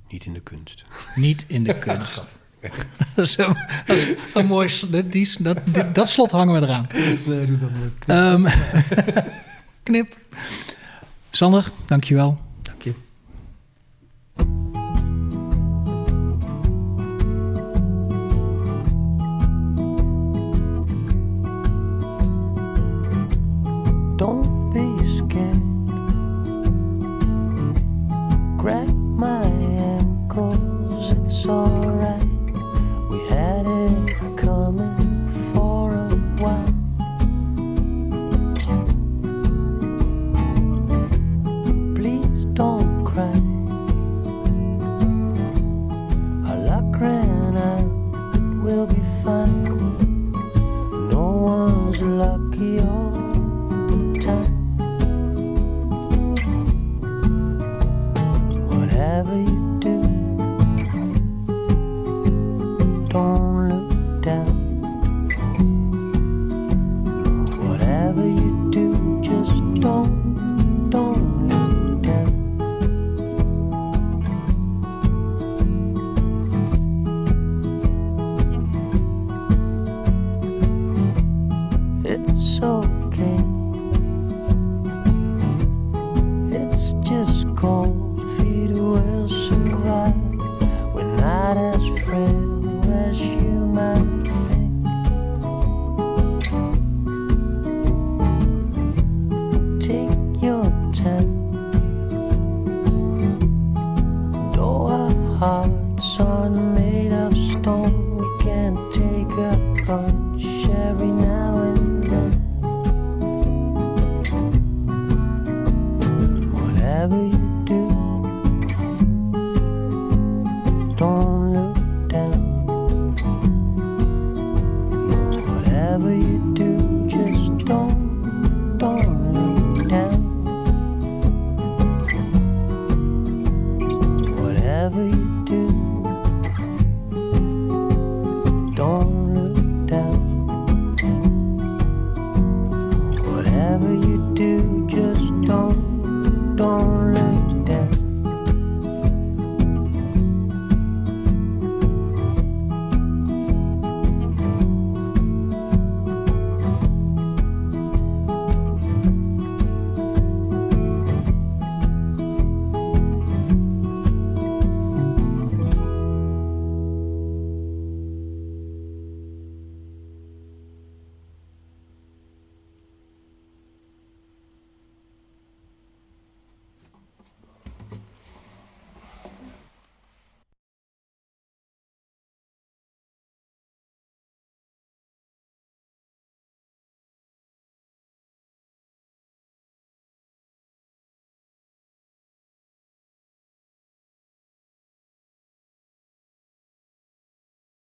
niet 0.09 0.25
in 0.25 0.33
de 0.33 0.39
kunst. 0.39 0.85
Niet 1.15 1.45
in 1.47 1.63
de 1.63 1.77
kunst. 1.87 2.35
dat, 3.15 3.25
is 3.25 3.37
een, 3.37 3.53
dat 3.85 3.97
is 3.97 4.07
een 4.33 4.45
mooi... 4.45 4.69
Dat, 4.89 5.11
die, 5.11 5.21
is- 5.21 5.35
dat, 5.35 5.57
dit- 5.65 5.95
dat 5.95 6.09
slot 6.09 6.31
hangen 6.31 6.53
we 6.61 6.67
eraan. 6.67 6.87
Nee, 7.25 7.45
doe 7.45 7.57
dat 7.59 7.69
Ehm, 8.07 8.45
knip. 9.83 10.17
Sander, 11.29 11.71
dankjewel. 11.85 12.41